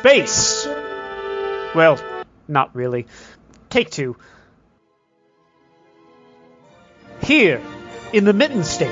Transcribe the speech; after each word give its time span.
space. 0.00 0.66
Well, 1.74 2.00
not 2.48 2.74
really. 2.74 3.06
Take 3.68 3.90
two. 3.90 4.16
Here, 7.22 7.60
in 8.14 8.24
the 8.24 8.32
Mitten 8.32 8.64
State. 8.64 8.88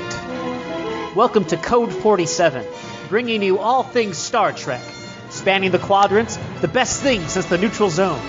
Welcome 1.15 1.45
to 1.45 1.57
Code 1.57 1.91
47, 1.91 2.63
bringing 3.09 3.41
you 3.41 3.57
all 3.57 3.81
things 3.81 4.19
Star 4.19 4.51
Trek, 4.51 4.83
spanning 5.31 5.71
the 5.71 5.79
quadrants, 5.79 6.37
the 6.61 6.67
best 6.67 7.01
thing 7.01 7.27
since 7.27 7.47
the 7.47 7.57
neutral 7.57 7.89
zone. 7.89 8.21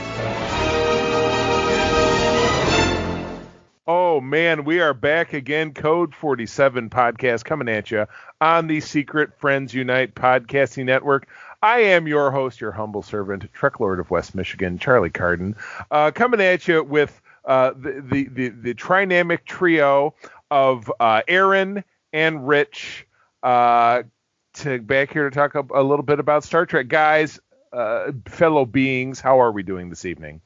Oh 3.93 4.21
man, 4.21 4.65
we 4.65 4.81
are 4.81 4.95
back 4.95 5.33
again. 5.33 5.75
Code 5.75 6.15
47 6.15 6.91
podcast 6.91 7.45
coming 7.45 7.69
at 7.69 7.91
you 7.91 8.07
on 8.41 8.69
the 8.69 8.81
Secret 8.81 9.39
Friends 9.39 9.75
Unite 9.75 10.15
podcasting 10.15 10.85
network. 10.85 11.27
I 11.63 11.81
am 11.81 12.09
your 12.09 12.31
host, 12.31 12.61
your 12.61 12.73
humble 12.73 13.03
servant, 13.03 13.53
Trek 13.53 13.81
Lord 13.81 14.01
of 14.01 14.11
West 14.11 14.35
Michigan, 14.35 14.79
Charlie 14.79 15.11
Carden, 15.11 15.57
uh, 15.91 16.11
coming 16.11 16.41
at 16.41 16.67
you 16.67 16.83
with 16.83 17.21
uh, 17.45 17.73
the, 17.77 18.03
the, 18.03 18.29
the 18.29 18.49
the 18.49 18.75
trinamic 18.75 19.45
trio 19.45 20.15
of 20.51 20.91
uh, 21.01 21.23
Erin 21.29 21.85
and 22.13 22.47
Rich 22.47 23.07
uh, 23.43 24.03
to 24.55 24.81
back 24.81 25.13
here 25.13 25.29
to 25.29 25.35
talk 25.35 25.55
a, 25.55 25.65
a, 25.75 25.83
little 25.83 26.03
bit 26.03 26.19
about 26.19 26.45
Star 26.45 26.65
Trek. 26.65 26.89
Guys, 26.89 27.39
uh, 27.73 28.13
fellow 28.27 28.65
beings, 28.65 29.21
how 29.21 29.41
are 29.41 29.53
we 29.53 29.63
doing 29.63 29.91
this 29.91 30.05
evening? 30.05 30.41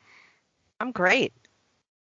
I'm 0.80 0.92
great. 0.92 1.32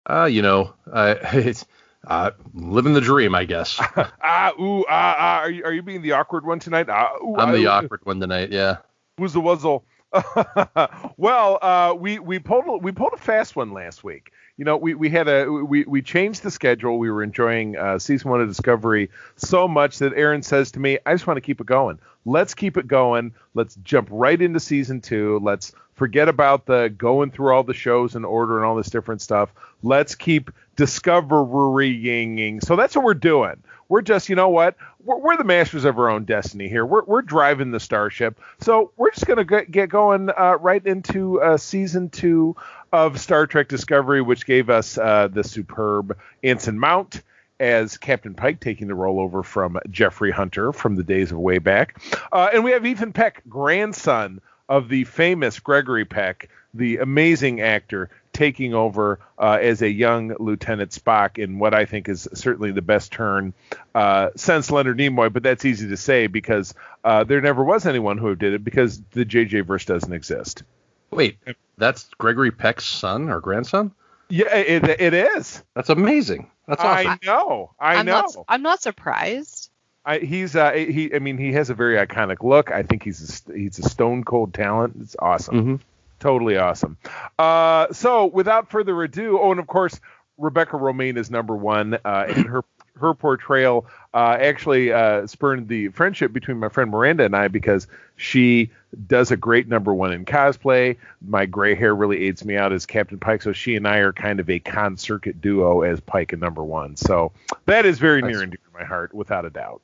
Uh, 0.08 0.24
you 0.24 0.42
know, 0.42 0.74
uh, 0.92 1.16
it's 1.32 1.66
uh, 2.06 2.30
living 2.54 2.94
the 2.94 3.00
dream, 3.00 3.34
I 3.34 3.44
guess. 3.44 3.80
ah, 3.96 4.52
ooh, 4.60 4.84
ah, 4.88 5.16
ah. 5.18 5.38
Are 5.40 5.50
you, 5.50 5.64
are 5.64 5.72
you 5.72 5.82
being 5.82 6.02
the 6.02 6.12
awkward 6.12 6.44
one 6.46 6.58
tonight? 6.58 6.88
Ah, 6.88 7.12
ooh, 7.22 7.36
I'm 7.36 7.50
ah, 7.50 7.52
the 7.52 7.64
ooh. 7.64 7.68
awkward 7.68 8.04
one 8.04 8.20
tonight. 8.20 8.50
Yeah. 8.50 8.78
Who's 9.22 9.34
the 9.34 9.40
wuzzle? 9.40 9.84
well, 11.16 11.60
uh, 11.62 11.94
we 11.96 12.18
we 12.18 12.40
pulled 12.40 12.82
we 12.82 12.90
pulled 12.90 13.12
a 13.12 13.16
fast 13.16 13.54
one 13.54 13.72
last 13.72 14.02
week. 14.02 14.32
You 14.56 14.64
know, 14.64 14.76
we, 14.76 14.94
we 14.94 15.10
had 15.10 15.28
a 15.28 15.48
we, 15.48 15.84
we 15.84 16.02
changed 16.02 16.42
the 16.42 16.50
schedule. 16.50 16.98
We 16.98 17.08
were 17.08 17.22
enjoying 17.22 17.76
uh, 17.76 18.00
season 18.00 18.32
one 18.32 18.40
of 18.40 18.48
Discovery 18.48 19.10
so 19.36 19.68
much 19.68 20.00
that 20.00 20.12
Erin 20.14 20.42
says 20.42 20.72
to 20.72 20.80
me, 20.80 20.98
"I 21.06 21.14
just 21.14 21.28
want 21.28 21.36
to 21.36 21.40
keep 21.40 21.60
it 21.60 21.68
going. 21.68 22.00
Let's 22.24 22.52
keep 22.54 22.76
it 22.76 22.88
going. 22.88 23.32
Let's 23.54 23.76
jump 23.76 24.08
right 24.10 24.42
into 24.42 24.58
season 24.58 25.00
two. 25.00 25.38
Let's 25.40 25.72
forget 25.94 26.28
about 26.28 26.66
the 26.66 26.88
going 26.88 27.30
through 27.30 27.54
all 27.54 27.62
the 27.62 27.74
shows 27.74 28.16
in 28.16 28.24
order 28.24 28.56
and 28.56 28.66
all 28.66 28.74
this 28.74 28.90
different 28.90 29.22
stuff. 29.22 29.54
Let's 29.84 30.16
keep 30.16 30.50
discoverying. 30.76 32.60
So 32.64 32.74
that's 32.74 32.96
what 32.96 33.04
we're 33.04 33.14
doing. 33.14 33.62
We're 33.92 34.00
just, 34.00 34.30
you 34.30 34.36
know 34.36 34.48
what? 34.48 34.76
We're, 35.04 35.18
we're 35.18 35.36
the 35.36 35.44
masters 35.44 35.84
of 35.84 35.98
our 35.98 36.08
own 36.08 36.24
destiny 36.24 36.66
here. 36.66 36.86
We're, 36.86 37.04
we're 37.04 37.20
driving 37.20 37.72
the 37.72 37.78
starship. 37.78 38.40
So 38.58 38.90
we're 38.96 39.10
just 39.10 39.26
going 39.26 39.46
to 39.46 39.66
get 39.66 39.90
going 39.90 40.30
uh, 40.30 40.56
right 40.58 40.84
into 40.86 41.42
uh, 41.42 41.58
season 41.58 42.08
two 42.08 42.56
of 42.90 43.20
Star 43.20 43.46
Trek 43.46 43.68
Discovery, 43.68 44.22
which 44.22 44.46
gave 44.46 44.70
us 44.70 44.96
uh, 44.96 45.28
the 45.30 45.44
superb 45.44 46.16
Anson 46.42 46.78
Mount 46.78 47.20
as 47.60 47.98
Captain 47.98 48.32
Pike 48.32 48.60
taking 48.60 48.88
the 48.88 48.94
role 48.94 49.20
over 49.20 49.42
from 49.42 49.78
Jeffrey 49.90 50.30
Hunter 50.30 50.72
from 50.72 50.96
the 50.96 51.04
days 51.04 51.30
of 51.30 51.36
way 51.36 51.58
back. 51.58 52.02
Uh, 52.32 52.48
and 52.50 52.64
we 52.64 52.70
have 52.70 52.86
Ethan 52.86 53.12
Peck, 53.12 53.42
grandson 53.46 54.40
of 54.70 54.88
the 54.88 55.04
famous 55.04 55.60
Gregory 55.60 56.06
Peck, 56.06 56.48
the 56.72 56.96
amazing 56.96 57.60
actor, 57.60 58.08
taking 58.32 58.74
over 58.74 59.20
uh, 59.38 59.58
as 59.60 59.82
a 59.82 59.90
young 59.90 60.34
Lieutenant 60.38 60.90
Spock 60.90 61.38
in 61.38 61.58
what 61.58 61.74
I 61.74 61.84
think 61.84 62.08
is 62.08 62.28
certainly 62.34 62.72
the 62.72 62.82
best 62.82 63.12
turn 63.12 63.54
uh, 63.94 64.30
since 64.36 64.70
Leonard 64.70 64.98
Nimoy. 64.98 65.32
But 65.32 65.42
that's 65.42 65.64
easy 65.64 65.88
to 65.88 65.96
say 65.96 66.26
because 66.26 66.74
uh, 67.04 67.24
there 67.24 67.40
never 67.40 67.64
was 67.64 67.86
anyone 67.86 68.18
who 68.18 68.34
did 68.34 68.54
it 68.54 68.64
because 68.64 69.00
the 69.12 69.24
JJ 69.24 69.66
verse 69.66 69.84
doesn't 69.84 70.12
exist. 70.12 70.62
Wait, 71.10 71.38
that's 71.76 72.08
Gregory 72.18 72.50
Peck's 72.50 72.86
son 72.86 73.28
or 73.28 73.40
grandson? 73.40 73.92
Yeah, 74.30 74.54
it, 74.54 74.88
it 74.98 75.12
is. 75.12 75.62
That's 75.74 75.90
amazing. 75.90 76.50
That's 76.66 76.82
awesome. 76.82 77.06
I 77.06 77.18
know. 77.22 77.72
I 77.78 77.96
I'm 77.96 78.06
know. 78.06 78.20
Not, 78.20 78.36
I'm 78.48 78.62
not 78.62 78.80
surprised. 78.80 79.68
I, 80.04 80.18
he's 80.18 80.56
uh, 80.56 80.72
he. 80.72 81.14
I 81.14 81.18
mean, 81.18 81.38
he 81.38 81.52
has 81.52 81.70
a 81.70 81.74
very 81.74 81.96
iconic 81.96 82.42
look. 82.42 82.72
I 82.72 82.82
think 82.82 83.04
he's 83.04 83.42
a, 83.46 83.52
he's 83.52 83.78
a 83.78 83.88
stone 83.88 84.24
cold 84.24 84.52
talent. 84.54 84.96
It's 85.00 85.16
awesome, 85.18 85.54
mm-hmm. 85.54 85.76
Totally 86.22 86.56
awesome. 86.56 86.96
Uh, 87.38 87.92
so 87.92 88.26
without 88.26 88.70
further 88.70 89.02
ado, 89.02 89.38
oh, 89.40 89.50
and 89.50 89.60
of 89.60 89.66
course, 89.66 90.00
Rebecca 90.38 90.76
Romijn 90.76 91.16
is 91.18 91.30
number 91.30 91.54
one, 91.54 91.94
uh, 92.04 92.26
and 92.28 92.46
her 92.46 92.64
her 93.00 93.14
portrayal 93.14 93.86
uh, 94.14 94.36
actually 94.38 94.92
uh, 94.92 95.26
spurned 95.26 95.66
the 95.66 95.88
friendship 95.88 96.32
between 96.32 96.58
my 96.58 96.68
friend 96.68 96.90
Miranda 96.90 97.24
and 97.24 97.34
I 97.34 97.48
because 97.48 97.88
she 98.16 98.70
does 99.08 99.30
a 99.32 99.36
great 99.36 99.66
number 99.66 99.92
one 99.92 100.12
in 100.12 100.24
cosplay. 100.24 100.98
My 101.26 101.46
gray 101.46 101.74
hair 101.74 101.94
really 101.94 102.26
aids 102.26 102.44
me 102.44 102.56
out 102.56 102.72
as 102.72 102.86
Captain 102.86 103.18
Pike, 103.18 103.42
so 103.42 103.52
she 103.52 103.74
and 103.76 103.88
I 103.88 103.98
are 103.98 104.12
kind 104.12 104.38
of 104.40 104.48
a 104.48 104.58
con 104.60 104.96
circuit 104.96 105.40
duo 105.40 105.80
as 105.82 106.00
Pike 106.00 106.32
and 106.32 106.40
number 106.40 106.62
one. 106.62 106.96
So 106.96 107.32
that 107.66 107.86
is 107.86 107.98
very 107.98 108.20
Nice. 108.22 108.30
near 108.32 108.42
and 108.42 108.52
dear 108.52 108.58
to 108.72 108.78
my 108.78 108.84
heart, 108.84 109.12
without 109.14 109.44
a 109.44 109.50
doubt. 109.50 109.80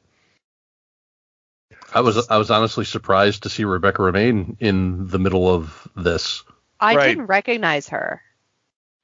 I 1.92 2.00
was 2.00 2.28
I 2.28 2.36
was 2.36 2.50
honestly 2.50 2.84
surprised 2.84 3.44
to 3.44 3.48
see 3.48 3.64
Rebecca 3.64 4.02
Romijn 4.02 4.56
in 4.60 5.06
the 5.08 5.18
middle 5.18 5.48
of 5.48 5.88
this. 5.96 6.42
I 6.80 6.94
Right. 6.94 7.08
didn't 7.08 7.26
recognize 7.26 7.88
her. 7.88 8.22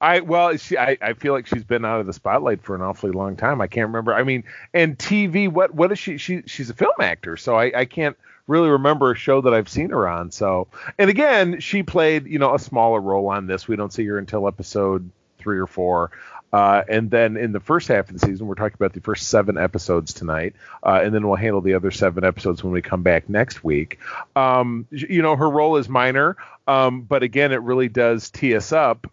I 0.00 0.20
well, 0.20 0.56
she, 0.56 0.76
I, 0.76 0.98
I 1.00 1.14
feel 1.14 1.32
like 1.32 1.46
she's 1.46 1.64
been 1.64 1.84
out 1.84 2.00
of 2.00 2.06
the 2.06 2.12
spotlight 2.12 2.62
for 2.62 2.74
an 2.74 2.82
awfully 2.82 3.12
long 3.12 3.36
time. 3.36 3.60
I 3.60 3.68
can't 3.68 3.86
remember. 3.86 4.12
I 4.12 4.22
mean, 4.22 4.44
and 4.74 4.98
TV, 4.98 5.48
what 5.48 5.74
what 5.74 5.92
is 5.92 5.98
she? 5.98 6.18
She 6.18 6.42
she's 6.46 6.68
a 6.68 6.74
film 6.74 6.94
actor, 7.00 7.36
so 7.36 7.56
I, 7.56 7.72
I 7.74 7.84
can't 7.86 8.16
really 8.46 8.68
remember 8.68 9.12
a 9.12 9.16
show 9.16 9.40
that 9.40 9.54
I've 9.54 9.68
seen 9.68 9.90
her 9.90 10.06
on. 10.06 10.30
So, 10.30 10.68
and 10.98 11.08
again, 11.08 11.60
she 11.60 11.82
played 11.82 12.26
you 12.26 12.38
know 12.38 12.54
a 12.54 12.58
smaller 12.58 13.00
role 13.00 13.28
on 13.28 13.46
this. 13.46 13.66
We 13.66 13.76
don't 13.76 13.92
see 13.92 14.04
her 14.06 14.18
until 14.18 14.46
episode 14.46 15.10
three 15.38 15.58
or 15.58 15.66
four. 15.66 16.10
Uh, 16.54 16.84
and 16.88 17.10
then 17.10 17.36
in 17.36 17.50
the 17.50 17.58
first 17.58 17.88
half 17.88 18.08
of 18.08 18.12
the 18.12 18.24
season, 18.24 18.46
we're 18.46 18.54
talking 18.54 18.76
about 18.78 18.92
the 18.92 19.00
first 19.00 19.26
seven 19.28 19.58
episodes 19.58 20.12
tonight, 20.12 20.54
uh, 20.84 21.00
and 21.02 21.12
then 21.12 21.26
we'll 21.26 21.34
handle 21.34 21.60
the 21.60 21.74
other 21.74 21.90
seven 21.90 22.22
episodes 22.22 22.62
when 22.62 22.72
we 22.72 22.80
come 22.80 23.02
back 23.02 23.28
next 23.28 23.64
week. 23.64 23.98
Um, 24.36 24.86
you 24.92 25.20
know, 25.20 25.34
her 25.34 25.50
role 25.50 25.78
is 25.78 25.88
minor, 25.88 26.36
um, 26.68 27.02
but 27.02 27.24
again, 27.24 27.50
it 27.50 27.60
really 27.62 27.88
does 27.88 28.30
tee 28.30 28.54
us 28.54 28.70
up 28.72 29.10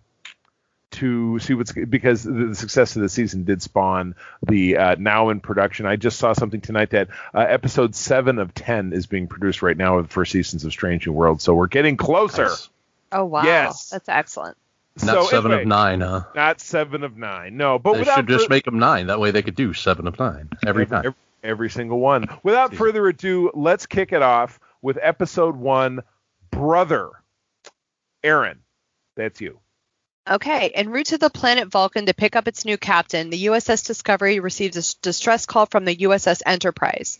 to 0.91 1.39
see 1.39 1.55
what's 1.55 1.71
because 1.71 2.21
the 2.21 2.53
success 2.53 2.95
of 2.95 3.01
the 3.01 3.09
season 3.09 3.43
did 3.43 3.63
spawn 3.63 4.13
the 4.45 4.77
uh, 4.77 4.95
now 4.99 5.29
in 5.29 5.39
production. 5.39 5.87
I 5.87 5.95
just 5.95 6.19
saw 6.19 6.33
something 6.33 6.61
tonight 6.61 6.91
that 6.91 7.07
uh, 7.33 7.39
episode 7.39 7.95
seven 7.95 8.37
of 8.37 8.53
ten 8.53 8.93
is 8.93 9.07
being 9.07 9.25
produced 9.25 9.63
right 9.63 9.75
now 9.75 9.97
of 9.97 10.09
the 10.09 10.13
first 10.13 10.31
seasons 10.31 10.63
of 10.63 10.71
Strange 10.71 11.07
New 11.07 11.13
World. 11.13 11.41
So 11.41 11.55
we're 11.55 11.65
getting 11.65 11.97
closer. 11.97 12.49
Nice. 12.49 12.69
Oh 13.13 13.25
wow, 13.25 13.43
Yes. 13.43 13.89
that's 13.89 14.09
excellent. 14.09 14.57
Not 15.03 15.15
so 15.15 15.23
seven 15.29 15.51
anyway, 15.51 15.63
of 15.63 15.67
nine, 15.67 16.01
huh? 16.01 16.23
Not 16.35 16.61
seven 16.61 17.03
of 17.03 17.17
nine. 17.17 17.57
No, 17.57 17.79
but 17.79 17.93
they 17.93 18.03
should 18.03 18.27
just 18.27 18.47
fur- 18.47 18.53
make 18.53 18.65
them 18.65 18.79
nine. 18.79 19.07
That 19.07 19.19
way 19.19 19.31
they 19.31 19.41
could 19.41 19.55
do 19.55 19.73
seven 19.73 20.07
of 20.07 20.19
nine 20.19 20.49
every 20.65 20.85
time. 20.85 20.99
every, 21.05 21.13
every 21.43 21.69
single 21.69 21.99
one. 21.99 22.27
Without 22.43 22.71
Season. 22.71 22.85
further 22.85 23.07
ado, 23.07 23.51
let's 23.53 23.85
kick 23.85 24.11
it 24.13 24.21
off 24.21 24.59
with 24.81 24.97
episode 25.01 25.55
one, 25.55 26.01
Brother. 26.51 27.09
Erin, 28.23 28.59
that's 29.15 29.41
you. 29.41 29.59
Okay, 30.29 30.69
en 30.69 30.89
route 30.89 31.07
to 31.07 31.17
the 31.17 31.31
planet 31.31 31.69
Vulcan 31.69 32.05
to 32.05 32.13
pick 32.13 32.35
up 32.35 32.47
its 32.47 32.63
new 32.63 32.77
captain, 32.77 33.31
the 33.31 33.47
USS 33.47 33.85
Discovery 33.85 34.39
receives 34.39 34.77
a 34.77 35.01
distress 35.01 35.47
call 35.47 35.65
from 35.65 35.83
the 35.85 35.95
USS 35.95 36.41
Enterprise. 36.45 37.17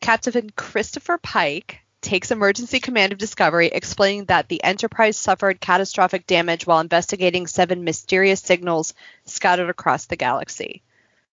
Captain 0.00 0.50
Christopher 0.50 1.16
Pike 1.16 1.80
takes 2.04 2.30
emergency 2.30 2.78
command 2.78 3.12
of 3.12 3.18
Discovery, 3.18 3.66
explaining 3.66 4.26
that 4.26 4.48
the 4.48 4.62
Enterprise 4.62 5.16
suffered 5.16 5.60
catastrophic 5.60 6.26
damage 6.26 6.66
while 6.66 6.80
investigating 6.80 7.46
seven 7.46 7.82
mysterious 7.82 8.40
signals 8.40 8.94
scattered 9.24 9.70
across 9.70 10.04
the 10.04 10.16
galaxy. 10.16 10.82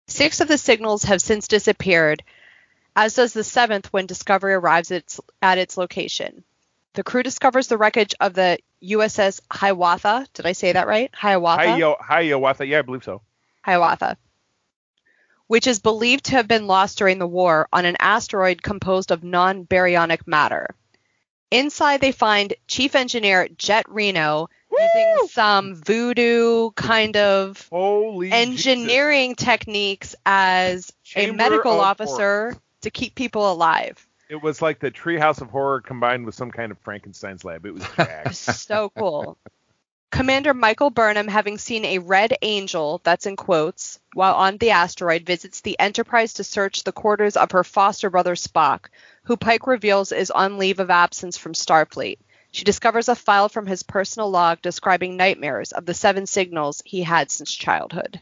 Six 0.07 0.39
of 0.41 0.47
the 0.47 0.57
signals 0.57 1.03
have 1.03 1.21
since 1.21 1.47
disappeared, 1.47 2.23
as 2.95 3.15
does 3.15 3.33
the 3.33 3.43
seventh 3.43 3.91
when 3.91 4.05
Discovery 4.05 4.53
arrives 4.53 4.91
at 4.91 4.97
its, 4.97 5.19
at 5.41 5.57
its 5.57 5.77
location. 5.77 6.43
The 6.93 7.03
crew 7.03 7.23
discovers 7.23 7.67
the 7.67 7.77
wreckage 7.77 8.15
of 8.19 8.33
the 8.33 8.59
USS 8.83 9.41
Hiawatha. 9.51 10.27
Did 10.33 10.45
I 10.45 10.51
say 10.51 10.73
that 10.73 10.87
right? 10.87 11.09
Hiawatha. 11.13 11.69
Hi, 11.69 12.21
yo. 12.21 12.63
Yeah, 12.63 12.79
I 12.79 12.81
believe 12.81 13.03
so. 13.03 13.21
Hiawatha, 13.63 14.17
which 15.47 15.67
is 15.67 15.79
believed 15.79 16.25
to 16.25 16.31
have 16.31 16.47
been 16.47 16.67
lost 16.67 16.97
during 16.97 17.19
the 17.19 17.27
war 17.27 17.67
on 17.73 17.85
an 17.85 17.97
asteroid 17.99 18.61
composed 18.61 19.11
of 19.11 19.23
non 19.23 19.65
baryonic 19.65 20.27
matter. 20.27 20.67
Inside, 21.49 22.01
they 22.01 22.11
find 22.11 22.53
Chief 22.67 22.93
Engineer 22.93 23.47
Jet 23.57 23.85
Reno 23.87 24.49
using 24.69 25.27
some 25.29 25.75
voodoo 25.75 26.71
kind 26.71 27.15
of 27.15 27.67
Holy 27.69 28.31
engineering 28.31 29.35
techniques 29.35 30.13
as 30.25 30.91
a 31.15 31.31
medical 31.31 31.73
of 31.73 31.79
officer 31.79 32.55
to 32.81 32.89
keep 32.89 33.15
people 33.15 33.49
alive. 33.51 34.05
It 34.29 34.41
was 34.41 34.61
like 34.61 34.79
the 34.79 34.91
Treehouse 34.91 35.39
of 35.39 35.49
Horror 35.49 35.79
combined 35.79 36.25
with 36.25 36.35
some 36.35 36.51
kind 36.51 36.69
of 36.71 36.77
Frankenstein's 36.79 37.45
lab. 37.45 37.65
It 37.65 37.73
was 37.73 38.37
so 38.37 38.91
cool. 38.97 39.37
Commander 40.09 40.53
Michael 40.53 40.89
Burnham, 40.89 41.27
having 41.27 41.57
seen 41.57 41.83
a 41.83 41.99
red 41.99 42.33
angel, 42.41 43.01
that's 43.03 43.25
in 43.25 43.35
quotes, 43.35 43.99
while 44.13 44.35
on 44.35 44.57
the 44.57 44.71
asteroid, 44.71 45.25
visits 45.25 45.61
the 45.61 45.77
Enterprise 45.79 46.33
to 46.33 46.43
search 46.43 46.83
the 46.83 46.93
quarters 46.93 47.35
of 47.35 47.51
her 47.51 47.63
foster 47.63 48.09
brother 48.09 48.35
Spock, 48.35 48.89
who 49.23 49.35
Pike 49.35 49.67
reveals 49.67 50.11
is 50.11 50.31
on 50.31 50.57
leave 50.57 50.79
of 50.79 50.89
absence 50.89 51.37
from 51.37 51.53
Starfleet. 51.53 52.19
She 52.51 52.63
discovers 52.63 53.09
a 53.09 53.15
file 53.15 53.49
from 53.49 53.67
his 53.67 53.83
personal 53.83 54.29
log 54.29 54.61
describing 54.61 55.17
nightmares 55.17 55.73
of 55.73 55.85
the 55.85 55.93
seven 55.93 56.25
signals 56.25 56.81
he 56.85 57.03
had 57.03 57.29
since 57.29 57.53
childhood. 57.53 58.21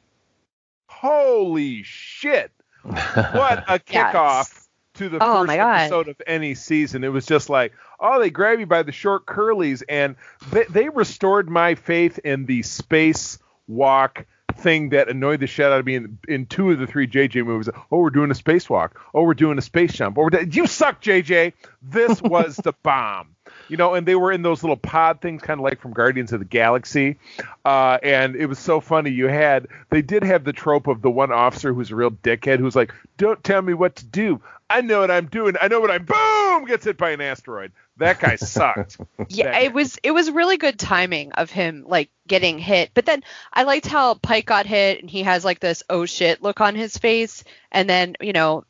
Holy 0.87 1.83
shit! 1.83 2.51
What 2.81 3.63
a 3.67 3.79
Yes. 3.91 4.64
To 4.95 5.09
the 5.09 5.17
Oh 5.21 5.45
first 5.45 5.57
episode 5.57 6.07
of 6.07 6.21
any 6.27 6.55
season. 6.55 7.03
It 7.03 7.09
was 7.09 7.25
just 7.25 7.49
like, 7.49 7.73
oh, 7.99 8.19
they 8.19 8.29
grab 8.29 8.59
you 8.59 8.65
by 8.65 8.83
the 8.83 8.91
short 8.91 9.25
curlies, 9.25 9.83
and 9.87 10.15
they, 10.51 10.65
they 10.69 10.89
restored 10.89 11.49
my 11.49 11.75
faith 11.75 12.19
in 12.19 12.45
the 12.45 12.63
space 12.63 13.39
walk 13.67 14.25
thing 14.53 14.89
that 14.89 15.09
annoyed 15.09 15.39
the 15.39 15.47
shit 15.47 15.65
out 15.65 15.79
of 15.79 15.85
me 15.85 15.95
in, 15.95 16.17
in 16.27 16.45
two 16.45 16.71
of 16.71 16.79
the 16.79 16.87
three 16.87 17.07
JJ 17.07 17.45
movies. 17.45 17.69
Oh, 17.91 17.99
we're 17.99 18.09
doing 18.09 18.31
a 18.31 18.35
spacewalk. 18.35 18.91
Oh, 19.13 19.23
we're 19.23 19.33
doing 19.33 19.57
a 19.57 19.61
space 19.61 19.93
jump. 19.93 20.17
Oh, 20.17 20.27
we're 20.31 20.41
you 20.43 20.67
suck, 20.67 21.01
JJ. 21.01 21.53
This 21.81 22.21
was 22.21 22.57
the 22.57 22.73
bomb. 22.83 23.29
You 23.67 23.77
know, 23.77 23.93
and 23.93 24.07
they 24.07 24.15
were 24.15 24.31
in 24.31 24.41
those 24.41 24.63
little 24.63 24.77
pod 24.77 25.21
things, 25.21 25.41
kind 25.41 25.59
of 25.59 25.63
like 25.63 25.79
from 25.79 25.93
Guardians 25.93 26.33
of 26.33 26.39
the 26.39 26.45
Galaxy. 26.45 27.17
Uh, 27.63 27.97
and 28.03 28.35
it 28.35 28.47
was 28.47 28.59
so 28.59 28.79
funny. 28.79 29.11
You 29.11 29.27
had, 29.27 29.67
they 29.89 30.01
did 30.01 30.23
have 30.23 30.43
the 30.43 30.53
trope 30.53 30.87
of 30.87 31.01
the 31.01 31.09
one 31.09 31.31
officer 31.31 31.73
who's 31.73 31.91
a 31.91 31.95
real 31.95 32.11
dickhead 32.11 32.59
who's 32.59 32.75
like, 32.75 32.93
don't 33.17 33.43
tell 33.43 33.61
me 33.61 33.73
what 33.73 33.95
to 33.97 34.05
do. 34.05 34.41
I 34.69 34.81
know 34.81 35.01
what 35.01 35.11
I'm 35.11 35.27
doing. 35.27 35.55
I 35.61 35.67
know 35.67 35.79
what 35.79 35.91
I'm, 35.91 36.05
boom, 36.05 36.65
gets 36.65 36.85
hit 36.85 36.97
by 36.97 37.11
an 37.11 37.21
asteroid. 37.21 37.71
That 37.97 38.19
guy 38.19 38.35
sucked. 38.35 38.97
Yeah, 39.29 39.51
That- 39.51 39.63
it 39.63 39.73
was 39.73 39.97
it 40.03 40.11
was 40.11 40.29
really 40.31 40.57
good 40.57 40.77
timing 40.77 41.31
of 41.33 41.49
him 41.49 41.85
like 41.87 42.09
getting 42.27 42.59
hit. 42.59 42.91
But 42.93 43.05
then 43.05 43.23
I 43.53 43.63
liked 43.63 43.85
how 43.87 44.15
Pike 44.15 44.45
got 44.45 44.65
hit 44.65 44.99
and 45.01 45.09
he 45.09 45.23
has 45.23 45.45
like 45.45 45.59
this 45.59 45.83
oh 45.89 46.05
shit 46.05 46.41
look 46.43 46.59
on 46.61 46.75
his 46.75 46.97
face, 46.97 47.43
and 47.71 47.89
then 47.89 48.15
you 48.19 48.33
know 48.33 48.65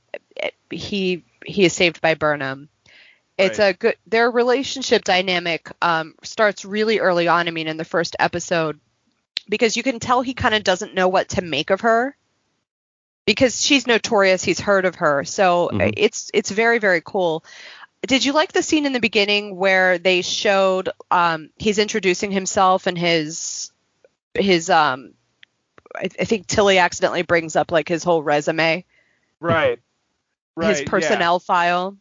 he 0.69 1.24
he 1.45 1.66
is 1.66 1.74
saved 1.74 2.01
by 2.01 2.13
Burnham. 2.13 2.69
It's 3.38 3.60
Right. 3.60 3.69
a 3.69 3.74
good 3.77 3.95
their 4.07 4.30
relationship 4.31 5.04
dynamic 5.04 5.69
um, 5.81 6.16
starts 6.24 6.63
really 6.63 7.00
early 7.00 7.27
on. 7.27 7.48
I 7.48 7.51
mean, 7.51 7.68
in 7.68 7.77
the 7.77 7.83
first 7.86 8.16
episode, 8.19 8.80
because 9.50 9.75
you 9.75 9.83
can 9.83 10.00
tell 10.00 10.22
he 10.22 10.33
kind 10.33 10.56
of 10.56 10.63
doesn't 10.63 10.94
know 10.94 11.07
what 11.10 11.30
to 11.30 11.42
make 11.42 11.69
of 11.69 11.81
her 11.81 12.16
because 13.25 13.63
she's 13.63 13.88
notorious. 13.88 14.44
He's 14.44 14.60
heard 14.60 14.86
of 14.86 14.95
her, 14.95 15.24
so 15.25 15.69
Mhm. 15.74 15.94
it's 15.98 16.31
it's 16.33 16.50
very 16.51 16.80
very 16.80 17.01
cool. 17.04 17.44
Did 18.06 18.25
you 18.25 18.34
like 18.34 18.52
the 18.52 18.63
scene 18.63 18.86
in 18.86 18.94
the 18.94 19.00
beginning 19.00 19.56
where 19.56 19.98
they 19.98 20.22
showed 20.22 20.90
um, 21.12 21.50
he's 21.57 21.80
introducing 21.80 22.31
himself 22.31 22.88
and 22.88 22.98
his 22.98 23.72
his 24.34 24.69
um 24.69 25.13
I, 25.96 26.10
I 26.19 26.25
think 26.25 26.48
Tilly 26.48 26.78
accidentally 26.78 27.22
brings 27.22 27.56
up 27.56 27.72
like 27.72 27.88
his 27.88 28.04
whole 28.04 28.22
resume, 28.22 28.86
right. 29.40 29.80
Right. 30.56 30.69
his 30.69 30.81
yeah. 30.81 30.90
personnel 30.90 31.40
file. 31.40 31.98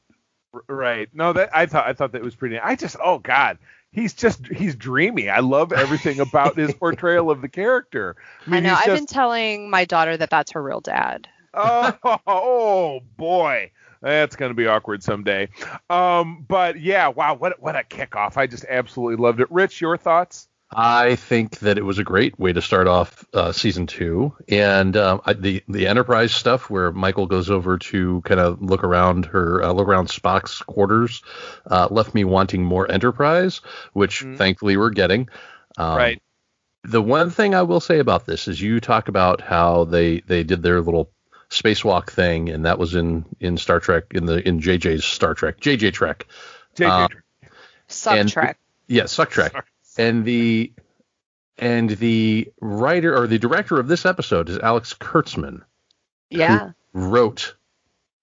R- 0.52 0.64
Right. 0.68 1.08
No, 1.12 1.32
that 1.32 1.50
I 1.54 1.66
thought 1.66 1.86
I 1.86 1.92
thought 1.92 2.12
that 2.12 2.22
was 2.22 2.34
pretty. 2.34 2.58
I 2.58 2.76
just 2.76 2.96
oh 3.02 3.18
god, 3.18 3.58
he's 3.92 4.14
just 4.14 4.46
he's 4.46 4.74
dreamy. 4.76 5.28
I 5.28 5.40
love 5.40 5.72
everything 5.72 6.20
about 6.20 6.56
his 6.56 6.74
portrayal 6.78 7.30
of 7.30 7.40
the 7.40 7.48
character. 7.48 8.16
I 8.46 8.56
I 8.56 8.60
know. 8.60 8.74
I've 8.74 8.86
just 8.86 8.96
been 8.96 9.06
telling 9.06 9.70
my 9.70 9.84
daughter 9.84 10.16
that 10.16 10.30
that's 10.30 10.52
her 10.52 10.62
real 10.62 10.80
dad. 10.80 11.28
oh, 11.54 12.18
oh 12.26 13.00
boy. 13.16 13.70
That's 14.04 14.36
going 14.36 14.50
to 14.50 14.54
be 14.54 14.66
awkward 14.66 15.02
someday. 15.02 15.48
Um, 15.88 16.44
but 16.46 16.78
yeah, 16.78 17.08
wow, 17.08 17.34
what 17.34 17.60
what 17.60 17.74
a 17.74 17.82
kickoff! 17.82 18.36
I 18.36 18.46
just 18.46 18.66
absolutely 18.68 19.16
loved 19.16 19.40
it. 19.40 19.50
Rich, 19.50 19.80
your 19.80 19.96
thoughts? 19.96 20.48
I 20.76 21.14
think 21.14 21.60
that 21.60 21.78
it 21.78 21.84
was 21.84 21.98
a 21.98 22.04
great 22.04 22.38
way 22.38 22.52
to 22.52 22.60
start 22.60 22.86
off 22.88 23.24
uh, 23.32 23.52
season 23.52 23.86
two, 23.86 24.34
and 24.48 24.96
um, 24.96 25.22
I, 25.24 25.32
the 25.32 25.62
the 25.68 25.86
Enterprise 25.86 26.32
stuff 26.32 26.68
where 26.68 26.92
Michael 26.92 27.26
goes 27.26 27.48
over 27.48 27.78
to 27.78 28.20
kind 28.22 28.40
of 28.40 28.60
look 28.60 28.84
around 28.84 29.24
her 29.26 29.62
uh, 29.62 29.72
look 29.72 29.88
around 29.88 30.08
Spock's 30.08 30.60
quarters 30.62 31.22
uh, 31.70 31.88
left 31.90 32.14
me 32.14 32.24
wanting 32.24 32.62
more 32.62 32.90
Enterprise, 32.90 33.60
which 33.94 34.22
Mhm. 34.22 34.36
thankfully 34.36 34.76
we're 34.76 34.90
getting. 34.90 35.28
Um, 35.78 35.96
right. 35.96 36.22
The 36.82 37.00
one 37.00 37.30
thing 37.30 37.54
I 37.54 37.62
will 37.62 37.80
say 37.80 37.98
about 38.00 38.26
this 38.26 38.48
is 38.48 38.60
you 38.60 38.80
talk 38.80 39.08
about 39.08 39.40
how 39.40 39.84
they 39.84 40.20
they 40.20 40.42
did 40.42 40.62
their 40.62 40.82
little 40.82 41.10
spacewalk 41.54 42.10
thing, 42.10 42.48
and 42.50 42.64
that 42.66 42.78
was 42.78 42.94
in 42.94 43.24
in 43.40 43.56
Star 43.56 43.80
Trek 43.80 44.04
in 44.10 44.26
the 44.26 44.46
in 44.46 44.60
JJ's 44.60 45.04
Star 45.04 45.34
Trek 45.34 45.60
JJ 45.60 45.92
Trek. 45.92 46.26
JJ, 46.76 46.88
uh, 46.90 47.08
And- 47.08 47.50
Suck 47.88 48.26
Trek. 48.28 48.58
Yeah, 48.88 49.06
Suck 49.06 49.30
Trek. 49.30 49.52
and 49.96 50.24
the 50.24 50.72
and 51.58 51.90
the 51.90 52.50
writer 52.60 53.16
or 53.16 53.26
the 53.28 53.38
director 53.38 53.78
of 53.78 53.86
this 53.88 54.04
episode 54.04 54.48
is 54.48 54.58
Alex 54.58 54.92
Kurtzman, 54.94 55.62
Yeah. 56.30 56.70
wrote 56.92 57.54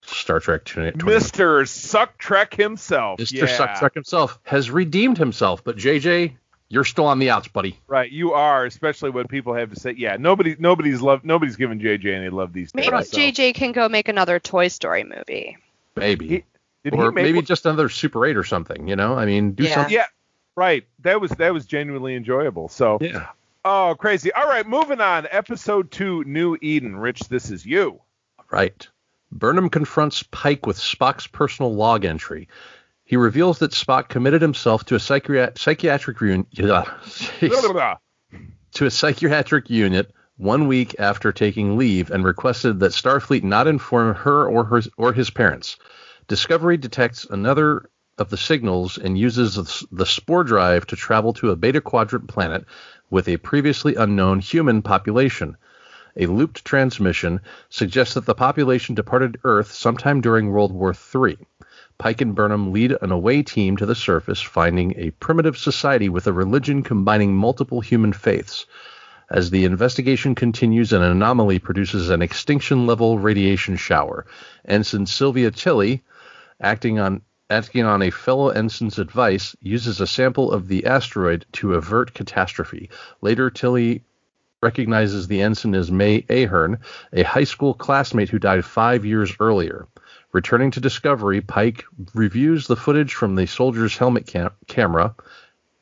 Star 0.04 0.40
Trek 0.42 0.66
20, 0.66 0.98
Mr. 0.98 1.66
Suck 1.68 2.18
Trek 2.18 2.54
himself. 2.56 3.20
Mr. 3.20 3.32
Yeah. 3.34 3.46
Suck 3.46 3.76
Trek 3.80 3.94
himself 3.94 4.40
has 4.44 4.70
redeemed 4.70 5.18
himself, 5.18 5.64
but 5.64 5.78
JJ, 5.78 6.36
you're 6.72 6.86
still 6.86 7.06
on 7.06 7.20
the 7.20 7.30
outs, 7.30 7.48
buddy. 7.50 7.78
Right, 7.88 8.10
you 8.10 8.32
are, 8.34 8.66
especially 8.66 9.10
when 9.10 9.28
people 9.28 9.54
have 9.54 9.72
to 9.74 9.80
say, 9.80 9.92
yeah, 9.98 10.16
nobody, 10.18 10.56
nobody's 10.58 11.02
love, 11.02 11.26
nobody's 11.26 11.58
giving 11.58 11.80
JJ 11.80 12.06
any 12.16 12.30
love 12.30 12.54
these 12.54 12.72
days. 12.72 12.90
Maybe 12.90 13.04
so- 13.04 13.18
JJ 13.18 13.54
can 13.56 13.74
go 13.74 13.90
make 13.90 14.08
another 14.08 14.40
Toy 14.40 14.70
Story 14.70 15.04
movie. 15.04 15.58
Maybe. 15.96 16.28
He- 16.28 16.44
Did 16.84 16.96
or 16.96 17.12
he 17.12 17.16
maybe 17.16 17.34
one- 17.40 17.46
just 17.46 17.66
another 17.66 17.90
Super 17.90 18.26
8 18.26 18.38
or 18.38 18.44
something, 18.46 18.88
you 18.88 18.96
know? 18.96 19.16
I 19.18 19.26
mean, 19.26 19.52
do 19.52 19.64
Yeah. 19.66 19.74
something. 19.76 19.94
Yeah, 19.94 20.06
right. 20.56 20.86
That 21.00 21.20
was 21.20 21.32
that 21.32 21.54
was 21.54 21.66
genuinely 21.66 22.16
enjoyable. 22.16 22.70
So, 22.70 22.98
Yeah. 23.02 23.28
oh, 23.66 23.96
crazy. 24.00 24.32
All 24.32 24.48
right, 24.48 24.66
moving 24.68 25.02
on. 25.02 25.28
Episode 25.30 25.92
two, 25.92 26.24
New 26.24 26.58
Eden. 26.62 26.96
Rich, 26.96 27.28
this 27.30 27.52
is 27.52 27.66
you. 27.66 28.00
Right. 28.50 28.88
Burnham 29.34 29.70
confronts 29.70 30.24
Pike 30.24 30.66
with 30.66 30.78
Spock's 30.78 31.28
personal 31.28 31.74
log 31.76 32.04
entry. 32.06 32.48
He 33.12 33.18
reveals 33.18 33.60
that 33.60 33.72
Spock 33.72 34.08
committed 34.08 34.42
himself 34.42 34.86
to 34.86 34.96
a 34.96 34.98
psychiat- 34.98 35.58
psychiatric 35.58 36.22
reunion. 36.22 36.48
to 38.76 38.86
a 38.86 38.90
psychiatric 38.90 39.70
unit 39.70 40.14
one 40.38 40.66
week 40.66 40.96
after 40.98 41.34
taking 41.34 41.78
leave 41.78 42.10
and 42.10 42.24
requested 42.24 42.80
that 42.80 42.94
Starfleet 42.94 43.44
not 43.44 43.68
inform 43.68 44.16
her 44.16 44.48
or 44.48 44.64
her 44.64 44.82
or 44.96 45.12
his 45.12 45.30
parents. 45.30 45.76
Discovery 46.30 46.78
detects 46.78 47.26
another 47.26 47.90
of 48.18 48.30
the 48.30 48.38
signals 48.38 48.98
and 48.98 49.18
uses 49.18 49.84
the 49.92 50.06
spore 50.06 50.46
drive 50.46 50.88
to 50.88 50.96
travel 50.96 51.34
to 51.34 51.52
a 51.52 51.58
beta 51.58 51.82
quadrant 51.82 52.30
planet 52.30 52.64
with 53.10 53.28
a 53.28 53.36
previously 53.36 53.96
unknown 53.96 54.40
human 54.40 54.82
population. 54.82 55.58
A 56.16 56.28
looped 56.28 56.64
transmission 56.64 57.42
suggests 57.68 58.14
that 58.14 58.26
the 58.26 58.36
population 58.36 58.96
departed 58.96 59.38
Earth 59.44 59.74
sometime 59.74 60.22
during 60.22 60.50
World 60.50 60.72
War 60.72 60.96
III. 61.14 61.38
Pike 62.02 62.22
and 62.22 62.34
Burnham 62.34 62.72
lead 62.72 62.98
an 63.04 63.12
away 63.12 63.44
team 63.44 63.78
to 63.78 63.86
the 63.86 63.94
surface, 63.94 64.42
finding 64.42 64.96
a 64.98 65.12
primitive 65.12 65.56
society 65.56 66.10
with 66.10 66.26
a 66.26 66.34
religion 66.34 66.82
combining 66.82 67.36
multiple 67.36 67.80
human 67.80 68.12
faiths. 68.12 68.66
As 69.30 69.52
the 69.52 69.66
investigation 69.66 70.34
continues, 70.34 70.94
an 70.94 71.04
anomaly 71.04 71.60
produces 71.60 72.10
an 72.10 72.24
extinction 72.24 72.88
level 72.88 73.20
radiation 73.20 73.76
shower. 73.76 74.26
Ensign 74.66 75.06
Sylvia 75.06 75.52
Tilly, 75.52 76.02
acting 76.60 76.98
on 76.98 77.22
acting 77.52 77.86
on 77.86 78.02
a 78.02 78.10
fellow 78.10 78.50
ensign's 78.50 78.98
advice, 78.98 79.56
uses 79.62 80.02
a 80.02 80.08
sample 80.08 80.52
of 80.52 80.70
the 80.70 80.88
asteroid 80.88 81.46
to 81.52 81.76
avert 81.76 82.16
catastrophe. 82.16 82.90
Later, 83.22 83.52
Tilly 83.52 84.02
recognizes 84.64 85.28
the 85.28 85.44
ensign 85.44 85.76
as 85.76 85.92
May 85.92 86.26
Ahern, 86.32 86.80
a 87.14 87.22
high 87.22 87.44
school 87.44 87.76
classmate 87.76 88.30
who 88.30 88.40
died 88.40 88.66
five 88.66 89.06
years 89.06 89.36
earlier. 89.40 89.88
Returning 90.34 90.72
to 90.72 90.80
Discovery, 90.80 91.42
Pike 91.42 91.84
reviews 92.14 92.68
the 92.68 92.76
footage 92.78 93.14
from 93.14 93.36
the 93.36 93.46
soldier's 93.48 93.98
helmet 93.98 94.28
cam- 94.28 94.52
camera 94.68 95.14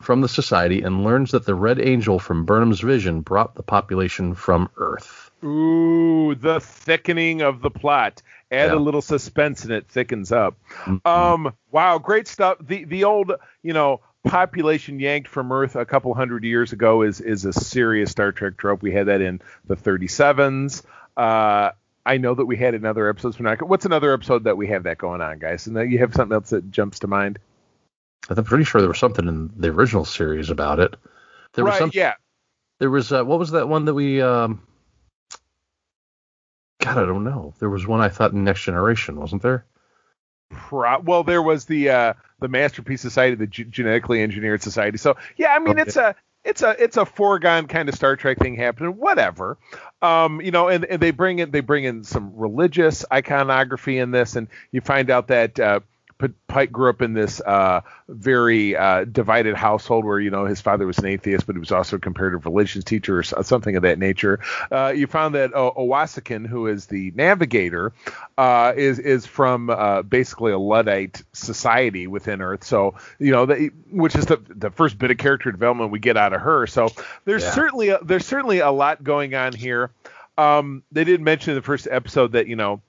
from 0.01 0.21
the 0.21 0.29
Society 0.29 0.81
and 0.81 1.03
learns 1.03 1.31
that 1.31 1.45
the 1.45 1.53
Red 1.53 1.79
Angel 1.79 2.19
from 2.19 2.45
Burnham's 2.45 2.79
vision 2.79 3.21
brought 3.21 3.55
the 3.55 3.63
population 3.63 4.33
from 4.33 4.69
Earth. 4.77 5.29
Ooh, 5.43 6.35
the 6.35 6.59
thickening 6.59 7.41
of 7.41 7.61
the 7.61 7.69
plot. 7.69 8.21
Add 8.51 8.71
Yeah. 8.71 8.75
a 8.75 8.79
little 8.79 9.01
suspense 9.01 9.63
and 9.63 9.71
it 9.73 9.87
thickens 9.87 10.31
up. 10.31 10.55
Mhm. 10.85 11.05
Um, 11.05 11.53
wow, 11.71 11.97
great 11.99 12.27
stuff. 12.27 12.57
The 12.59 12.85
the 12.85 13.03
old, 13.03 13.33
you 13.61 13.73
know, 13.73 14.01
population 14.25 14.99
yanked 14.99 15.27
from 15.27 15.51
Earth 15.51 15.75
a 15.75 15.85
couple 15.85 16.13
hundred 16.15 16.43
years 16.43 16.73
ago 16.73 17.03
is 17.03 17.21
is 17.21 17.45
a 17.45 17.53
serious 17.53 18.09
Star 18.09 18.31
Trek 18.31 18.57
trope. 18.57 18.81
We 18.81 18.91
had 18.91 19.05
that 19.07 19.21
in 19.21 19.41
the 19.67 19.75
37s. 19.75 20.81
Uh, 21.15 21.71
I 22.09 22.17
know 22.17 22.33
that 22.33 22.45
we 22.45 22.57
had 22.57 22.73
another 22.73 23.07
episode. 23.07 23.39
We're 23.39 23.49
not, 23.49 23.61
what's 23.61 23.85
another 23.85 24.13
episode 24.13 24.43
that 24.45 24.57
we 24.57 24.67
have 24.67 24.83
that 24.83 24.97
going 24.97 25.21
on, 25.21 25.37
guys? 25.39 25.67
And 25.67 25.77
then 25.77 25.91
you 25.91 25.99
have 25.99 26.13
something 26.13 26.33
else 26.33 26.49
that 26.49 26.71
jumps 26.71 26.99
to 26.99 27.07
mind. 27.07 27.39
I'm 28.29 28.43
pretty 28.43 28.63
sure 28.63 28.81
there 28.81 28.89
was 28.89 28.99
something 28.99 29.27
in 29.27 29.51
the 29.55 29.69
original 29.69 30.05
series 30.05 30.49
about 30.49 30.79
it. 30.79 30.95
There 31.53 31.63
was 31.63 31.73
right? 31.73 31.79
some, 31.79 31.91
Yeah. 31.93 32.13
There 32.79 32.89
was 32.89 33.11
uh, 33.11 33.23
what 33.23 33.39
was 33.39 33.51
that 33.51 33.67
one 33.69 33.85
that 33.85 33.93
we? 33.93 34.21
Um, 34.21 34.61
God, 36.81 36.97
I 36.97 37.05
don't 37.05 37.23
know. 37.25 37.53
There 37.59 37.69
was 37.69 37.85
one 37.85 37.99
I 37.99 38.09
thought 38.09 38.31
in 38.31 38.43
Next 38.43 38.63
Generation, 38.63 39.19
wasn't 39.19 39.41
there? 39.41 39.65
Pro- 40.49 40.99
well, 40.99 41.23
there 41.23 41.41
was 41.41 41.65
the 41.65 41.89
uh, 41.89 42.13
the 42.39 42.47
Masterpiece 42.47 43.01
Society, 43.01 43.35
the 43.35 43.47
G- 43.47 43.65
genetically 43.65 44.21
engineered 44.23 44.63
society. 44.63 44.97
So 44.97 45.17
yeah, 45.37 45.53
I 45.53 45.59
mean 45.59 45.73
Okay. 45.79 45.81
it's 45.81 45.95
a 45.97 46.15
it's 46.45 46.61
a 46.61 46.81
it's 46.81 46.97
a 46.97 47.05
foregone 47.05 47.67
kind 47.67 47.89
of 47.89 47.95
Star 47.95 48.15
Trek 48.15 48.39
thing 48.39 48.55
happening. 48.55 48.91
Whatever, 48.93 49.57
um, 50.01 50.41
you 50.41 50.51
know, 50.51 50.69
and, 50.69 50.85
and 50.85 51.01
they 51.01 51.11
bring 51.11 51.39
in 51.39 51.51
they 51.51 51.61
bring 51.61 51.83
in 51.83 52.03
some 52.03 52.33
religious 52.35 53.05
iconography 53.11 53.97
in 53.97 54.11
this, 54.11 54.35
and 54.35 54.47
you 54.71 54.81
find 54.81 55.09
out 55.09 55.27
that 55.27 55.59
uh, 55.59 55.79
Pike 56.47 56.71
grew 56.71 56.89
up 56.89 57.01
in 57.01 57.13
this 57.13 57.39
uh, 57.39 57.81
very 58.09 58.75
uh, 58.75 59.05
divided 59.05 59.55
household 59.55 60.03
where 60.03 60.19
you 60.19 60.29
know 60.29 60.45
his 60.45 60.59
father 60.59 60.85
was 60.85 60.97
an 60.99 61.05
atheist, 61.05 61.47
but 61.47 61.55
he 61.55 61.59
was 61.59 61.71
also 61.71 61.95
a 61.95 61.99
comparative 61.99 62.45
religions 62.45 62.83
teacher 62.83 63.19
or 63.19 63.23
something 63.23 63.75
of 63.77 63.83
that 63.83 63.97
nature. 63.99 64.39
Uh, 64.69 64.91
you 64.93 65.07
found 65.07 65.35
that 65.35 65.53
uh, 65.53 65.71
who 66.47 66.67
is 66.67 66.87
the 66.87 67.11
navigator, 67.15 67.93
uh, 68.37 68.73
is 68.75 68.99
is 68.99 69.25
from 69.25 69.69
uh, 69.69 70.01
basically 70.01 70.51
a 70.51 70.59
Luddite 70.59 71.21
society 71.31 72.07
within 72.07 72.41
Earth. 72.41 72.65
So 72.65 72.95
you 73.17 73.31
know, 73.31 73.45
they, 73.45 73.67
which 73.89 74.15
is 74.15 74.25
the 74.25 74.41
the 74.49 74.71
first 74.71 74.97
bit 74.97 75.11
of 75.11 75.17
character 75.17 75.51
development 75.51 75.91
we 75.91 75.99
get 75.99 76.17
out 76.17 76.33
of 76.33 76.41
her. 76.41 76.67
So 76.67 76.89
there's 77.23 77.43
Yeah. 77.43 77.51
certainly 77.51 77.89
a, 77.89 77.99
there's 78.03 78.25
certainly 78.25 78.59
a 78.59 78.71
lot 78.71 79.03
going 79.03 79.35
on 79.35 79.53
here. 79.53 79.91
Um, 80.37 80.83
they 80.91 81.03
did 81.03 81.21
mention 81.21 81.51
in 81.51 81.55
the 81.55 81.61
first 81.61 81.87
episode 81.89 82.33
that 82.33 82.47
you 82.47 82.55
know 82.55 82.81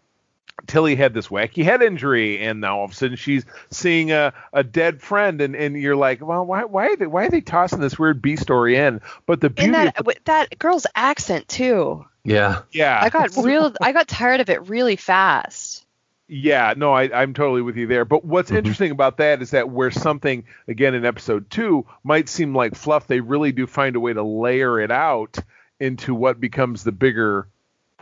Tilly 0.66 0.94
had 0.96 1.14
this 1.14 1.28
wacky 1.28 1.64
head 1.64 1.82
injury, 1.82 2.38
and 2.40 2.60
now 2.60 2.78
all 2.78 2.84
of 2.84 2.92
a 2.92 2.94
sudden 2.94 3.16
she's 3.16 3.44
seeing 3.70 4.12
a, 4.12 4.32
a 4.52 4.62
dead 4.62 5.00
friend, 5.00 5.40
and, 5.40 5.54
and 5.56 5.76
you're 5.76 5.96
like, 5.96 6.24
well, 6.24 6.44
why 6.44 6.64
why 6.64 6.86
are 6.88 6.96
they 6.96 7.06
why 7.06 7.26
are 7.26 7.30
they 7.30 7.40
tossing 7.40 7.80
this 7.80 7.98
weird 7.98 8.20
B 8.22 8.36
story 8.36 8.76
in? 8.76 9.00
But 9.26 9.40
the 9.40 9.50
beauty, 9.50 9.74
And 9.74 9.88
of 9.88 9.94
that 9.94 10.06
with 10.06 10.24
that 10.24 10.58
girl's 10.58 10.86
accent 10.94 11.48
too. 11.48 12.04
Yeah. 12.24 12.62
yeah, 12.72 13.00
I 13.02 13.08
got 13.08 13.34
real 13.42 13.74
I 13.80 13.92
got 13.92 14.06
tired 14.08 14.40
of 14.40 14.50
it 14.50 14.68
really 14.68 14.96
fast. 14.96 15.86
Yeah, 16.32 16.74
no, 16.76 16.92
I, 16.92 17.10
I'm 17.22 17.34
totally 17.34 17.60
with 17.62 17.76
you 17.76 17.88
there. 17.88 18.04
But 18.04 18.24
what's 18.24 18.52
Mhm. 18.52 18.58
interesting 18.58 18.90
about 18.92 19.16
that 19.16 19.42
is 19.42 19.50
that 19.50 19.68
where 19.70 19.90
something, 19.90 20.44
again, 20.68 20.94
in 20.94 21.04
episode 21.04 21.50
two 21.50 21.86
might 22.04 22.28
seem 22.28 22.54
like 22.54 22.76
fluff, 22.76 23.08
they 23.08 23.18
really 23.18 23.50
do 23.50 23.66
find 23.66 23.96
a 23.96 24.00
way 24.00 24.12
to 24.12 24.22
layer 24.22 24.78
it 24.78 24.92
out 24.92 25.38
into 25.80 26.14
what 26.14 26.38
becomes 26.38 26.84
the 26.84 26.92
bigger 26.92 27.48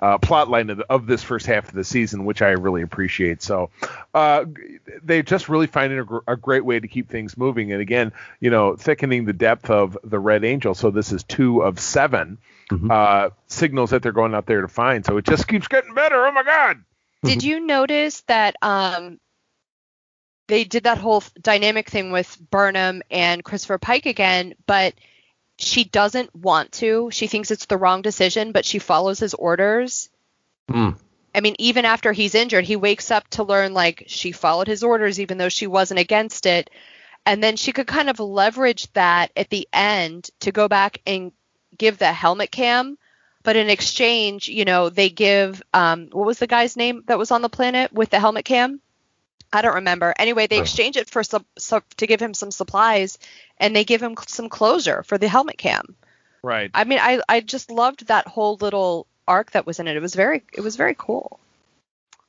uh, 0.01 0.19
plot 0.19 0.49
line 0.49 0.71
of, 0.71 0.79
the, 0.79 0.87
of 0.91 1.07
this 1.07 1.23
first 1.23 1.47
half 1.47 1.69
of 1.69 1.75
the 1.75 1.85
season, 1.85 2.25
which 2.25 2.43
I 2.43 2.51
really 2.51 2.83
appreciate. 2.83 3.43
So 3.43 3.71
uh, 4.15 4.45
they 5.03 5.23
just 5.23 5.49
really 5.49 5.67
finding 5.67 5.99
a, 5.99 6.05
gr- 6.05 6.19
a 6.27 6.37
great 6.37 6.65
way 6.65 6.79
to 6.81 6.89
keep 6.89 7.09
things 7.09 7.37
moving. 7.37 7.73
And 7.73 7.81
again, 7.83 8.13
you 8.41 8.51
know, 8.51 8.77
thickening 8.77 9.25
the 9.25 9.33
depth 9.33 9.71
of 9.71 9.97
the 10.05 10.19
Red 10.19 10.45
Angel. 10.45 10.75
So 10.75 10.91
this 10.91 11.13
is 11.13 11.23
two 11.25 11.63
of 11.63 11.79
7 11.79 12.39
Mhm. 12.71 12.91
uh, 12.91 13.31
signals 13.47 13.91
that 13.91 14.03
they're 14.03 14.13
going 14.13 14.35
out 14.35 14.45
there 14.45 14.61
to 14.61 14.69
find. 14.69 15.03
So 15.07 15.17
it 15.17 15.25
just 15.25 15.49
keeps 15.49 15.69
getting 15.69 15.95
better. 15.95 16.27
Oh 16.27 16.33
my 16.33 16.43
God. 16.43 16.85
Did 17.25 17.43
you 17.43 17.61
notice 17.61 18.21
that 18.29 18.57
um 18.61 19.19
they 20.49 20.65
did 20.65 20.85
that 20.85 20.99
whole 20.99 21.23
dynamic 21.41 21.89
thing 21.89 22.11
with 22.11 22.37
Burnham 22.51 23.03
and 23.11 23.43
Christopher 23.45 23.79
Pike 23.79 24.07
again, 24.07 24.55
but 24.67 24.95
she 25.59 25.85
doesn't 25.85 26.35
want 26.35 26.73
to. 26.73 27.11
She 27.13 27.27
thinks 27.27 27.51
it's 27.51 27.67
the 27.67 27.77
wrong 27.77 28.03
decision, 28.03 28.53
but 28.53 28.65
she 28.65 28.79
follows 28.79 29.19
his 29.19 29.35
orders. 29.35 30.09
Hmm. 30.71 30.91
I 31.35 31.41
mean, 31.41 31.57
even 31.59 31.85
after 31.85 32.13
he's 32.13 32.35
injured, 32.35 32.65
he 32.65 32.77
wakes 32.77 33.11
up 33.11 33.29
to 33.31 33.43
learn 33.43 33.75
like 33.75 34.05
she 34.07 34.33
followed 34.33 34.69
his 34.69 34.83
orders 34.83 35.21
even 35.21 35.37
though 35.39 35.49
she 35.49 35.67
wasn't 35.67 36.01
against 36.01 36.47
it. 36.47 36.71
And 37.27 37.43
then 37.43 37.57
she 37.57 37.73
could 37.73 37.87
kind 37.87 38.09
of 38.09 38.21
leverage 38.21 38.91
that 38.95 39.33
at 39.37 39.51
the 39.51 39.69
end 39.73 40.31
to 40.41 40.53
go 40.53 40.69
back 40.69 41.01
and 41.07 41.33
give 41.77 41.99
the 41.99 42.13
helmet 42.13 42.51
cam. 42.51 42.97
But 43.43 43.57
in 43.57 43.69
exchange, 43.69 44.49
you 44.49 44.65
know, 44.65 44.89
they 44.89 45.11
give 45.11 45.63
um, 45.75 46.09
what 46.13 46.27
was 46.27 46.39
the 46.39 46.47
guy's 46.47 46.77
name 46.77 47.03
that 47.07 47.19
was 47.19 47.31
on 47.31 47.43
the 47.43 47.49
planet 47.49 47.93
with 47.93 48.11
the 48.11 48.21
helmet 48.21 48.45
cam? 48.45 48.81
I 49.53 49.63
don't 49.63 49.77
remember. 49.77 50.15
Anyway, 50.19 50.47
they 50.47 50.59
Oh. 50.59 50.63
exchange 50.63 50.97
it 50.97 51.09
for 51.09 51.23
some, 51.25 51.45
some 51.59 51.83
to 51.97 52.07
give 52.07 52.21
him 52.21 52.35
some 52.35 52.51
supplies, 52.51 53.19
and 53.59 53.75
they 53.75 53.85
give 53.85 54.03
him 54.03 54.17
some 54.27 54.49
closure 54.49 55.03
for 55.05 55.17
the 55.19 55.29
helmet 55.29 55.59
cam. 55.59 55.97
Right. 56.43 56.71
I 56.75 56.85
mean, 56.85 56.99
I 57.01 57.21
I 57.29 57.41
just 57.41 57.71
loved 57.71 58.07
that 58.09 58.27
whole 58.29 58.57
little 58.61 59.07
arc 59.27 59.51
that 59.53 59.67
was 59.67 59.81
in 59.81 59.89
it. 59.89 59.97
It 59.97 60.03
was 60.03 60.15
very 60.15 60.43
it 60.53 60.61
was 60.61 60.77
very 60.77 60.95
cool. 60.97 61.41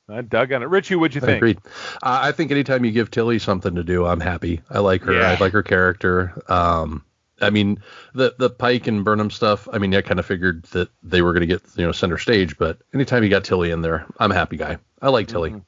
I 0.08 0.22
dug 0.22 0.52
on 0.52 0.62
it. 0.62 0.68
Richie, 0.68 0.96
what'd 0.96 1.14
you 1.14 1.20
I 1.22 1.26
think? 1.26 1.36
Agreed. 1.36 1.58
Uh, 2.02 2.18
I 2.22 2.32
think 2.32 2.50
anytime 2.50 2.84
you 2.84 2.90
give 2.90 3.12
Tilly 3.12 3.38
something 3.38 3.76
to 3.76 3.84
do, 3.84 4.04
I'm 4.06 4.18
happy. 4.18 4.60
I 4.68 4.80
like 4.80 5.02
her. 5.02 5.12
Yeah. 5.12 5.30
I 5.30 5.36
like 5.38 5.52
her 5.52 5.62
character. 5.62 6.42
Um, 6.48 7.04
I 7.40 7.50
mean, 7.50 7.80
the 8.12 8.34
the 8.36 8.50
Pike 8.50 8.86
and 8.88 9.04
Burnham 9.04 9.30
stuff. 9.30 9.68
I 9.72 9.78
mean, 9.78 9.94
I 9.94 10.00
kind 10.00 10.18
of 10.18 10.26
figured 10.26 10.64
that 10.72 10.88
they 11.02 11.22
were 11.22 11.32
going 11.32 11.42
to 11.42 11.46
get 11.46 11.62
you 11.76 11.86
know 11.86 11.92
center 11.92 12.18
stage, 12.18 12.58
but 12.58 12.78
anytime 12.92 13.22
you 13.22 13.28
got 13.30 13.44
Tilly 13.44 13.70
in 13.70 13.82
there, 13.82 14.04
I'm 14.18 14.32
a 14.32 14.34
happy 14.34 14.56
guy. 14.56 14.78
I 15.00 15.10
like 15.10 15.28
Tilly. 15.28 15.50
Mhm. 15.52 15.62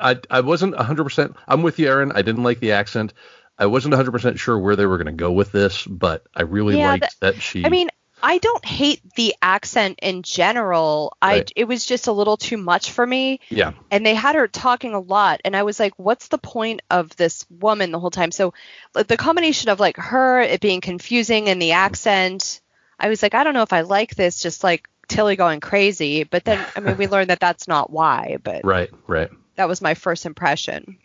I 0.00 0.16
I 0.30 0.40
wasn't 0.40 0.76
100. 0.76 1.04
percent 1.04 1.36
I'm 1.48 1.62
with 1.62 1.78
you, 1.78 1.88
Erin. 1.88 2.12
I 2.12 2.22
didn't 2.22 2.42
like 2.42 2.60
the 2.60 2.72
accent. 2.72 3.12
I 3.58 3.66
wasn't 3.66 3.92
100 3.92 4.12
percent 4.12 4.38
sure 4.38 4.58
where 4.58 4.76
they 4.76 4.86
were 4.86 4.98
going 4.98 5.06
to 5.06 5.12
go 5.12 5.32
with 5.32 5.52
this, 5.52 5.86
but 5.86 6.24
I 6.34 6.42
really 6.42 6.76
Yeah, 6.76 6.90
liked 6.90 7.20
that 7.20 7.40
she. 7.42 7.64
I 7.64 7.68
mean, 7.68 7.88
I 8.22 8.38
don't 8.38 8.64
hate 8.64 9.00
the 9.16 9.34
accent 9.42 9.98
in 10.02 10.22
general. 10.22 11.16
I 11.22 11.44
it 11.56 11.64
was 11.64 11.84
just 11.84 12.06
a 12.06 12.12
little 12.12 12.36
too 12.36 12.56
much 12.56 12.90
for 12.90 13.06
me. 13.06 13.40
yeah, 13.50 13.72
and 13.90 14.04
they 14.04 14.14
had 14.14 14.34
her 14.36 14.46
talking 14.48 14.94
a 14.94 15.00
lot 15.00 15.40
and 15.44 15.56
i 15.56 15.62
was 15.62 15.80
like 15.80 15.92
what's 15.96 16.28
the 16.28 16.38
point 16.38 16.80
of 16.90 17.14
this 17.16 17.44
woman 17.50 17.90
the 17.90 17.98
whole 17.98 18.10
time 18.10 18.30
so 18.30 18.54
the 18.92 19.16
combination 19.16 19.68
of 19.70 19.80
like 19.80 19.96
her 19.96 20.40
it 20.40 20.60
being 20.60 20.80
confusing 20.80 21.48
and 21.48 21.60
the 21.60 21.72
accent 21.72 22.60
i 22.98 23.08
was 23.08 23.22
like 23.22 23.34
i 23.34 23.44
don't 23.44 23.54
know 23.54 23.62
if 23.62 23.72
i 23.72 23.80
like 23.80 24.14
this 24.14 24.42
just 24.42 24.62
like 24.64 24.88
tilly 25.08 25.36
going 25.36 25.60
crazy 25.60 26.24
but 26.24 26.44
then 26.44 26.66
i 26.76 26.80
mean 26.80 26.96
we 26.96 27.06
learned 27.08 27.30
that 27.30 27.40
that's 27.40 27.66
not 27.66 27.90
why 27.90 28.36
but 28.42 28.64
right, 28.64 28.90
right. 29.06 29.30
That 29.56 29.68
was 29.68 29.80
my 29.82 29.94
first 29.94 30.26
impression 30.26 30.98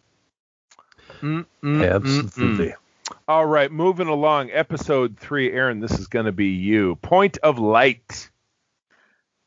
Mm, 1.21 1.45
mm, 1.63 1.79
mm, 1.81 1.93
Absolutely. 1.95 2.67
mm. 2.69 2.73
All 3.27 3.45
right, 3.45 3.71
moving 3.71 4.07
along. 4.07 4.49
Episode 4.51 5.17
three, 5.17 5.51
Erin. 5.51 5.79
This 5.79 5.97
is 5.99 6.07
going 6.07 6.25
to 6.25 6.31
be 6.31 6.47
you. 6.47 6.95
Point 6.95 7.37
of 7.43 7.57
light. 7.59 8.29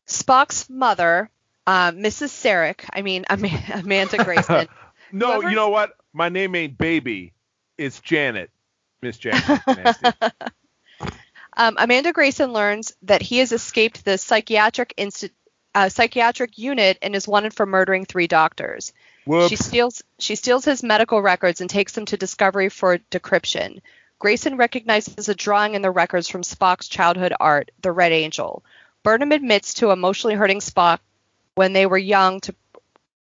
spock's 0.07 0.69
mother 0.69 1.29
uh, 1.67 1.91
mrs 1.91 2.29
sarek 2.29 2.85
i 2.93 3.01
mean 3.01 3.25
Am- 3.29 3.45
amanda 3.73 4.17
grayson 4.23 4.67
No, 5.11 5.33
Whoever- 5.35 5.49
you 5.49 5.55
know 5.55 5.69
what? 5.69 5.91
My 6.13 6.29
name 6.29 6.55
ain't 6.55 6.77
Baby. 6.77 7.33
It's 7.77 7.99
Janet. 7.99 8.49
Miss 9.01 9.17
Janet. 9.17 9.43
Um, 11.57 11.75
Amanda 11.77 12.13
Grayson 12.13 12.53
learns 12.53 12.93
that 13.01 13.21
he 13.21 13.39
has 13.39 13.51
escaped 13.51 14.05
the 14.05 14.17
psychiatric 14.17 14.93
insti- 14.97 15.31
uh, 15.75 15.89
psychiatric 15.89 16.57
unit 16.57 16.97
and 17.01 17.15
is 17.15 17.27
wanted 17.27 17.53
for 17.53 17.65
murdering 17.65 18.05
three 18.05 18.27
doctors. 18.27 18.93
Whoops. 19.25 19.49
She 19.49 19.55
steals 19.55 20.03
she 20.17 20.35
steals 20.35 20.65
his 20.65 20.83
medical 20.83 21.21
records 21.21 21.61
and 21.61 21.69
takes 21.69 21.93
them 21.93 22.05
to 22.05 22.17
Discovery 22.17 22.69
for 22.69 22.97
decryption. 23.11 23.81
Grayson 24.17 24.57
recognizes 24.57 25.29
a 25.29 25.35
drawing 25.35 25.75
in 25.75 25.81
the 25.81 25.91
records 25.91 26.27
from 26.27 26.41
Spock's 26.41 26.87
childhood 26.87 27.33
art, 27.39 27.71
the 27.81 27.91
Red 27.91 28.11
Angel. 28.11 28.63
Burnham 29.03 29.31
admits 29.31 29.75
to 29.75 29.91
emotionally 29.91 30.35
hurting 30.35 30.59
Spock 30.59 30.99
when 31.55 31.73
they 31.73 31.85
were 31.85 31.97
young 31.97 32.41
to 32.41 32.55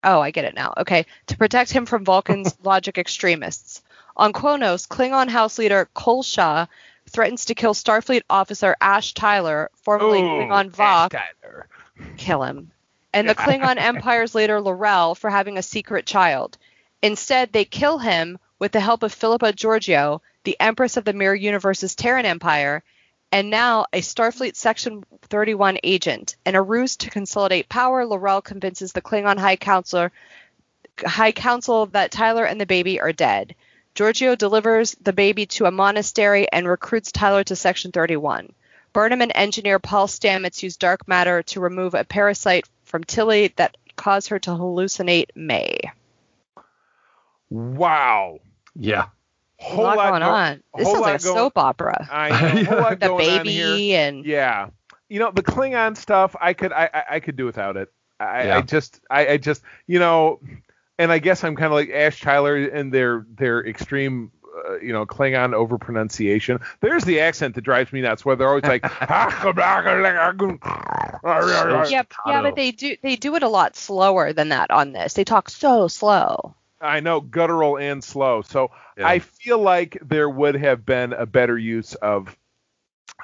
Oh, 0.03 0.19
I 0.19 0.31
get 0.31 0.45
it 0.45 0.55
now. 0.55 0.73
Okay, 0.77 1.05
to 1.27 1.37
protect 1.37 1.71
him 1.71 1.85
from 1.85 2.03
Vulcan's 2.03 2.55
logic 2.63 2.97
extremists. 2.97 3.83
On 4.17 4.33
Kronos, 4.33 4.87
Klingon 4.87 5.29
House 5.29 5.57
leader 5.57 5.87
Kolsha 5.95 6.67
threatens 7.09 7.45
to 7.45 7.55
kill 7.55 7.73
Starfleet 7.73 8.23
officer 8.29 8.75
Ash 8.81 9.13
Tyler, 9.13 9.69
formerly 9.75 10.21
Ooh, 10.21 10.25
Klingon 10.25 10.71
Voq. 10.71 11.21
Kill 12.21 12.43
him, 12.43 12.71
and 13.13 13.27
the 13.27 13.33
Klingon 13.33 13.77
Empire's 13.79 14.35
leader 14.35 14.61
L'Rell 14.61 15.15
for 15.15 15.31
having 15.31 15.57
a 15.57 15.63
secret 15.63 16.05
child. 16.05 16.57
Instead, 17.01 17.51
they 17.51 17.65
kill 17.65 17.97
him 17.97 18.37
with 18.59 18.71
the 18.71 18.79
help 18.79 19.01
of 19.01 19.11
Philippa 19.11 19.53
Georgiou, 19.53 20.21
the 20.43 20.55
Empress 20.59 20.97
of 20.97 21.03
the 21.03 21.13
Mirror 21.13 21.33
Universe's 21.33 21.95
Terran 21.95 22.27
Empire, 22.27 22.83
and 23.31 23.49
now 23.49 23.87
a 23.91 24.01
Starfleet 24.01 24.55
Section 24.55 25.03
31 25.23 25.79
agent. 25.83 26.35
In 26.45 26.53
a 26.53 26.61
ruse 26.61 26.95
to 26.97 27.09
consolidate 27.09 27.67
power, 27.67 28.05
L'Rell 28.05 28.43
convinces 28.43 28.91
the 28.91 29.01
Klingon 29.01 29.39
High 29.39 29.55
Counselor, 29.55 30.11
High 31.03 31.31
Council 31.31 31.87
that 31.87 32.11
Tyler 32.11 32.45
and 32.45 32.61
the 32.61 32.67
baby 32.67 33.01
are 33.01 33.13
dead. 33.13 33.55
Georgiou 33.95 34.37
delivers 34.37 34.95
the 35.01 35.11
baby 35.11 35.47
to 35.47 35.65
a 35.65 35.71
monastery 35.71 36.47
and 36.51 36.67
recruits 36.67 37.11
Tyler 37.11 37.43
to 37.45 37.55
Section 37.55 37.91
31. 37.91 38.53
Burnham 38.93 39.21
and 39.21 39.31
engineer 39.35 39.79
Paul 39.79 40.07
Stamets 40.07 40.61
use 40.63 40.77
dark 40.77 41.07
matter 41.07 41.43
to 41.43 41.59
remove 41.59 41.93
a 41.93 42.03
parasite 42.03 42.67
from 42.83 43.03
Tilly 43.03 43.53
that 43.55 43.77
caused 43.95 44.29
her 44.29 44.39
to 44.39 44.51
hallucinate 44.51 45.27
May. 45.35 45.79
Wow. 47.49 48.39
Yeah. 48.75 49.05
A 49.59 49.63
Whole 49.63 49.83
lot 49.83 49.97
lot 49.97 50.09
going 50.09 50.21
go- 50.21 50.29
on. 50.29 50.63
This 50.77 50.87
whole 50.87 50.95
sounds 50.95 51.05
like 51.05 51.19
a 51.19 51.23
going- 51.23 51.35
soap 51.35 51.57
opera. 51.57 52.07
I 52.11 52.29
know. 52.53 52.63
Whole 52.63 52.77
lot 52.81 52.99
The 52.99 53.07
going 53.07 53.29
on 53.39 53.45
here. 53.45 53.65
baby 53.67 53.95
and 53.95 54.25
Yeah. 54.25 54.69
You 55.09 55.19
know 55.19 55.31
the 55.31 55.43
Klingon 55.43 55.97
stuff. 55.97 56.35
I 56.39 56.53
could 56.53 56.71
I 56.71 56.89
I, 56.93 57.03
I 57.15 57.19
could 57.19 57.35
do 57.35 57.45
without 57.45 57.77
it. 57.77 57.91
I, 58.19 58.43
Yeah. 58.45 58.57
I 58.57 58.61
just 58.61 59.01
I, 59.09 59.27
I 59.27 59.37
just 59.37 59.61
you 59.85 59.99
know, 59.99 60.39
and 60.97 61.11
I 61.11 61.19
guess 61.19 61.43
I'm 61.43 61.55
kind 61.55 61.67
of 61.67 61.73
like 61.73 61.89
Ash 61.89 62.21
Tyler 62.21 62.55
and 62.55 62.93
their 62.93 63.25
their 63.35 63.65
extreme. 63.65 64.31
Uh, 64.53 64.79
you 64.79 64.91
know, 64.91 65.05
Klingon 65.05 65.53
over 65.53 65.77
pronunciation. 65.77 66.59
There's 66.81 67.05
the 67.05 67.21
accent 67.21 67.55
that 67.55 67.61
drives 67.61 67.93
me 67.93 68.01
nuts. 68.01 68.25
Where 68.25 68.35
they're 68.35 68.49
always 68.49 68.63
like, 68.65 68.83
yeah, 71.89 72.03
yeah, 72.27 72.41
but 72.41 72.55
they 72.55 72.71
do 72.71 72.97
they 73.01 73.15
do 73.15 73.35
it 73.35 73.43
a 73.43 73.47
lot 73.47 73.77
slower 73.77 74.33
than 74.33 74.49
that 74.49 74.69
on 74.69 74.91
this. 74.91 75.13
They 75.13 75.23
talk 75.23 75.49
so 75.49 75.87
slow. 75.87 76.53
I 76.81 76.99
know 76.99 77.21
guttural 77.21 77.77
and 77.77 78.03
slow. 78.03 78.41
So 78.41 78.71
Yeah. 78.97 79.07
I 79.07 79.19
feel 79.19 79.59
like 79.59 79.97
there 80.01 80.29
would 80.29 80.55
have 80.55 80.85
been 80.85 81.13
a 81.13 81.25
better 81.25 81.57
use 81.57 81.93
of 81.95 82.35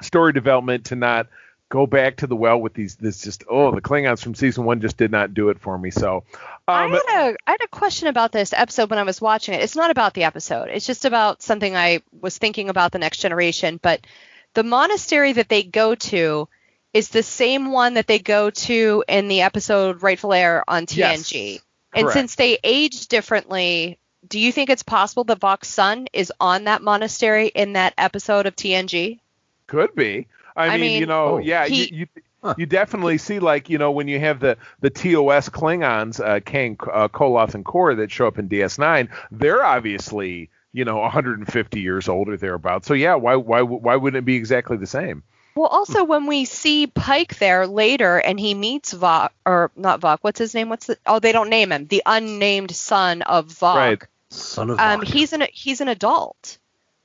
story 0.00 0.32
development 0.32 0.86
to 0.86 0.96
not 0.96 1.26
go 1.68 1.86
back 1.86 2.16
to 2.16 2.26
the 2.26 2.36
well 2.36 2.60
with 2.60 2.74
these. 2.74 2.96
This 2.96 3.22
just 3.22 3.44
oh, 3.48 3.70
the 3.70 3.80
Klingons 3.80 4.22
from 4.22 4.34
season 4.34 4.64
one 4.64 4.80
just 4.80 4.96
did 4.96 5.10
not 5.10 5.34
do 5.34 5.50
it 5.50 5.58
for 5.58 5.76
me. 5.78 5.90
So 5.90 6.24
um, 6.36 6.42
I 6.66 6.88
had 6.88 6.92
a 6.92 7.36
I 7.46 7.50
had 7.52 7.62
a 7.62 7.68
question 7.68 8.08
about 8.08 8.32
this 8.32 8.52
episode 8.52 8.90
when 8.90 8.98
I 8.98 9.04
was 9.04 9.20
watching 9.20 9.54
it. 9.54 9.62
It's 9.62 9.76
not 9.76 9.90
about 9.90 10.14
the 10.14 10.24
episode. 10.24 10.68
It's 10.70 10.86
just 10.86 11.04
about 11.04 11.42
something 11.42 11.76
I 11.76 12.02
was 12.20 12.38
thinking 12.38 12.68
about 12.68 12.92
the 12.92 12.98
next 12.98 13.18
generation. 13.18 13.78
But 13.80 14.06
the 14.54 14.64
monastery 14.64 15.32
that 15.34 15.48
they 15.48 15.62
go 15.62 15.94
to 15.94 16.48
is 16.94 17.10
the 17.10 17.22
same 17.22 17.70
one 17.70 17.94
that 17.94 18.06
they 18.06 18.18
go 18.18 18.50
to 18.50 19.04
in 19.06 19.28
the 19.28 19.42
episode 19.42 20.02
Rightful 20.02 20.32
Heir 20.32 20.64
on 20.66 20.86
TNG. 20.86 21.52
Yes, 21.52 21.60
and 21.94 22.10
since 22.10 22.34
they 22.34 22.58
age 22.64 23.08
differently, 23.08 23.98
do 24.26 24.38
you 24.38 24.52
think 24.52 24.70
it's 24.70 24.82
possible 24.82 25.24
that 25.24 25.40
Voq's 25.40 25.68
son 25.68 26.06
is 26.12 26.32
on 26.40 26.64
that 26.64 26.82
monastery 26.82 27.48
in 27.48 27.74
that 27.74 27.94
episode 27.98 28.46
of 28.46 28.56
TNG? 28.56 29.20
Could 29.66 29.94
be. 29.94 30.26
I, 30.58 30.66
I 30.66 30.70
mean, 30.72 30.80
mean, 30.80 31.00
you 31.00 31.06
know, 31.06 31.34
Oh. 31.34 31.38
yeah, 31.38 31.66
he- 31.66 31.84
you, 31.84 31.96
you 32.00 32.06
Huh. 32.40 32.54
you 32.56 32.66
definitely 32.66 33.18
see 33.18 33.40
like 33.40 33.68
you 33.68 33.78
know 33.78 33.90
when 33.90 34.06
you 34.06 34.20
have 34.20 34.38
the 34.38 34.56
the 34.80 34.90
TOS 34.90 35.48
Klingons, 35.48 36.20
uh, 36.24 36.38
Kang, 36.38 36.76
uh, 36.92 37.08
Koloth, 37.08 37.54
and 37.54 37.64
Kor 37.64 37.96
that 37.96 38.12
show 38.12 38.28
up 38.28 38.38
in 38.38 38.48
DS9, 38.48 39.08
they're 39.32 39.64
obviously 39.64 40.48
you 40.72 40.84
know 40.84 40.98
150 40.98 41.80
years 41.80 42.08
old 42.08 42.28
or 42.28 42.36
thereabouts. 42.36 42.86
So 42.86 42.94
yeah, 42.94 43.16
why 43.16 43.34
why 43.34 43.62
why 43.62 43.96
wouldn't 43.96 44.18
it 44.18 44.24
be 44.24 44.36
exactly 44.36 44.76
the 44.76 44.86
same? 44.86 45.24
Well, 45.56 45.66
also 45.66 46.04
when 46.04 46.26
we 46.26 46.44
see 46.44 46.86
Pike 46.86 47.38
there 47.38 47.66
later 47.66 48.18
and 48.18 48.38
he 48.38 48.54
meets 48.54 48.94
Voq, 48.94 49.30
or 49.44 49.72
not 49.74 50.00
Voq, 50.00 50.18
what's 50.22 50.38
his 50.38 50.54
name? 50.54 50.68
What's 50.68 50.86
the? 50.86 50.96
Oh, 51.06 51.18
they 51.18 51.32
don't 51.32 51.50
name 51.50 51.72
him. 51.72 51.86
The 51.86 52.04
unnamed 52.06 52.70
son 52.70 53.22
of 53.22 53.48
Voq. 53.48 53.74
Right. 53.74 54.02
Son 54.30 54.70
of 54.70 54.78
Um, 54.78 55.02
he's 55.02 55.32
an 55.32 55.42
he's 55.52 55.80
an 55.80 55.88
adult. 55.88 56.58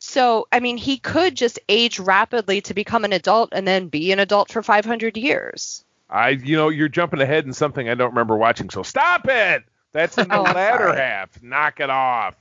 So 0.05 0.50
I 0.51 0.60
mean, 0.60 0.75
he 0.75 0.98
could 0.98 1.33
just 1.33 1.60
age 1.69 1.98
rapidly 1.98 2.60
to 2.62 2.74
become 2.74 3.05
an 3.05 3.13
adult 3.13 3.50
and 3.53 3.65
then 3.65 3.88
be 3.88 4.12
an 4.12 4.19
adult 4.19 4.51
for 4.51 4.62
500 4.62 5.15
years. 5.15 5.86
I 6.10 6.29
you 6.31 6.57
know 6.57 6.67
you're 6.67 6.89
jumping 6.89 7.22
ahead 7.22 7.45
in 7.45 7.53
something 7.53 7.88
I 7.88 7.95
don't 7.95 8.10
remember 8.10 8.36
watching. 8.36 8.69
So 8.69 8.83
stop 8.83 9.25
it. 9.29 9.63
That's 9.93 10.17
in 10.17 10.27
the 10.27 10.36
Oh, 10.39 10.43
latter 10.43 10.88
sorry. 10.88 10.98
half. 10.98 11.41
Knock 11.41 11.79
it 11.79 11.89
off. 11.89 12.36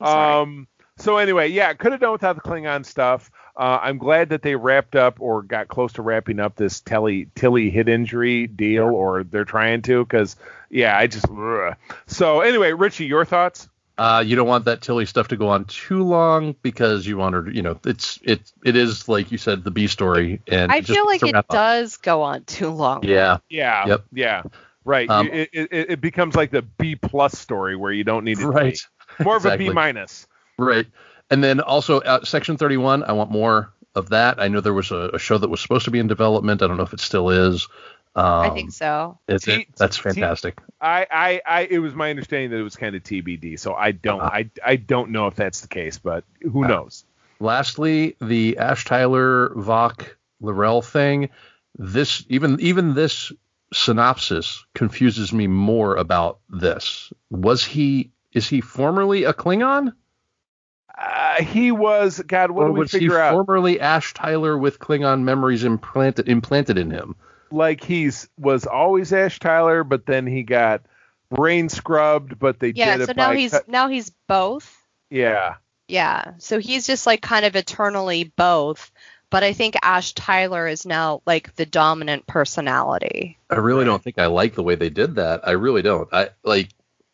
Um. 0.00 0.66
So 0.96 1.18
anyway, 1.18 1.48
yeah, 1.48 1.72
could 1.74 1.92
have 1.92 2.00
done 2.00 2.12
without 2.12 2.34
the 2.34 2.42
Klingon 2.42 2.84
stuff. 2.84 3.30
Uh, 3.56 3.78
I'm 3.80 3.98
glad 3.98 4.30
that 4.30 4.42
they 4.42 4.56
wrapped 4.56 4.96
up 4.96 5.20
or 5.20 5.42
got 5.42 5.68
close 5.68 5.92
to 5.94 6.02
wrapping 6.02 6.40
up 6.40 6.56
this 6.56 6.80
Telly 6.80 7.28
Tilly 7.36 7.70
hit 7.70 7.88
injury 7.88 8.48
deal, 8.48 8.86
or 8.86 9.22
they're 9.22 9.44
trying 9.44 9.82
to, 9.82 10.04
because 10.04 10.34
yeah, 10.68 10.98
I 10.98 11.06
just. 11.06 11.26
ugh. 11.30 11.76
So 12.06 12.40
anyway, 12.40 12.72
Richie, 12.72 13.06
your 13.06 13.24
thoughts? 13.24 13.68
Uh, 13.96 14.24
you 14.26 14.34
don't 14.34 14.48
want 14.48 14.64
that 14.64 14.80
Tilly 14.80 15.06
stuff 15.06 15.28
to 15.28 15.36
go 15.36 15.48
on 15.48 15.66
too 15.66 16.02
long 16.02 16.56
because 16.62 17.06
you 17.06 17.16
want 17.16 17.34
her. 17.34 17.44
To, 17.44 17.54
you 17.54 17.62
know, 17.62 17.78
it's 17.84 18.18
it 18.22 18.52
it 18.64 18.76
is 18.76 19.08
like 19.08 19.30
you 19.30 19.38
said 19.38 19.62
the 19.62 19.70
B 19.70 19.86
story, 19.86 20.40
and 20.48 20.72
I 20.72 20.80
feel 20.80 21.06
like 21.06 21.22
it 21.22 21.32
wrap 21.32 21.46
up. 21.48 21.54
does 21.54 21.96
go 21.98 22.22
on 22.22 22.44
too 22.44 22.70
long. 22.70 23.04
Yeah, 23.04 23.38
Yeah. 23.48 23.86
Yep. 23.86 24.04
Yeah. 24.12 24.42
Right. 24.84 25.08
Um, 25.08 25.28
it, 25.28 25.50
it, 25.52 25.68
it 25.72 25.90
it 25.90 26.00
becomes 26.00 26.34
like 26.34 26.50
the 26.50 26.62
B 26.62 26.96
plus 26.96 27.38
story 27.38 27.76
where 27.76 27.92
you 27.92 28.04
don't 28.04 28.24
need 28.24 28.38
it. 28.38 28.42
to 28.42 28.48
be. 28.48 28.54
right, 28.54 28.78
More 29.22 29.36
of 29.36 29.46
a 29.46 29.56
B 29.56 29.70
minus. 29.70 30.26
right. 30.58 30.86
And 31.30 31.42
then 31.42 31.60
also 31.60 32.00
uh, 32.00 32.22
Section 32.24 32.58
31, 32.58 33.02
I 33.02 33.12
want 33.12 33.30
more 33.30 33.72
of 33.94 34.10
that. 34.10 34.40
I 34.40 34.48
know 34.48 34.60
there 34.60 34.74
was 34.74 34.90
a, 34.90 35.10
a 35.14 35.18
show 35.18 35.38
that 35.38 35.48
was 35.48 35.60
supposed 35.60 35.86
to 35.86 35.90
be 35.90 35.98
in 35.98 36.06
development. 36.06 36.62
I 36.62 36.66
don't 36.66 36.76
know 36.76 36.82
if 36.82 36.92
it 36.92 37.00
still 37.00 37.30
is. 37.30 37.66
Um, 38.16 38.24
I 38.24 38.50
think 38.50 38.70
so. 38.72 39.18
Is 39.26 39.42
T- 39.42 39.52
it? 39.52 39.68
That's 39.76 39.96
fantastic. 39.96 40.58
I, 40.80 41.06
I, 41.10 41.40
I, 41.46 41.60
it 41.62 41.78
was 41.80 41.94
my 41.94 42.10
understanding 42.10 42.50
that 42.50 42.58
it 42.58 42.62
was 42.62 42.76
kind 42.76 42.94
of 42.94 43.02
TBD, 43.02 43.58
so 43.58 43.74
I 43.74 43.90
don't, 43.92 44.20
Uh-huh. 44.20 44.30
I, 44.32 44.50
I 44.64 44.76
don't 44.76 45.10
know 45.10 45.26
if 45.26 45.34
that's 45.34 45.62
the 45.62 45.68
case, 45.68 45.98
but 45.98 46.24
who 46.40 46.64
Uh, 46.64 46.68
knows? 46.68 47.04
Lastly, 47.40 48.16
the 48.20 48.58
Ash 48.58 48.84
Tyler 48.84 49.50
Voq 49.56 50.06
L'Rell 50.40 50.80
thing. 50.82 51.30
This 51.76 52.24
even 52.28 52.60
even 52.60 52.94
this 52.94 53.32
synopsis 53.72 54.64
confuses 54.74 55.32
me 55.32 55.48
more 55.48 55.96
about 55.96 56.38
this. 56.48 57.12
Was 57.30 57.64
he 57.64 58.12
is 58.32 58.48
he 58.48 58.60
formerly 58.60 59.24
a 59.24 59.32
Klingon? 59.32 59.92
Uh, 60.96 61.42
he 61.42 61.72
was, 61.72 62.22
God, 62.24 62.52
what 62.52 62.62
or 62.62 62.66
do 62.68 62.72
we 62.74 62.78
was 62.80 62.92
he 62.92 63.00
figure 63.00 63.18
out? 63.18 63.32
formerly 63.32 63.80
Ash 63.80 64.14
Tyler 64.14 64.56
with 64.56 64.78
Klingon 64.78 65.22
memories 65.22 65.64
implanted 65.64 66.28
implanted 66.28 66.78
in 66.78 66.90
him? 66.92 67.16
Like 67.50 67.82
he's 67.82 68.28
was 68.38 68.66
always 68.66 69.12
Ash 69.12 69.38
Tyler, 69.38 69.84
but 69.84 70.06
then 70.06 70.26
he 70.26 70.42
got 70.42 70.82
brain 71.30 71.68
scrubbed, 71.68 72.38
but 72.38 72.60
they 72.60 72.72
Yeah. 72.74 72.96
did 72.96 73.02
it 73.02 73.06
So 73.06 73.12
now 73.16 73.28
by 73.30 73.36
he's 73.36 73.50
cut- 73.52 73.68
now 73.68 73.88
he's 73.88 74.10
both. 74.28 74.76
yeah. 75.10 75.56
Yeah. 75.88 76.32
So 76.38 76.58
he's 76.58 76.86
just 76.86 77.06
like 77.06 77.20
kind 77.20 77.44
of 77.44 77.56
eternally 77.56 78.24
both. 78.36 78.90
But 79.30 79.42
I 79.42 79.52
think 79.52 79.74
Ash 79.82 80.12
Tyler 80.12 80.66
is 80.68 80.86
now 80.86 81.20
like 81.26 81.54
the 81.56 81.66
dominant 81.66 82.26
personality. 82.26 83.36
I 83.50 83.56
really 83.56 83.84
don't 83.84 84.02
think 84.02 84.18
I 84.18 84.26
like 84.26 84.54
the 84.54 84.62
way 84.62 84.76
they 84.76 84.90
did 84.90 85.16
that. 85.16 85.46
I 85.46 85.52
really 85.52 85.82
don't. 85.82 86.08
I 86.12 86.28
like. 86.44 86.70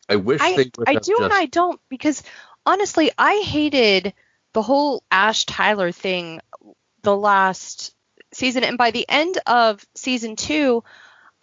I 0.07 0.17
wish 0.17 0.39
I, 0.41 0.55
they 0.55 0.71
would 0.77 0.87
I 0.89 0.93
have 0.93 1.01
do 1.03 1.17
and 1.21 1.33
I 1.33 1.45
don't 1.45 1.79
because 1.89 2.21
honestly, 2.65 3.11
I 3.17 3.41
hated 3.45 4.13
the 4.53 4.61
whole 4.61 5.03
Ash 5.09 5.45
Tyler 5.45 5.91
thing 5.91 6.41
the 7.01 7.15
last 7.15 7.95
season, 8.33 8.63
and 8.63 8.77
by 8.77 8.91
the 8.91 9.05
end 9.09 9.37
of 9.45 9.85
season 9.95 10.35
two, 10.35 10.83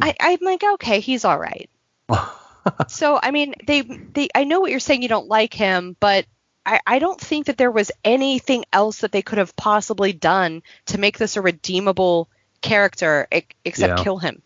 I, 0.01 0.15
I'm 0.21 0.39
like, 0.43 0.63
okay, 0.75 1.01
he's 1.01 1.25
all 1.25 1.39
right. 1.39 1.69
so 2.89 3.19
I 3.23 3.31
mean, 3.31 3.55
they 3.67 3.83
they 3.83 4.29
I 4.35 4.45
know 4.45 4.61
what 4.61 4.71
you're 4.71 4.81
saying. 4.81 5.03
You 5.03 5.09
don't 5.09 5.29
like 5.29 5.53
him, 5.55 5.97
but 6.01 6.27
I, 6.67 6.81
I 6.87 6.99
don't 6.99 7.21
think 7.21 7.47
that 7.47 7.57
there 7.59 7.71
was 7.71 7.91
anything 8.05 8.65
else 8.73 8.99
that 8.99 9.13
they 9.13 9.23
could 9.23 9.39
have 9.39 9.57
possibly 9.57 10.13
done 10.13 10.63
to 10.87 10.99
make 10.99 11.19
this 11.19 11.37
a 11.37 11.43
redeemable 11.43 12.29
character 12.61 13.27
e- 13.35 13.43
except 13.65 13.99
Yeah. 13.99 14.05
kill 14.05 14.19
him. 14.19 14.43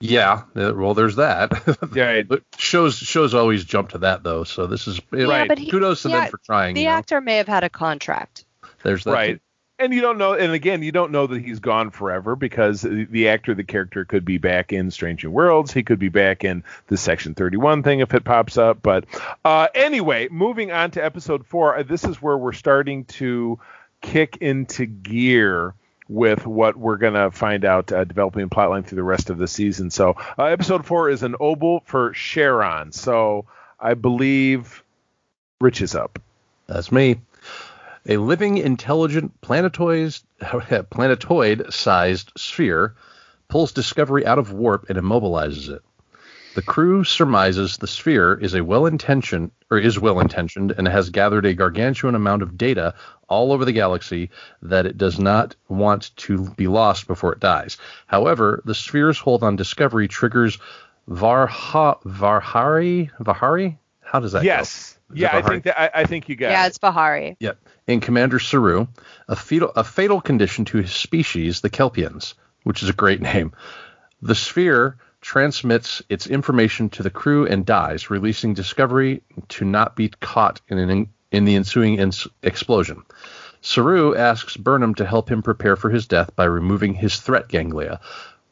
yeah. 0.00 0.42
Well, 0.54 0.94
there's 0.94 1.16
that. 1.16 1.52
Yeah. 1.94 2.22
But 2.22 2.42
shows 2.56 2.96
shows 2.96 3.34
always 3.34 3.64
jump 3.64 3.90
to 3.90 3.98
that 3.98 4.22
though. 4.22 4.44
So 4.44 4.66
this 4.66 4.86
is 4.86 5.00
Right. 5.10 5.48
but 5.48 5.58
he- 5.58 5.70
kudos 5.70 6.02
to 6.02 6.08
the 6.08 6.14
them 6.14 6.30
for 6.30 6.38
trying. 6.38 6.74
The 6.74 6.82
you 6.82 6.86
know? 6.86 6.92
actor 6.92 7.20
may 7.20 7.36
have 7.38 7.48
had 7.48 7.64
a 7.64 7.70
contract. 7.70 8.44
There's 8.82 9.04
that. 9.04 9.12
right. 9.12 9.40
And 9.80 9.94
you 9.94 10.00
don't 10.00 10.18
know, 10.18 10.32
and 10.32 10.52
again, 10.52 10.82
you 10.82 10.90
don't 10.90 11.12
know 11.12 11.28
that 11.28 11.40
he's 11.40 11.60
gone 11.60 11.90
forever 11.90 12.34
because 12.34 12.82
the 12.82 13.28
actor, 13.28 13.54
the 13.54 13.62
character, 13.62 14.04
could 14.04 14.24
be 14.24 14.36
back 14.36 14.72
in 14.72 14.90
Strange 14.90 15.22
New 15.22 15.30
Worlds. 15.30 15.72
He 15.72 15.84
could 15.84 16.00
be 16.00 16.08
back 16.08 16.42
in 16.42 16.64
the 16.88 16.96
Section 16.96 17.34
31 17.34 17.84
thing 17.84 18.00
if 18.00 18.12
it 18.12 18.24
pops 18.24 18.58
up. 18.58 18.82
But 18.82 19.04
uh, 19.44 19.68
anyway, 19.76 20.28
moving 20.32 20.72
on 20.72 20.90
to 20.92 21.04
episode 21.04 21.46
four, 21.46 21.78
uh, 21.78 21.84
this 21.84 22.02
is 22.02 22.20
where 22.20 22.36
we're 22.36 22.54
starting 22.54 23.04
to 23.04 23.60
kick 24.00 24.38
into 24.40 24.84
gear 24.84 25.74
with 26.08 26.44
what 26.44 26.76
we're 26.76 26.96
going 26.96 27.14
to 27.14 27.30
find 27.30 27.64
out 27.64 27.92
uh, 27.92 28.02
developing 28.02 28.48
plotline 28.48 28.84
through 28.84 28.96
the 28.96 29.02
rest 29.04 29.30
of 29.30 29.38
the 29.38 29.46
season. 29.46 29.90
So, 29.90 30.16
uh, 30.36 30.44
episode 30.44 30.86
four 30.86 31.08
is 31.08 31.22
an 31.22 31.34
obol 31.34 31.84
for 31.84 32.10
Charon. 32.12 32.90
So, 32.90 33.44
I 33.78 33.94
believe 33.94 34.82
Rich 35.60 35.82
is 35.82 35.94
up. 35.94 36.18
That's 36.66 36.90
me. 36.90 37.20
A 38.08 38.16
living, 38.16 38.56
intelligent 38.56 39.38
planetoid 39.42 40.18
planetoid-sized 40.40 42.32
sphere 42.36 42.94
pulls 43.48 43.72
Discovery 43.72 44.26
out 44.26 44.38
of 44.38 44.52
warp 44.52 44.88
and 44.88 44.98
immobilizes 44.98 45.68
it. 45.68 45.82
The 46.54 46.62
crew 46.62 47.04
surmises 47.04 47.76
the 47.76 47.86
sphere 47.86 48.34
is 48.34 48.54
a 48.54 48.64
well-intentioned 48.64 49.52
or 49.70 49.78
is 49.78 49.98
well-intentioned 49.98 50.72
and 50.76 50.88
has 50.88 51.10
gathered 51.10 51.44
a 51.46 51.54
gargantuan 51.54 52.14
amount 52.14 52.42
of 52.42 52.56
data 52.56 52.94
all 53.28 53.52
over 53.52 53.64
the 53.64 53.72
galaxy 53.72 54.30
that 54.62 54.86
it 54.86 54.96
does 54.96 55.18
not 55.18 55.54
want 55.68 56.10
to 56.16 56.48
be 56.56 56.66
lost 56.66 57.06
before 57.06 57.32
it 57.34 57.40
dies. 57.40 57.76
However, 58.06 58.62
the 58.64 58.74
sphere's 58.74 59.18
hold 59.18 59.42
on 59.42 59.56
Discovery 59.56 60.08
triggers 60.08 60.58
Varha, 61.08 62.02
Varhari 62.02 63.10
Vahari. 63.20 63.76
How 64.00 64.20
does 64.20 64.32
that 64.32 64.44
yes. 64.44 64.97
Is 65.12 65.20
Yeah, 65.20 65.36
I 65.36 65.42
think 65.42 65.64
that 65.64 65.80
I, 65.80 66.02
I 66.02 66.04
think 66.04 66.28
you 66.28 66.36
got 66.36 66.50
yeah, 66.50 66.64
it. 66.64 66.68
it's 66.68 66.78
Bahari. 66.78 67.36
Yep. 67.40 67.58
In 67.86 68.00
Commander 68.00 68.38
Saru, 68.38 68.86
a 69.28 69.36
fatal, 69.36 69.70
a 69.74 69.84
fatal 69.84 70.20
condition 70.20 70.64
to 70.66 70.78
his 70.78 70.92
species, 70.92 71.60
the 71.60 71.70
Kelpians, 71.70 72.34
which 72.64 72.82
is 72.82 72.88
a 72.88 72.92
great 72.94 73.20
name. 73.32 73.52
The 74.20 74.34
sphere 74.34 74.98
transmits 75.20 76.02
its 76.08 76.26
information 76.26 76.88
to 76.90 77.02
the 77.02 77.10
crew 77.10 77.46
and 77.46 77.64
dies, 77.66 78.10
releasing 78.10 78.54
Discovery 78.54 79.22
to 79.48 79.64
not 79.64 79.96
be 79.96 80.08
caught 80.08 80.60
in 80.68 80.78
an 80.78 81.08
in 81.30 81.44
the 81.44 81.56
ensuing 81.56 81.98
ins- 81.98 82.26
explosion. 82.42 83.02
Saru 83.60 84.14
asks 84.14 84.56
Burnham 84.56 84.94
to 84.94 85.04
help 85.04 85.30
him 85.30 85.42
prepare 85.42 85.76
for 85.76 85.90
his 85.90 86.06
death 86.06 86.34
by 86.36 86.44
removing 86.44 86.94
his 86.94 87.18
threat 87.20 87.48
ganglia, 87.48 88.00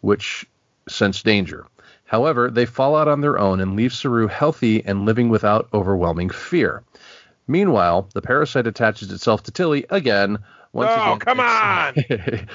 which 0.01 0.45
sense 0.89 1.23
danger. 1.23 1.67
However, 2.07 2.51
they 2.51 2.67
fall 2.67 2.95
out 2.97 3.09
on 3.09 3.21
their 3.21 3.39
own 3.39 3.61
and 3.61 3.75
leave 3.75 3.93
Saru 3.93 4.29
healthy 4.29 4.85
and 4.85 5.05
living 5.05 5.29
without 5.29 5.69
overwhelming 5.75 6.31
fear. 6.31 6.85
Meanwhile, 7.49 8.09
the 8.15 8.23
parasite 8.23 8.67
attaches 8.67 9.11
itself 9.13 9.43
to 9.45 9.51
Tilly 9.51 9.87
again. 9.91 10.39
Once 10.73 10.91
Oh, 10.93 11.03
again, 11.03 11.19
come 11.19 11.41
on! 11.41 11.95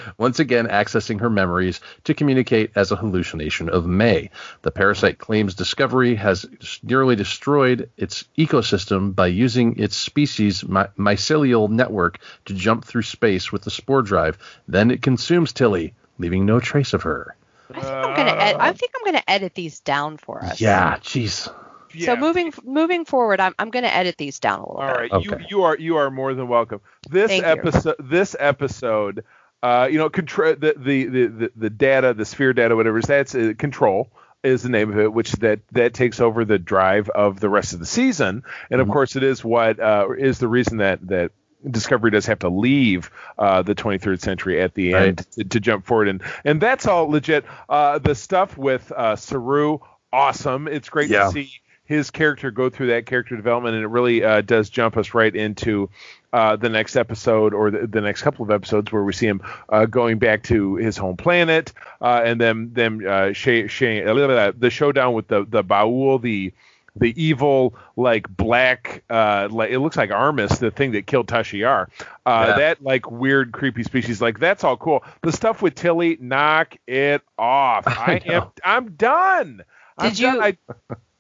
once 0.18 0.40
again, 0.40 0.68
accessing 0.68 1.20
her 1.20 1.30
memories 1.30 1.82
to 2.04 2.14
communicate 2.14 2.72
as 2.76 2.92
a 2.92 2.96
hallucination 2.96 3.68
of 3.68 3.86
May. 3.86 4.30
The 4.62 4.72
parasite 4.72 5.18
claims 5.18 5.56
Discovery 5.56 6.16
has 6.16 6.46
nearly 6.84 7.16
destroyed 7.16 7.90
its 7.98 8.26
ecosystem 8.38 9.16
by 9.16 9.28
using 9.28 9.78
its 9.80 9.96
species' 9.96 10.64
my- 10.64 10.90
mycelial 10.98 11.68
network 11.70 12.20
to 12.46 12.54
jump 12.54 12.86
through 12.86 13.02
space 13.02 13.52
with 13.52 13.64
the 13.64 13.72
spore 13.72 14.02
drive. 14.02 14.38
Then 14.68 14.92
it 14.92 15.02
consumes 15.02 15.52
Tilly, 15.52 15.94
leaving 16.20 16.46
no 16.46 16.60
trace 16.60 16.94
of 16.94 17.04
her. 17.04 17.36
I 17.78 17.82
think 17.82 17.86
I'm 17.94 18.16
gonna. 18.16 18.32
Ed- 18.42 18.56
I 18.60 18.72
think 18.74 18.92
I'm 18.98 19.06
gonna 19.06 19.24
edit 19.28 19.56
these 19.56 19.80
down 19.80 20.18
for 20.18 20.44
us. 20.44 20.60
Yeah, 20.62 20.98
jeez. 20.98 21.54
Yeah. 21.94 22.06
So 22.08 22.16
moving 22.16 22.54
moving 22.64 23.04
forward, 23.06 23.40
I'm 23.40 23.54
I'm 23.60 23.70
gonna 23.70 23.88
edit 23.88 24.18
these 24.18 24.40
down 24.40 24.60
a 24.60 24.62
little 24.62 24.78
All 24.82 24.88
bit. 24.88 24.98
right, 24.98 25.12
Okay. 25.12 25.26
you 25.28 25.46
you 25.50 25.64
are 25.64 25.78
you 25.78 25.98
are 25.98 26.10
more 26.10 26.34
than 26.34 26.48
welcome. 26.48 26.82
This 27.10 27.30
Thank 27.30 27.44
you. 27.44 27.50
episode 27.50 27.96
this 28.00 28.36
episode, 28.40 29.26
uh, 29.62 29.88
you 29.92 29.98
know, 29.98 30.10
control 30.10 30.56
the, 30.56 30.74
the 30.78 31.06
the 31.06 31.26
the 31.28 31.52
the 31.56 31.70
data, 31.70 32.14
the 32.14 32.26
sphere 32.26 32.54
data, 32.54 32.76
whatever 32.76 33.02
that's 33.02 33.36
uh, 33.36 33.54
control 33.58 34.10
is 34.44 34.64
the 34.64 34.70
name 34.70 34.90
of 34.92 34.98
it, 35.00 35.12
which 35.14 35.34
that 35.34 35.60
that 35.74 35.94
takes 35.94 36.20
over 36.22 36.46
the 36.46 36.58
drive 36.58 37.10
of 37.10 37.40
the 37.40 37.50
rest 37.50 37.74
of 37.74 37.80
the 37.80 37.86
season, 37.86 38.44
and 38.70 38.80
of 38.82 38.88
Mhm. 38.88 38.94
course 38.94 39.16
it 39.18 39.24
is 39.24 39.44
what 39.44 39.80
uh, 39.80 40.08
is 40.18 40.40
the 40.40 40.48
reason 40.48 40.78
that 40.78 41.06
that. 41.10 41.32
Discovery 41.70 42.12
does 42.12 42.26
have 42.26 42.40
to 42.40 42.50
leave 42.50 43.12
uh, 43.38 43.62
the 43.62 43.76
23rd 43.76 44.20
century 44.22 44.62
at 44.62 44.74
the 44.74 44.94
end 44.94 45.20
Right. 45.20 45.32
to, 45.34 45.44
to 45.44 45.60
jump 45.60 45.86
forward, 45.86 46.08
and 46.08 46.22
and 46.44 46.62
that's 46.62 46.88
all 46.88 47.10
legit. 47.10 47.46
Uh, 47.70 48.00
the 48.00 48.16
stuff 48.16 48.58
with 48.58 48.92
uh, 48.92 49.16
Saru, 49.16 49.80
awesome. 50.12 50.68
It's 50.68 50.90
great 50.90 51.10
Yeah. 51.10 51.26
to 51.26 51.32
see 51.32 51.52
his 51.86 52.10
character 52.10 52.52
go 52.52 52.70
through 52.70 52.88
that 52.88 53.06
character 53.06 53.36
development, 53.36 53.76
and 53.76 53.84
it 53.84 53.88
really 53.88 54.24
uh, 54.24 54.40
does 54.42 54.70
jump 54.70 54.96
us 54.96 55.14
right 55.14 55.36
into 55.36 55.90
uh, 56.32 56.56
the 56.56 56.70
next 56.70 56.96
episode 56.96 57.54
or 57.54 57.70
the, 57.70 57.86
the 57.86 58.00
next 58.00 58.22
couple 58.22 58.44
of 58.46 58.50
episodes 58.52 58.92
where 58.94 59.04
we 59.04 59.12
see 59.12 59.28
him 59.28 59.42
uh, 59.68 59.86
going 59.86 60.18
back 60.18 60.42
to 60.44 60.76
his 60.78 60.96
home 60.96 61.18
planet, 61.18 61.74
uh, 62.02 62.22
and 62.24 62.40
then 62.40 62.72
them 62.74 63.02
uh, 63.06 63.34
sh- 63.34 63.68
sh- 63.68 63.82
the 63.82 64.70
showdown 64.72 65.14
with 65.14 65.28
the 65.28 65.46
the 65.50 65.64
Ba'ul, 65.64 66.22
the 66.22 66.54
the 66.96 67.14
evil 67.22 67.74
like 67.96 68.28
black 68.36 69.04
uh 69.10 69.48
like 69.50 69.72
it 69.72 69.80
looks 69.80 69.96
like 69.96 70.10
Armus, 70.10 70.60
the 70.60 70.72
thing 70.72 70.92
that 70.92 71.08
killed 71.08 71.28
Tasha 71.28 71.58
Yar. 71.60 71.90
Uh 72.26 72.46
Yeah. 72.50 72.58
that 72.58 72.84
like 72.84 73.10
weird 73.10 73.54
creepy 73.54 73.84
species 73.84 74.22
like 74.22 74.40
that's 74.40 74.64
all 74.64 74.76
cool. 74.78 75.04
The 75.22 75.32
stuff 75.32 75.62
with 75.62 75.76
Tilly, 75.76 76.18
knock 76.20 76.76
it 76.88 77.22
off. 77.38 77.84
I 77.88 78.22
I, 78.26 78.34
am. 78.34 78.48
I'm 78.64 78.92
done. 78.92 79.64
I'm 79.98 80.10
Did 80.10 80.20
you- 80.20 80.32
done. 80.34 80.44
I, 80.44 80.58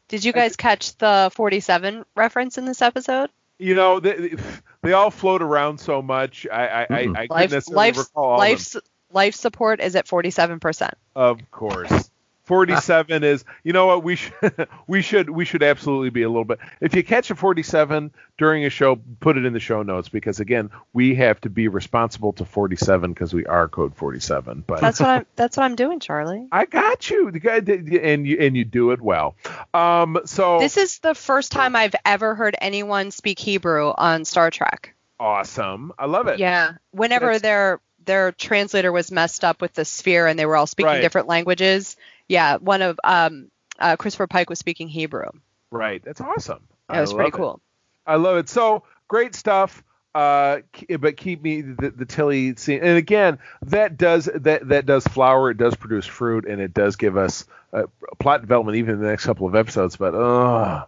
Did 0.09 0.25
you 0.25 0.33
guys 0.33 0.57
catch 0.57 0.97
the 0.97 1.31
47 1.33 2.03
reference 2.15 2.57
in 2.57 2.65
this 2.65 2.81
episode? 2.81 3.29
you 3.59 3.75
know 3.75 3.99
they, 4.01 4.35
they 4.81 4.91
all 4.91 5.09
float 5.11 5.41
around 5.41 5.79
so 5.79 6.01
much. 6.01 6.45
I 6.51 6.67
I, 6.67 6.81
I, 6.81 6.85
Mm-mm. 6.85 7.15
I 7.15 7.27
couldn't 7.27 7.29
Life 7.29 7.51
necessarily 7.51 7.75
life 7.77 7.97
recall 7.97 8.23
all 8.25 8.31
them. 8.31 8.49
life 8.49 8.75
life 9.13 9.35
support 9.35 9.79
is 9.79 9.95
at 9.95 10.05
47 10.07 10.59
percent. 10.59 10.95
Of 11.15 11.49
course. 11.51 12.10
47 12.51 13.23
is 13.23 13.45
you 13.63 13.71
know 13.71 13.85
what 13.87 14.03
we 14.03 14.17
should 14.17 14.67
we 14.87 15.01
should 15.01 15.29
we 15.29 15.45
should 15.45 15.63
absolutely 15.63 16.09
be 16.09 16.23
a 16.23 16.27
little 16.27 16.43
bit 16.43 16.59
if 16.81 16.93
you 16.93 17.01
catch 17.01 17.31
a 17.31 17.35
47 17.35 18.11
during 18.37 18.65
a 18.65 18.69
show 18.69 18.99
put 19.21 19.37
it 19.37 19.45
in 19.45 19.53
the 19.53 19.59
show 19.61 19.83
notes 19.83 20.09
because 20.09 20.41
again 20.41 20.69
we 20.91 21.15
have 21.15 21.39
to 21.39 21.49
be 21.49 21.69
responsible 21.69 22.33
to 22.33 22.43
47 22.43 23.13
because 23.13 23.33
we 23.33 23.45
are 23.45 23.69
code 23.69 23.95
47 23.95 24.65
but 24.67 24.81
That's 24.81 24.99
what 24.99 25.07
I'm 25.09 25.25
that's 25.37 25.55
what 25.55 25.63
I'm 25.63 25.75
doing, 25.77 26.01
Charlie. 26.01 26.45
I 26.51 26.65
got 26.65 27.09
you 27.09 27.31
the 27.31 27.39
guy 27.39 27.57
and 27.59 28.27
you 28.27 28.37
and 28.41 28.57
you 28.57 28.65
do 28.65 28.91
it 28.91 28.99
well 29.01 29.35
um 29.73 30.19
so 30.25 30.59
This 30.59 30.75
is 30.75 30.99
the 30.99 31.15
first 31.15 31.53
time 31.53 31.77
I've 31.77 31.95
ever 32.05 32.35
heard 32.35 32.55
anyone 32.59 33.11
speak 33.11 33.39
Hebrew 33.39 33.93
on 33.97 34.25
Star 34.25 34.51
Trek. 34.51 34.93
awesome 35.21 35.93
I 35.97 36.05
love 36.07 36.27
it 36.27 36.37
Yeah. 36.39 36.73
Whenever 36.91 37.27
That's- 37.27 37.41
their 37.43 37.79
their 38.03 38.31
translator 38.31 38.91
was 38.91 39.11
messed 39.11 39.43
up 39.45 39.61
with 39.61 39.73
the 39.73 39.85
sphere 39.85 40.25
and 40.27 40.37
they 40.37 40.45
were 40.47 40.57
all 40.57 40.65
speaking 40.67 40.87
Right. 40.87 41.01
different 41.01 41.27
languages, 41.27 41.95
yeah, 42.31 42.57
one 42.57 42.81
of 42.81 42.99
um 43.03 43.49
uh, 43.77 43.95
Christopher 43.97 44.27
Pike 44.27 44.49
was 44.49 44.59
speaking 44.59 44.87
Hebrew. 44.87 45.29
right 45.69 46.01
that's 46.03 46.21
awesome 46.21 46.67
That 46.89 46.97
I 46.97 47.01
was 47.01 47.13
pretty 47.13 47.29
it. 47.29 47.33
cool. 47.33 47.61
I 48.05 48.15
love 48.15 48.37
it. 48.37 48.49
So 48.49 48.83
great 49.07 49.35
stuff. 49.35 49.83
Uh, 50.13 50.59
but 50.99 51.15
keep 51.15 51.41
me 51.41 51.61
the, 51.61 51.89
the 51.89 52.05
Tilly 52.05 52.53
scene, 52.57 52.81
and 52.83 52.97
again, 52.97 53.39
that 53.67 53.95
does 53.97 54.25
that 54.25 54.67
that 54.67 54.85
does 54.85 55.05
flower. 55.07 55.51
It 55.51 55.57
does 55.57 55.73
produce 55.75 56.05
fruit, 56.05 56.45
and 56.45 56.59
it 56.59 56.73
does 56.73 56.97
give 56.97 57.15
us 57.15 57.45
uh, 57.71 57.83
plot 58.19 58.41
development 58.41 58.75
even 58.77 58.95
in 58.95 59.01
the 59.01 59.07
next 59.07 59.23
couple 59.25 59.47
of 59.47 59.55
episodes. 59.55 59.95
But 59.95 60.13
uh, 60.13 60.85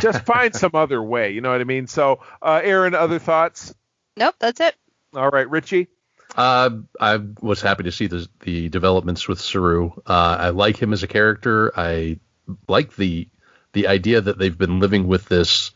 just 0.00 0.24
find 0.24 0.54
some 0.54 0.70
other 0.74 1.02
way. 1.02 1.32
You 1.32 1.42
know 1.42 1.50
what 1.52 1.60
I 1.60 1.64
mean? 1.64 1.86
So, 1.86 2.20
uh, 2.40 2.62
Erin, 2.64 2.94
other 2.94 3.18
thoughts? 3.18 3.74
Nope, 4.16 4.36
that's 4.38 4.60
it. 4.60 4.74
All 5.14 5.28
right, 5.28 5.50
Richie. 5.50 5.88
Uh, 6.36 6.70
I 6.98 7.18
was 7.40 7.60
happy 7.60 7.84
to 7.84 7.92
see 7.92 8.06
the 8.06 8.28
the 8.40 8.68
developments 8.68 9.28
with 9.28 9.40
Saru. 9.40 9.90
Uh, 10.06 10.36
I 10.40 10.48
like 10.50 10.80
him 10.80 10.92
as 10.92 11.02
a 11.02 11.08
character. 11.08 11.72
I 11.78 12.18
like 12.68 12.96
the 12.96 13.28
the 13.72 13.88
idea 13.88 14.20
that 14.20 14.38
they've 14.38 14.56
been 14.56 14.80
living 14.80 15.06
with 15.06 15.26
this 15.26 15.72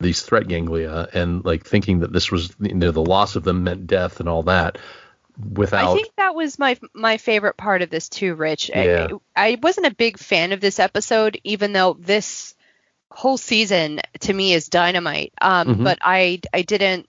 these 0.00 0.22
threat 0.22 0.46
ganglia 0.46 1.08
and 1.12 1.44
like 1.44 1.66
thinking 1.66 2.00
that 2.00 2.12
this 2.12 2.30
was 2.30 2.54
you 2.60 2.74
know 2.74 2.92
the 2.92 3.02
loss 3.02 3.36
of 3.36 3.44
them 3.44 3.64
meant 3.64 3.86
death 3.86 4.20
and 4.20 4.28
all 4.28 4.44
that 4.44 4.78
without 5.52 5.90
I 5.90 5.94
think 5.94 6.08
that 6.16 6.34
was 6.34 6.58
my 6.58 6.78
my 6.94 7.16
favorite 7.16 7.56
part 7.56 7.82
of 7.82 7.90
this 7.90 8.08
too, 8.08 8.34
Rich. 8.34 8.70
I- 8.74 8.84
Yeah. 8.84 9.08
I, 9.36 9.58
wasn't 9.62 9.86
a 9.86 9.94
big 9.94 10.18
fan 10.18 10.52
of 10.52 10.60
this 10.60 10.78
episode, 10.78 11.40
even 11.44 11.72
though 11.72 11.96
this 11.98 12.54
whole 13.10 13.36
season 13.38 14.00
to 14.20 14.32
me 14.32 14.52
is 14.52 14.68
dynamite. 14.68 15.32
Um, 15.40 15.68
Mhm. 15.76 15.84
but 15.84 15.98
I 16.02 16.40
I 16.52 16.62
didn't 16.62 17.08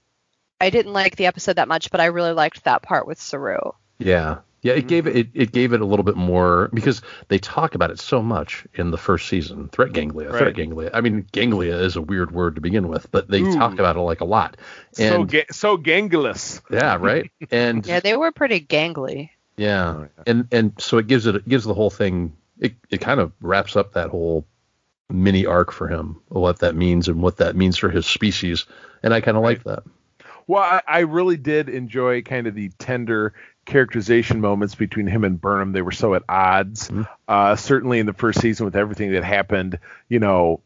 I 0.61 0.69
didn't 0.69 0.93
like 0.93 1.15
the 1.15 1.25
episode 1.27 1.55
that 1.57 1.67
much, 1.67 1.91
but 1.91 2.01
I 2.01 2.05
really 2.05 2.33
liked 2.33 2.63
that 2.65 2.81
part 2.81 3.07
with 3.07 3.19
Saru. 3.19 3.71
Yeah. 3.97 4.39
Yeah, 4.61 4.73
it 4.73 4.87
gave 4.89 5.07
it, 5.07 5.15
it 5.15 5.27
it 5.33 5.51
gave 5.53 5.71
it 5.71 5.79
a 5.79 5.85
little 5.85 6.03
bit 6.03 6.17
more 6.17 6.69
because 6.73 7.01
they 7.29 7.37
talk 7.37 7.75
about 7.75 7.91
it 7.91 7.99
so 7.99 8.21
much 8.21 8.67
in 8.73 8.91
the 8.91 8.97
first 8.97 9.29
season. 9.29 9.69
Threat 9.69 9.93
ganglia, 9.93 10.31
Right. 10.31 10.37
threat 10.37 10.55
ganglia. 10.55 10.91
I 10.93 10.99
mean, 10.99 11.25
ganglia 11.31 11.77
is 11.77 11.95
a 11.95 12.01
weird 12.01 12.31
word 12.31 12.55
to 12.55 12.61
begin 12.61 12.89
with, 12.89 13.09
but 13.09 13.29
they 13.29 13.39
Ooh. 13.41 13.55
talk 13.55 13.79
about 13.79 13.95
it 13.95 14.01
like 14.01 14.19
a 14.19 14.25
lot. 14.25 14.57
so 14.91 15.23
ga- 15.23 15.45
so 15.49 15.77
gangulous. 15.77 16.59
yeah, 16.69 16.97
right. 16.99 17.31
And 17.51 17.85
Yeah, 17.87 18.01
they 18.01 18.17
were 18.17 18.33
pretty 18.33 18.59
gangly. 18.59 19.29
Yeah, 19.55 19.91
Oh, 19.95 20.01
yeah. 20.17 20.23
and 20.27 20.47
and 20.51 20.73
so 20.77 20.97
it 20.97 21.07
gives 21.07 21.25
it 21.25 21.35
it 21.35 21.47
gives 21.47 21.63
the 21.63 21.73
whole 21.73 21.89
thing 21.89 22.33
it 22.59 22.73
it 22.89 22.99
kind 22.99 23.21
of 23.21 23.31
wraps 23.39 23.77
up 23.77 23.93
that 23.93 24.09
whole 24.09 24.45
mini 25.09 25.45
arc 25.45 25.71
for 25.71 25.87
him, 25.87 26.19
what 26.27 26.59
that 26.59 26.75
means 26.75 27.07
and 27.07 27.21
what 27.21 27.37
that 27.37 27.55
means 27.55 27.77
for 27.77 27.89
his 27.89 28.05
species, 28.05 28.65
and 29.03 29.13
I 29.13 29.21
kind 29.21 29.37
of 29.37 29.43
like 29.43 29.63
that. 29.63 29.83
Well, 30.49 30.63
I, 30.63 30.81
I 30.87 30.99
really 31.01 31.37
did 31.37 31.69
enjoy 31.69 32.23
kind 32.23 32.47
of 32.47 32.55
the 32.55 32.69
tender 32.79 33.35
characterization 33.65 34.41
moments 34.41 34.73
between 34.73 35.05
him 35.05 35.23
and 35.23 35.39
Burnham. 35.39 35.73
They 35.73 35.83
were 35.83 35.91
so 35.91 36.15
at 36.15 36.23
odds. 36.27 36.89
Mhm. 36.89 37.07
Uh, 37.27 37.55
certainly 37.55 37.99
in 37.99 38.07
the 38.07 38.13
first 38.13 38.41
season 38.41 38.65
with 38.65 38.75
everything 38.75 39.11
that 39.11 39.23
happened, 39.23 39.77
you 40.07 40.17
know, 40.17 40.61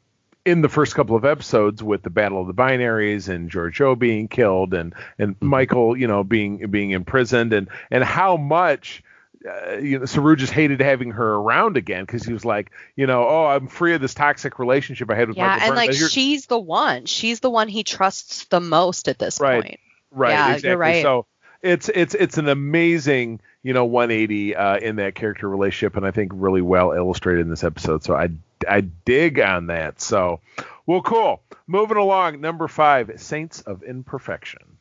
in 0.45 0.61
the 0.61 0.69
first 0.69 0.95
couple 0.95 1.17
of 1.17 1.25
episodes 1.25 1.83
with 1.83 2.01
the 2.01 2.09
Battle 2.09 2.39
of 2.39 2.47
the 2.47 2.53
Binaries 2.53 3.27
and 3.27 3.51
Georgiou 3.51 3.99
being 3.99 4.29
killed 4.29 4.73
and 4.73 4.93
and 5.19 5.35
Michael, 5.41 5.97
you 5.97 6.07
know, 6.07 6.23
being 6.23 6.65
being 6.67 6.91
imprisoned 6.91 7.51
and 7.51 7.67
and 7.91 8.05
how 8.05 8.37
much. 8.37 9.03
Uh, 9.45 9.77
you 9.77 9.99
know, 9.99 10.05
Saru 10.05 10.35
just 10.35 10.53
hated 10.53 10.79
having 10.79 11.11
her 11.11 11.33
around 11.35 11.75
again 11.77 12.05
because 12.05 12.23
he 12.23 12.31
was 12.31 12.45
like, 12.45 12.71
you 12.95 13.05
know, 13.07 13.27
oh, 13.27 13.45
I'm 13.45 13.67
free 13.67 13.93
of 13.93 14.01
this 14.01 14.13
toxic 14.13 14.57
relationship 14.59 15.09
I 15.11 15.15
had 15.15 15.27
with 15.27 15.37
Yeah, 15.37 15.47
Michael 15.47 15.61
and 15.63 15.75
Burnham. 15.75 15.87
like 16.01 16.11
she's 16.11 16.45
the 16.45 16.59
one. 16.59 17.05
She's 17.05 17.39
the 17.41 17.49
one 17.49 17.67
he 17.67 17.83
trusts 17.83 18.45
the 18.45 18.61
most 18.61 19.07
at 19.09 19.19
this 19.19 19.39
Right. 19.41 19.61
point. 19.63 19.79
Right. 20.11 20.31
Yeah, 20.31 20.57
you're 20.69 20.77
right. 20.77 21.01
So 21.01 21.25
it's 21.61 21.89
it's 21.89 22.13
it's 22.15 22.37
an 22.37 22.47
amazing 22.47 23.39
you 23.63 23.73
know 23.73 23.85
180 23.85 24.55
uh, 24.55 24.77
in 24.77 24.97
that 24.97 25.15
character 25.15 25.49
relationship, 25.49 25.97
and 25.97 26.05
I 26.05 26.11
think 26.11 26.31
really 26.35 26.61
well 26.61 26.91
illustrated 26.91 27.41
in 27.41 27.49
this 27.49 27.63
episode. 27.63 28.03
So 28.03 28.15
I 28.15 28.29
I 28.67 28.81
dig 28.81 29.39
on 29.39 29.67
that. 29.67 29.99
So 30.01 30.39
well, 30.85 31.01
cool. 31.01 31.41
Moving 31.67 31.97
along, 31.97 32.41
number 32.41 32.67
five, 32.67 33.11
Saints 33.17 33.61
of 33.61 33.83
Imperfection. 33.83 34.72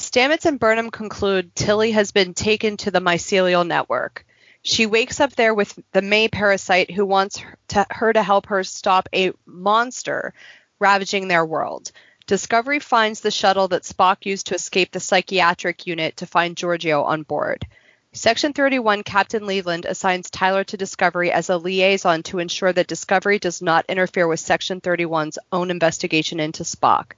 Stamets 0.00 0.46
and 0.46 0.58
Burnham 0.58 0.90
conclude 0.90 1.54
Tilly 1.54 1.90
has 1.90 2.10
been 2.10 2.32
taken 2.32 2.78
to 2.78 2.90
the 2.90 3.02
mycelial 3.02 3.66
network. 3.66 4.24
She 4.62 4.86
wakes 4.86 5.20
up 5.20 5.36
there 5.36 5.52
with 5.52 5.78
the 5.92 6.00
May 6.00 6.26
parasite 6.26 6.90
who 6.90 7.04
wants 7.04 7.36
her 7.36 7.58
to, 7.68 7.86
her 7.90 8.10
to 8.10 8.22
help 8.22 8.46
her 8.46 8.64
stop 8.64 9.10
a 9.14 9.32
monster 9.44 10.32
ravaging 10.78 11.28
their 11.28 11.44
world. 11.44 11.92
Discovery 12.26 12.78
finds 12.78 13.20
the 13.20 13.30
shuttle 13.30 13.68
that 13.68 13.82
Spock 13.82 14.24
used 14.24 14.46
to 14.46 14.54
escape 14.54 14.90
the 14.90 15.00
psychiatric 15.00 15.86
unit 15.86 16.16
to 16.16 16.26
find 16.26 16.56
Georgiou 16.56 17.04
on 17.04 17.22
board. 17.22 17.66
Section 18.14 18.54
31 18.54 19.02
Captain 19.02 19.46
Leland 19.46 19.84
assigns 19.84 20.30
Tyler 20.30 20.64
to 20.64 20.78
Discovery 20.78 21.30
as 21.30 21.50
a 21.50 21.58
liaison 21.58 22.22
to 22.22 22.38
ensure 22.38 22.72
that 22.72 22.86
Discovery 22.86 23.38
does 23.38 23.60
not 23.60 23.84
interfere 23.86 24.26
with 24.26 24.40
Section 24.40 24.80
31's 24.80 25.38
own 25.52 25.70
investigation 25.70 26.40
into 26.40 26.62
Spock. 26.62 27.12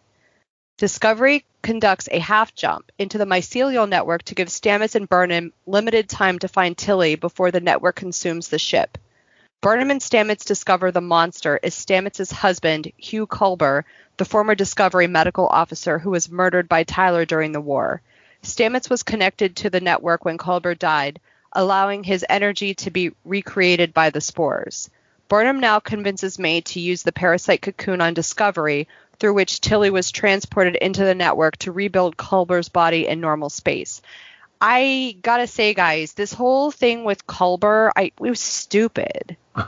Discovery 0.78 1.44
conducts 1.62 2.08
a 2.10 2.18
half 2.18 2.54
jump 2.54 2.90
into 2.98 3.18
the 3.18 3.24
mycelial 3.24 3.88
network 3.88 4.22
to 4.24 4.34
give 4.34 4.48
Stamets 4.48 4.94
and 4.94 5.08
Burnham 5.08 5.52
limited 5.66 6.08
time 6.08 6.38
to 6.40 6.48
find 6.48 6.76
Tilly 6.76 7.14
before 7.14 7.50
the 7.50 7.60
network 7.60 7.96
consumes 7.96 8.48
the 8.48 8.58
ship. 8.58 8.98
Burnham 9.60 9.92
and 9.92 10.00
Stamets 10.00 10.44
discover 10.44 10.90
the 10.90 11.00
monster 11.00 11.60
is 11.62 11.74
Stamets' 11.74 12.32
husband, 12.32 12.90
Hugh 12.96 13.28
Culber, 13.28 13.84
the 14.16 14.24
former 14.24 14.56
Discovery 14.56 15.06
medical 15.06 15.46
officer 15.46 16.00
who 16.00 16.10
was 16.10 16.30
murdered 16.30 16.68
by 16.68 16.82
Tyler 16.82 17.24
during 17.24 17.52
the 17.52 17.60
war. 17.60 18.02
Stamets 18.42 18.90
was 18.90 19.04
connected 19.04 19.54
to 19.56 19.70
the 19.70 19.80
network 19.80 20.24
when 20.24 20.36
Culber 20.36 20.76
died, 20.76 21.20
allowing 21.52 22.02
his 22.02 22.24
energy 22.28 22.74
to 22.74 22.90
be 22.90 23.12
recreated 23.24 23.94
by 23.94 24.10
the 24.10 24.20
spores. 24.20 24.90
Burnham 25.28 25.60
now 25.60 25.78
convinces 25.78 26.40
May 26.40 26.60
to 26.62 26.80
use 26.80 27.04
the 27.04 27.12
parasite 27.12 27.62
cocoon 27.62 28.00
on 28.00 28.14
Discovery, 28.14 28.88
through 29.22 29.34
which 29.34 29.60
Tilly 29.60 29.88
was 29.88 30.10
transported 30.10 30.74
into 30.74 31.04
the 31.04 31.14
network 31.14 31.56
to 31.58 31.70
rebuild 31.70 32.16
Culber's 32.16 32.68
body 32.68 33.06
in 33.06 33.20
normal 33.20 33.50
space. 33.50 34.02
I 34.60 35.16
gotta 35.22 35.46
say, 35.46 35.74
guys, 35.74 36.14
this 36.14 36.32
whole 36.32 36.72
thing 36.72 37.04
with 37.04 37.24
Culber, 37.28 37.92
I 37.96 38.06
it 38.06 38.20
was 38.20 38.40
stupid. 38.40 39.36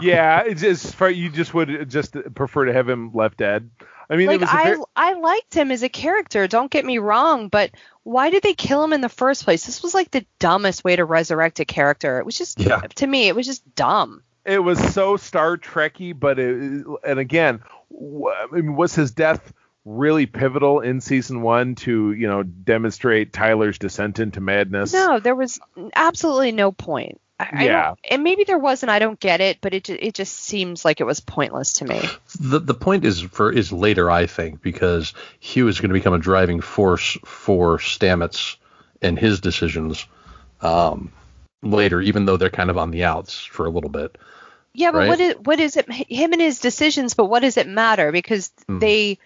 yeah, 0.00 0.42
it's 0.44 0.60
just 0.60 0.94
for 0.94 1.08
you 1.08 1.30
just 1.30 1.54
would 1.54 1.88
just 1.88 2.14
prefer 2.34 2.66
to 2.66 2.72
have 2.74 2.86
him 2.86 3.12
left 3.14 3.38
dead. 3.38 3.70
I 4.10 4.16
mean, 4.16 4.26
like 4.26 4.34
it 4.36 4.40
was 4.42 4.50
a 4.50 4.54
I 4.56 4.64
very, 4.64 4.78
I 4.94 5.12
liked 5.14 5.54
him 5.54 5.70
as 5.70 5.82
a 5.82 5.88
character. 5.88 6.46
Don't 6.46 6.70
get 6.70 6.84
me 6.84 6.98
wrong, 6.98 7.48
but 7.48 7.70
why 8.02 8.28
did 8.28 8.42
they 8.42 8.52
kill 8.52 8.84
him 8.84 8.92
in 8.92 9.00
the 9.00 9.08
first 9.08 9.44
place? 9.44 9.64
This 9.64 9.82
was 9.82 9.94
like 9.94 10.10
the 10.10 10.26
dumbest 10.38 10.84
way 10.84 10.96
to 10.96 11.04
resurrect 11.06 11.60
a 11.60 11.64
character. 11.64 12.18
It 12.18 12.26
was 12.26 12.36
just 12.36 12.60
Yeah. 12.60 12.80
to 12.96 13.06
me, 13.06 13.28
it 13.28 13.34
was 13.34 13.46
just 13.46 13.74
dumb. 13.74 14.22
it 14.44 14.58
was 14.58 14.76
so 14.92 15.16
Star 15.16 15.56
Trekky, 15.56 16.18
but 16.18 16.36
it, 16.38 16.84
and 17.06 17.18
again, 17.20 17.62
wh- 17.81 17.81
I 17.98 18.46
mean, 18.52 18.76
was 18.76 18.94
his 18.94 19.10
death 19.12 19.52
really 19.84 20.26
pivotal 20.26 20.80
in 20.80 21.00
season 21.00 21.42
one 21.42 21.74
to 21.74 22.12
you 22.12 22.28
know 22.28 22.42
demonstrate 22.42 23.32
Tyler's 23.32 23.78
descent 23.78 24.18
into 24.18 24.40
madness? 24.40 24.92
No, 24.92 25.20
there 25.20 25.34
was 25.34 25.58
absolutely 25.94 26.52
no 26.52 26.72
point. 26.72 27.20
I, 27.40 27.48
I 27.52 27.64
Yeah. 27.64 27.82
don't, 27.86 27.98
and 28.08 28.22
maybe 28.22 28.44
there 28.44 28.58
was, 28.58 28.82
and 28.82 28.90
I 28.90 28.98
don't 29.00 29.18
get 29.18 29.40
it, 29.40 29.58
but 29.60 29.74
it 29.74 29.90
it 29.90 30.14
just 30.14 30.34
seems 30.34 30.84
like 30.84 31.00
it 31.00 31.04
was 31.04 31.20
pointless 31.20 31.74
to 31.74 31.84
me. 31.84 32.00
The 32.38 32.60
the 32.60 32.74
point 32.74 33.04
is 33.04 33.20
for 33.20 33.52
is 33.52 33.72
later, 33.72 34.10
I 34.10 34.26
think, 34.26 34.62
because 34.62 35.14
Hugh 35.40 35.68
is 35.68 35.80
going 35.80 35.88
to 35.90 35.94
become 35.94 36.14
a 36.14 36.18
driving 36.18 36.60
force 36.60 37.18
for 37.24 37.78
Stamets 37.78 38.56
and 39.00 39.18
his 39.18 39.40
decisions 39.40 40.06
um, 40.60 41.10
later, 41.62 42.00
even 42.00 42.24
though 42.24 42.36
they're 42.36 42.50
kind 42.50 42.70
of 42.70 42.78
on 42.78 42.92
the 42.92 43.02
outs 43.04 43.44
for 43.44 43.66
a 43.66 43.70
little 43.70 43.90
bit. 43.90 44.16
Yeah, 44.74 44.90
but 44.92 44.98
Right? 44.98 45.08
what 45.08 45.20
is 45.20 45.34
what 45.44 45.60
is 45.60 45.76
it? 45.76 45.90
Him 45.92 46.32
and 46.32 46.40
his 46.40 46.60
decisions, 46.60 47.14
but 47.14 47.26
what 47.26 47.40
does 47.40 47.56
it 47.56 47.68
matter? 47.68 48.10
Because 48.12 48.50
Hmm. 48.66 48.78
they 48.78 49.18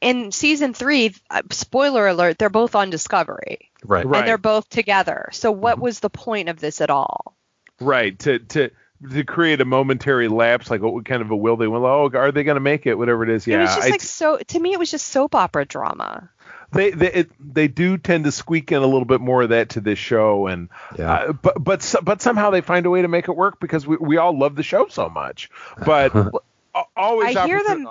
in 0.00 0.32
season 0.32 0.72
three, 0.72 1.14
uh, 1.30 1.42
spoiler 1.50 2.06
alert, 2.06 2.38
they're 2.38 2.48
both 2.48 2.74
on 2.74 2.88
Discovery 2.88 3.70
Right. 3.84 4.06
Right. 4.06 4.20
and 4.20 4.28
they're 4.28 4.38
both 4.38 4.68
together. 4.70 5.28
So 5.32 5.50
what 5.52 5.76
Mhm. 5.76 5.82
was 5.82 6.00
the 6.00 6.08
point 6.10 6.48
of 6.48 6.58
this 6.58 6.80
at 6.80 6.88
all? 6.90 7.36
Right. 7.80 8.18
To 8.20 8.38
to 8.38 8.70
to 9.12 9.24
create 9.24 9.60
a 9.60 9.64
momentary 9.66 10.28
lapse, 10.28 10.70
like 10.70 10.80
what 10.80 11.04
kind 11.04 11.20
of 11.20 11.30
a 11.30 11.36
will 11.36 11.56
they 11.56 11.66
will? 11.66 11.84
Oh, 11.84 12.10
are 12.14 12.32
they 12.32 12.44
going 12.44 12.54
to 12.54 12.60
make 12.60 12.86
it? 12.86 12.94
Whatever 12.94 13.24
it 13.24 13.28
is. 13.30 13.46
Yeah. 13.46 13.58
it 13.58 13.62
was 13.62 13.74
just 13.74 13.86
I- 13.88 13.90
like 13.90 14.00
so. 14.00 14.38
To 14.38 14.60
me, 14.60 14.72
it 14.72 14.78
was 14.78 14.90
just 14.90 15.08
soap 15.08 15.34
opera 15.34 15.66
drama. 15.66 16.30
They 16.74 16.90
they 16.90 17.12
it, 17.12 17.30
they 17.40 17.68
do 17.68 17.96
tend 17.98 18.24
to 18.24 18.32
squeak 18.32 18.70
in 18.72 18.78
a 18.78 18.86
little 18.86 19.04
bit 19.04 19.20
more 19.20 19.42
of 19.42 19.48
that 19.50 19.70
to 19.70 19.80
this 19.80 19.98
show, 19.98 20.46
and 20.46 20.68
Yeah. 20.98 21.12
uh, 21.12 21.32
but 21.32 21.62
but 21.62 21.94
but 22.02 22.20
somehow 22.22 22.50
they 22.50 22.60
find 22.60 22.84
a 22.86 22.90
way 22.90 23.02
to 23.02 23.08
make 23.08 23.28
it 23.28 23.36
work 23.36 23.60
because 23.60 23.86
we, 23.86 23.96
we 23.96 24.16
all 24.18 24.36
love 24.38 24.56
the 24.56 24.62
show 24.62 24.88
so 24.88 25.08
much. 25.08 25.50
But 25.84 26.12
always 26.96 27.36
I 27.36 27.46
hear 27.46 27.62
them. 27.64 27.88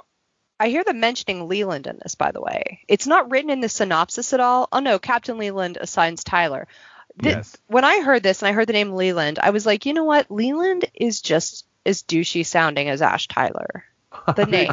I 0.60 0.70
hear 0.70 0.84
them 0.84 1.00
mentioning 1.00 1.48
Leland 1.50 1.88
in 1.88 2.00
this, 2.02 2.16
by 2.16 2.32
the 2.32 2.40
way. 2.42 2.80
It's 2.88 3.08
not 3.08 3.30
written 3.32 3.50
in 3.50 3.60
the 3.60 3.68
synopsis 3.70 4.34
at 4.34 4.40
all. 4.40 4.70
Oh 4.72 4.80
no, 4.80 5.00
Captain 5.00 5.38
Leland 5.38 5.78
assigns 5.82 6.24
Tyler. 6.24 6.68
Th- 7.22 7.36
Yes. 7.36 7.58
When 7.68 7.84
I 7.84 8.02
heard 8.02 8.24
this 8.24 8.42
and 8.42 8.50
I 8.50 8.54
heard 8.54 8.68
the 8.68 8.74
name 8.74 8.94
Leland, 8.94 9.40
I 9.40 9.50
was 9.52 9.66
like, 9.66 9.86
you 9.86 9.94
know 9.94 10.04
what? 10.06 10.32
Leland 10.32 10.86
is 10.94 11.22
just 11.22 11.66
as 11.86 12.02
douchey 12.04 12.46
sounding 12.46 12.88
as 12.90 13.02
Ash 13.02 13.28
Tyler. 13.28 13.84
The 14.36 14.46
name. 14.48 14.72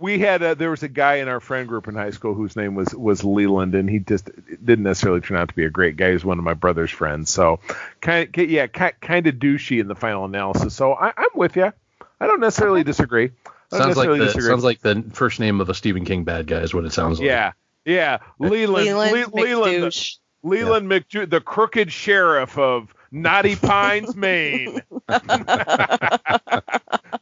We 0.00 0.18
had 0.18 0.42
a, 0.42 0.54
there 0.54 0.70
was 0.70 0.82
a 0.82 0.88
guy 0.88 1.16
in 1.16 1.28
our 1.28 1.40
friend 1.40 1.66
group 1.68 1.88
in 1.88 1.94
high 1.94 2.10
school 2.10 2.34
whose 2.34 2.54
name 2.56 2.74
was 2.74 2.94
was 2.94 3.24
Leland, 3.24 3.74
and 3.74 3.88
he 3.90 3.98
just 3.98 4.30
didn't 4.64 4.84
necessarily 4.84 5.20
turn 5.20 5.36
out 5.36 5.48
to 5.48 5.54
be 5.54 5.64
a 5.64 5.70
great 5.70 5.96
guy. 5.96 6.08
He 6.08 6.12
was 6.14 6.24
one 6.24 6.38
of 6.38 6.44
my 6.44 6.54
brother's 6.54 6.90
friends, 6.90 7.30
so 7.30 7.60
kind 8.00 8.28
of 8.36 8.50
yeah, 8.50 8.66
kind 8.68 8.94
kind 9.00 9.26
of 9.26 9.34
douchey 9.36 9.80
in 9.80 9.88
the 9.88 9.94
final 9.96 10.24
analysis. 10.24 10.74
So 10.74 10.92
I, 10.94 11.12
I'm 11.16 11.28
with 11.34 11.56
you. 11.56 11.72
I 12.20 12.26
don't 12.26 12.40
necessarily 12.40 12.84
disagree. 12.84 13.30
Don't 13.70 13.82
Sounds 13.82 13.96
like 13.96 14.08
the 14.08 14.16
disagree. 14.18 14.48
sounds 14.48 14.64
like 14.64 14.80
the 14.80 15.04
first 15.12 15.40
name 15.40 15.60
of 15.60 15.68
a 15.68 15.74
Stephen 15.74 16.04
King 16.04 16.24
bad 16.24 16.46
guy 16.46 16.60
is 16.60 16.72
what 16.72 16.84
it 16.84 16.92
sounds 16.92 17.18
like. 17.18 17.26
yeah, 17.26 17.52
yeah, 17.84 18.18
Leland, 18.38 18.86
Leland, 18.86 19.12
Le- 19.12 19.40
Leland, 19.40 19.84
McDouche. 19.84 20.18
Leland 20.42 20.88
McJu- 20.88 21.28
the 21.28 21.40
crooked 21.40 21.92
sheriff 21.92 22.56
of 22.56 22.94
Naughty 23.10 23.56
Pines, 23.56 24.14
Maine. 24.16 24.80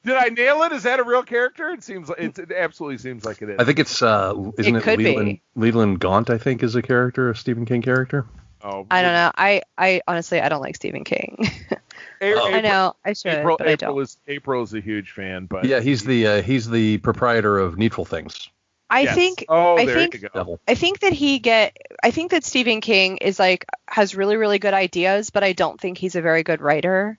Did 0.06 0.14
I 0.16 0.28
nail 0.28 0.62
it? 0.62 0.72
Is 0.72 0.84
that 0.84 1.00
a 1.00 1.04
real 1.04 1.22
character? 1.24 1.70
It 1.70 1.82
seems 1.82 2.08
like 2.08 2.18
it, 2.20 2.38
it 2.38 2.52
absolutely 2.52 2.98
seems 2.98 3.24
like 3.24 3.42
it 3.42 3.50
is. 3.50 3.56
I 3.58 3.64
think 3.64 3.78
it's 3.80 4.00
uh 4.02 4.32
isn't 4.56 4.76
It 4.76 4.86
it, 4.86 4.98
Leland 4.98 5.26
be. 5.26 5.42
Leland 5.56 5.98
Gaunt, 6.00 6.30
I 6.30 6.38
think, 6.38 6.62
is 6.62 6.76
a 6.76 6.82
character, 6.82 7.28
a 7.30 7.36
Stephen 7.36 7.66
King 7.66 7.82
character. 7.82 8.24
oh, 8.62 8.86
I 8.90 9.02
don't 9.02 9.12
know. 9.12 9.32
I, 9.34 9.62
I 9.76 10.00
honestly 10.06 10.40
I 10.40 10.48
don't 10.48 10.60
like 10.62 10.76
Stephen 10.76 11.04
King. 11.04 11.36
A- 12.20 12.34
Oh. 12.34 12.46
I 12.52 12.60
know 12.62 12.94
I 13.04 13.12
should, 13.12 13.32
April, 13.34 13.56
but 13.58 13.66
I 13.68 13.72
April 13.72 13.94
don't. 13.96 14.02
is 14.02 14.16
April 14.28 14.62
is 14.62 14.72
a 14.74 14.80
huge 14.80 15.10
fan, 15.10 15.46
but 15.46 15.64
Yeah, 15.64 15.80
he's 15.80 16.02
the 16.04 16.26
uh, 16.26 16.42
he's 16.42 16.68
the 16.70 16.98
proprietor 16.98 17.58
of 17.58 17.76
Needful 17.76 18.04
Things. 18.06 18.48
I 18.88 19.02
Yes. 19.02 19.14
think 19.16 19.44
Oh, 19.48 19.76
I 19.76 19.84
there 19.86 19.96
think 19.96 20.14
you 20.14 20.20
go. 20.20 20.28
Devil. 20.32 20.60
I 20.68 20.76
think 20.76 21.00
that 21.00 21.12
he 21.12 21.40
get 21.40 21.76
I 22.02 22.12
think 22.12 22.30
that 22.30 22.44
Stephen 22.44 22.80
King 22.80 23.16
is 23.18 23.38
like 23.38 23.66
has 23.88 24.14
really 24.14 24.36
really 24.36 24.58
good 24.60 24.72
ideas, 24.74 25.30
but 25.30 25.42
I 25.42 25.52
don't 25.52 25.80
think 25.80 25.98
he's 25.98 26.14
a 26.14 26.22
very 26.22 26.42
good 26.44 26.60
writer. 26.60 27.18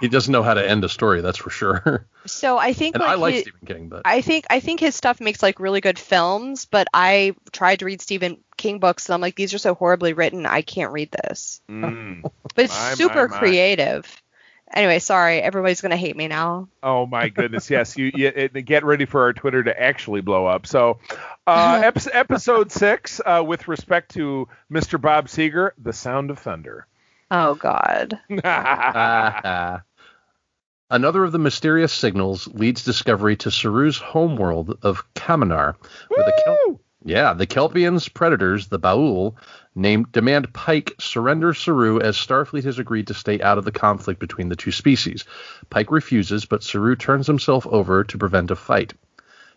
He 0.00 0.08
doesn't 0.08 0.32
know 0.32 0.42
how 0.42 0.54
to 0.54 0.68
end 0.68 0.82
a 0.84 0.88
story, 0.88 1.20
that's 1.20 1.38
for 1.38 1.50
sure. 1.50 2.06
So 2.24 2.56
I 2.56 2.72
think 2.72 2.94
and 2.94 3.02
like, 3.02 3.10
I 3.10 3.14
like 3.16 3.34
he- 3.34 3.40
Stephen 3.40 3.66
King, 3.66 3.88
but 3.88 4.02
I 4.04 4.20
think 4.20 4.46
I 4.48 4.60
think 4.60 4.78
his 4.78 4.94
stuff 4.94 5.20
makes 5.20 5.42
like 5.42 5.58
really 5.58 5.80
good 5.80 5.98
films, 5.98 6.66
but 6.66 6.86
I 6.94 7.34
tried 7.50 7.80
to 7.80 7.84
read 7.84 8.00
Stephen 8.00 8.38
King 8.56 8.78
books 8.78 9.08
and 9.08 9.14
I'm 9.14 9.20
like 9.20 9.34
these 9.34 9.52
are 9.54 9.58
so 9.58 9.74
horribly 9.74 10.12
written, 10.12 10.46
I 10.46 10.62
can't 10.62 10.92
read 10.92 11.10
this. 11.10 11.60
Mm. 11.68 12.22
But 12.54 12.64
it's 12.66 12.78
My, 12.78 12.90
my, 12.90 12.94
super 12.94 13.28
my. 13.28 13.38
creative. 13.38 14.22
Anyway, 14.72 15.00
sorry, 15.00 15.40
everybody's 15.42 15.80
gonna 15.80 15.96
hate 15.96 16.16
me 16.16 16.28
now. 16.28 16.68
Oh 16.80 17.06
my 17.06 17.28
goodness, 17.28 17.68
yes. 17.70 17.98
You, 17.98 18.12
you 18.14 18.28
it- 18.28 18.52
get 18.64 18.84
ready 18.84 19.04
for 19.04 19.22
our 19.22 19.32
Twitter 19.32 19.64
to 19.64 19.82
actually 19.82 20.20
blow 20.20 20.46
up. 20.46 20.66
So, 20.68 21.00
uh, 21.46 21.82
ep- 21.86 22.14
episode 22.14 22.70
six, 22.70 23.20
uh, 23.24 23.42
with 23.44 23.66
respect 23.66 24.12
to 24.14 24.48
Mr. 24.70 25.00
Bob 25.00 25.26
Seger, 25.26 25.72
The 25.82 25.92
Sound 25.92 26.30
of 26.30 26.38
Thunder. 26.38 26.86
Oh 27.34 27.54
God. 27.54 28.20
Another 30.90 31.24
of 31.24 31.32
the 31.32 31.38
mysterious 31.38 31.90
signals 31.90 32.46
leads 32.48 32.84
Discovery 32.84 33.36
to 33.36 33.50
Saru's 33.50 33.96
homeworld 33.96 34.76
of 34.82 35.02
Kaminar, 35.14 35.76
where 36.08 36.26
the 36.26 36.42
Kel- 36.44 36.80
yeah 37.06 37.32
the 37.32 37.46
Kelpians 37.46 38.12
predators, 38.12 38.68
the 38.68 38.78
Ba'ul, 38.78 39.34
named 39.74 40.12
demand 40.12 40.52
Pike 40.52 40.92
surrender 41.00 41.54
Saru 41.54 42.00
as 42.00 42.18
Starfleet 42.18 42.64
has 42.64 42.78
agreed 42.78 43.06
to 43.06 43.14
stay 43.14 43.40
out 43.40 43.56
of 43.56 43.64
the 43.64 43.72
conflict 43.72 44.20
between 44.20 44.50
the 44.50 44.56
two 44.56 44.70
species. 44.70 45.24
Pike 45.70 45.90
refuses, 45.90 46.44
but 46.44 46.62
Saru 46.62 46.96
turns 46.96 47.26
himself 47.26 47.66
over 47.66 48.04
to 48.04 48.18
prevent 48.18 48.50
a 48.50 48.56
fight. 48.56 48.92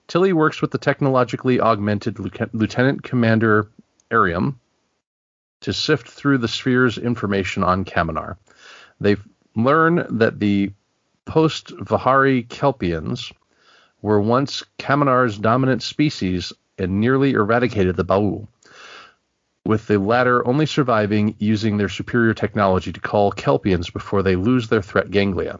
Tilly 0.08 0.32
works 0.32 0.62
with 0.62 0.72
the 0.72 0.78
technologically 0.78 1.60
augmented 1.60 2.20
Lieutenant- 2.20 2.56
Lieutenant 2.56 3.04
Commander 3.04 3.68
Airiam 4.10 4.62
to 5.66 5.74
sift 5.74 6.08
through 6.08 6.38
the 6.38 6.48
sphere's 6.48 7.00
information 7.00 7.64
on 7.64 7.86
Kaminar. 7.86 8.38
They 9.02 9.18
learn 9.56 10.06
that 10.20 10.40
the 10.40 10.72
post-Vahari 11.26 12.48
Kelpians 12.48 13.34
were 14.04 14.22
once 14.22 14.64
Kaminar's 14.78 15.40
dominant 15.40 15.82
species 15.82 16.54
and 16.78 17.02
nearly 17.02 17.32
eradicated 17.32 17.96
the 17.96 18.06
Ba'ul, 18.06 18.48
with 19.66 19.88
the 19.88 19.98
latter 19.98 20.48
only 20.48 20.68
surviving 20.68 21.36
using 21.40 21.78
their 21.78 21.90
superior 21.90 22.36
technology 22.36 22.92
to 22.94 23.00
call 23.00 23.32
Kelpians 23.32 23.92
before 23.92 24.22
they 24.22 24.36
lose 24.36 24.68
their 24.68 24.84
threat 24.84 25.10
ganglia. 25.10 25.60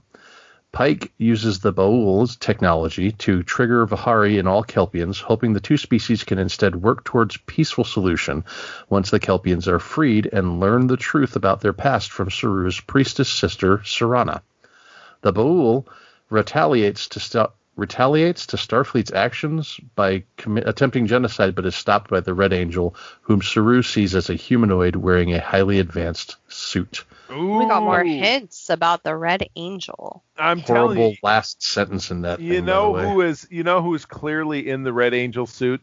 Pike 0.76 1.14
uses 1.18 1.60
the 1.60 1.72
Ba'ul's 1.72 2.36
technology 2.36 3.14
to 3.14 3.44
trigger 3.44 3.88
Vahari 3.88 4.38
in 4.38 4.46
all 4.46 4.62
Kelpians, 4.62 5.22
hoping 5.22 5.54
the 5.54 5.62
two 5.62 5.78
species 5.78 6.26
can 6.26 6.38
instead 6.38 6.76
work 6.76 7.06
towards 7.06 7.38
peaceful 7.38 7.86
solution 7.86 8.44
once 8.90 9.10
the 9.10 9.22
Kelpians 9.22 9.70
are 9.70 9.80
freed 9.80 10.28
and 10.34 10.60
learn 10.60 10.88
the 10.88 10.98
truth 10.98 11.38
about 11.38 11.62
their 11.62 11.72
past 11.72 12.12
from 12.12 12.30
Saru's 12.30 12.82
priestess 12.82 13.30
sister, 13.30 13.78
Siranna. 13.86 14.42
The 15.22 15.32
Ba'ul 15.32 15.88
retaliates 16.30 17.08
to 17.08 17.22
stop 17.22 17.55
retaliates 17.76 18.48
to 18.48 18.58
Starfleet's 18.58 19.12
actions 19.12 19.80
by 19.96 20.24
commi- 20.38 20.66
attempting 20.66 21.08
genocide, 21.08 21.56
but 21.56 21.66
is 21.66 21.76
stopped 21.76 22.10
by 22.10 22.20
the 22.20 22.34
Red 22.34 22.54
Angel, 22.54 22.96
whom 23.22 23.42
Saru 23.42 23.82
sees 23.82 24.16
as 24.16 24.30
a 24.30 24.36
humanoid 24.36 24.96
wearing 24.96 25.34
a 25.34 25.40
highly 25.40 25.80
advanced 25.80 26.38
suit. 26.48 27.04
Ooh. 27.32 27.58
We 27.58 27.66
got 27.66 27.84
more 27.84 28.04
hints 28.04 28.70
about 28.70 29.04
the 29.04 29.16
Red 29.16 29.50
Angel. 29.56 30.24
I'm 30.38 30.62
telling 30.62 30.98
Horrible 30.98 31.10
you, 31.12 31.18
last 31.24 31.64
sentence 31.64 32.12
in 32.12 32.22
that. 32.22 32.40
you 32.40 32.56
thing, 32.56 32.66
know 32.66 32.96
who 32.96 33.22
is 33.22 33.48
you 33.50 33.64
know 33.64 33.82
who 33.82 33.94
is 33.96 34.06
clearly 34.06 34.70
in 34.70 34.84
the 34.84 34.94
Red 34.94 35.14
Angel 35.14 35.46
suit? 35.46 35.82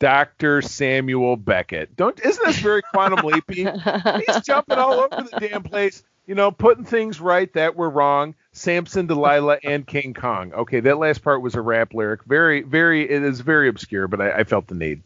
Dr. 0.00 0.62
Samuel 0.62 1.36
Beckett. 1.36 1.94
Don't 1.94 2.18
isn't 2.20 2.44
this 2.44 2.58
very 2.58 2.82
quantum 2.82 3.24
leapy? 3.24 3.64
He's 4.26 4.44
jumping 4.44 4.78
all 4.78 4.94
over 4.94 5.28
the 5.30 5.48
damn 5.48 5.62
place, 5.62 6.02
you 6.26 6.34
know, 6.34 6.50
putting 6.50 6.84
things 6.84 7.20
right 7.20 7.52
that 7.52 7.76
were 7.76 7.90
wrong. 7.90 8.34
Samson, 8.60 9.06
Delilah, 9.06 9.58
and 9.64 9.86
King 9.86 10.14
Kong. 10.14 10.52
Okay, 10.52 10.80
that 10.80 10.98
last 10.98 11.22
part 11.22 11.42
was 11.42 11.54
a 11.54 11.60
rap 11.60 11.94
lyric. 11.94 12.24
Very, 12.24 12.62
very, 12.62 13.08
it 13.08 13.22
is 13.22 13.40
very 13.40 13.68
obscure, 13.68 14.06
but 14.06 14.20
I, 14.20 14.30
I 14.32 14.44
felt 14.44 14.66
the 14.66 14.74
need. 14.74 15.02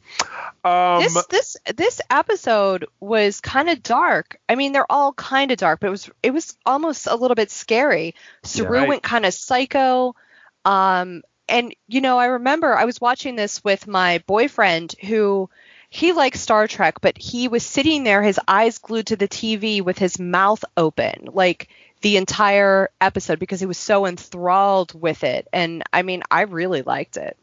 Um, 0.65 1.03
this 1.03 1.27
this 1.27 1.57
this 1.77 2.01
episode 2.11 2.87
was 3.01 3.41
kind 3.41 3.71
of 3.71 3.83
dark. 3.83 4.39
I 4.49 4.57
mean, 4.57 4.73
they're 4.73 4.91
all 4.91 5.13
kind 5.13 5.51
of 5.51 5.59
dark, 5.59 5.81
but 5.81 5.89
it 5.89 5.91
was 5.91 6.11
it 6.23 6.31
was 6.33 6.57
almost 6.67 7.07
a 7.07 7.15
little 7.15 7.35
bit 7.35 7.51
scary. 7.51 8.15
Saru 8.43 8.81
Right. 8.81 8.89
went 8.89 9.03
kind 9.03 9.25
of 9.25 9.35
psycho. 9.35 10.17
Um, 10.65 11.23
and 11.49 11.75
you 11.87 12.01
know, 12.01 12.19
I 12.19 12.27
remember 12.27 12.77
I 12.77 12.87
was 12.87 13.01
watching 13.01 13.37
this 13.37 13.63
with 13.63 13.87
my 13.87 14.23
boyfriend 14.27 14.95
who 15.01 15.49
he 15.91 16.13
likes 16.13 16.41
Star 16.41 16.67
Trek, 16.67 17.01
but 17.01 17.17
he 17.17 17.47
was 17.47 17.65
sitting 17.65 18.03
there, 18.03 18.21
his 18.21 18.41
eyes 18.49 18.79
glued 18.79 19.07
to 19.09 19.17
the 19.17 19.29
TV 19.29 19.81
with 19.81 19.97
his 19.97 20.19
mouth 20.19 20.65
open, 20.77 21.29
like 21.33 21.69
the 22.05 22.19
entire 22.19 22.91
episode 23.03 23.41
because 23.41 23.61
he 23.61 23.67
was 23.67 23.79
so 23.79 24.07
enthralled 24.07 25.01
with 25.01 25.25
it. 25.25 25.49
And 25.53 25.83
I 25.93 26.03
mean, 26.03 26.23
I 26.31 26.43
really 26.43 26.83
liked 26.83 27.19
it. 27.19 27.37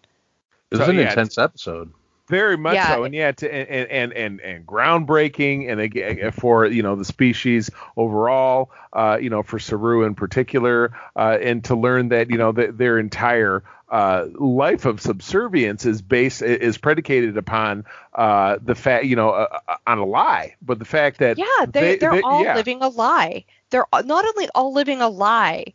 It 0.71 0.77
was 0.77 0.87
So, 0.87 0.91
an 0.91 0.99
yeah, 0.99 1.11
intense 1.11 1.37
episode. 1.37 1.93
Very 2.29 2.57
much 2.57 2.75
Yeah. 2.75 2.87
so, 2.87 3.03
and 3.03 3.13
yeah, 3.13 3.31
to, 3.33 3.53
and, 3.53 3.89
and 3.89 4.13
and 4.13 4.41
and 4.41 4.65
groundbreaking, 4.65 5.69
and 5.71 5.81
again 5.81 6.31
for 6.31 6.65
you 6.65 6.81
know 6.83 6.95
the 6.95 7.05
species 7.05 7.69
overall, 7.97 8.71
uh, 8.93 9.17
you 9.21 9.29
know 9.29 9.43
for 9.43 9.59
Saru 9.59 10.03
in 10.03 10.15
particular, 10.15 10.91
uh, 11.17 11.37
and 11.41 11.63
to 11.65 11.75
learn 11.75 12.09
that 12.09 12.29
you 12.29 12.37
know 12.37 12.51
that 12.53 12.77
their 12.77 12.99
entire 12.99 13.63
uh, 13.91 14.25
life 14.35 14.85
of 14.85 15.01
subservience 15.01 15.85
is 15.85 16.01
based 16.01 16.41
is 16.41 16.77
predicated 16.77 17.37
upon 17.37 17.85
uh, 18.15 18.57
the 18.63 18.73
fact 18.75 19.05
you 19.05 19.15
know 19.17 19.31
uh, 19.31 19.59
uh, 19.67 19.75
on 19.85 19.97
a 19.99 20.05
lie, 20.05 20.55
but 20.61 20.79
the 20.79 20.85
fact 20.85 21.19
that 21.19 21.37
Yeah, 21.37 21.45
they, 21.67 21.81
They- 21.81 21.95
they're 21.97 22.11
they- 22.11 22.21
all 22.21 22.43
yeah. 22.43 22.55
living 22.55 22.81
a 22.81 22.87
lie. 22.87 23.45
They're 23.69 23.85
not 24.05 24.25
only 24.25 24.47
all 24.55 24.73
living 24.73 25.01
a 25.01 25.09
lie, 25.09 25.73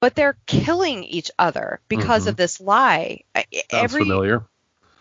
but 0.00 0.14
they're 0.14 0.36
killing 0.46 1.04
each 1.04 1.30
other 1.38 1.80
because 1.88 2.24
Mhm. 2.26 2.28
of 2.28 2.36
this 2.36 2.60
lie. 2.60 3.24
Sounds 3.34 3.52
Every 3.70 4.02
familiar. 4.04 4.44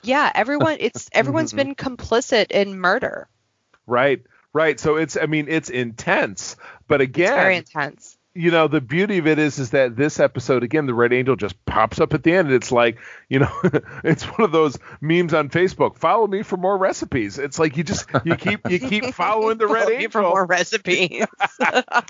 yeah, 0.01 0.32
everyone 0.34 0.78
it's 0.80 1.10
everyone's 1.13 1.54
been 1.54 1.75
complicit 1.75 2.51
in 2.51 2.80
murder. 2.80 3.28
right, 3.86 4.23
right. 4.54 4.80
So 4.80 4.95
it's 4.97 5.17
I 5.17 5.25
mean 5.28 5.47
it's 5.49 5.69
intense, 5.69 6.56
but 6.88 7.01
It's 7.01 7.10
again, 7.10 7.36
very 7.36 7.58
intense. 7.58 8.14
You 8.36 8.52
know 8.52 8.67
the 8.67 8.82
beauty 8.82 9.17
of 9.17 9.28
it 9.28 9.39
is 9.39 9.58
is 9.58 9.69
that 9.71 9.95
this 9.95 10.19
episode 10.19 10.62
again 10.62 10.86
the 10.86 10.93
red 10.93 11.13
angel 11.13 11.36
just 11.38 11.63
pops 11.65 12.02
up 12.02 12.13
at 12.13 12.21
the 12.21 12.34
end 12.34 12.50
and 12.50 12.56
it's 12.56 12.71
like 12.71 12.98
you 13.30 13.39
know 13.39 13.50
it's 14.04 14.24
one 14.26 14.41
of 14.41 14.52
those 14.52 14.78
memes 15.00 15.34
on 15.34 15.50
facebook 15.50 15.98
follow 15.98 16.28
me 16.28 16.43
for 16.43 16.58
more 16.58 16.78
recipes 16.78 17.39
it's 17.39 17.58
like 17.58 17.78
you 17.78 17.84
just 17.84 18.08
you 18.26 18.36
keep 18.36 18.69
you 18.69 18.78
keep 18.78 19.06
following 19.13 19.58
the 19.58 19.65
red 19.67 19.86
Looking 19.86 20.02
angel 20.02 20.12
for 20.12 20.21
more 20.21 20.45
recipes. 20.45 21.26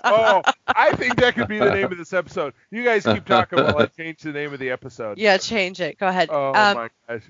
oh 0.04 0.42
i 0.66 0.94
think 0.96 1.16
that 1.16 1.34
could 1.36 1.48
be 1.48 1.58
the 1.60 1.70
name 1.72 1.90
of 1.92 1.96
this 1.96 2.12
episode 2.12 2.52
you 2.70 2.82
guys 2.82 3.04
keep 3.04 3.24
talking 3.24 3.62
while 3.62 3.78
i 3.78 3.86
change 3.96 4.20
the 4.22 4.32
name 4.32 4.52
of 4.52 4.58
the 4.58 4.70
episode 4.70 5.18
yeah, 5.18 5.38
change 5.38 5.80
it. 5.80 5.96
Go 5.98 6.08
ahead. 6.08 6.28
oh 6.30 6.48
um, 6.54 6.76
my 6.76 6.90
gosh 7.08 7.22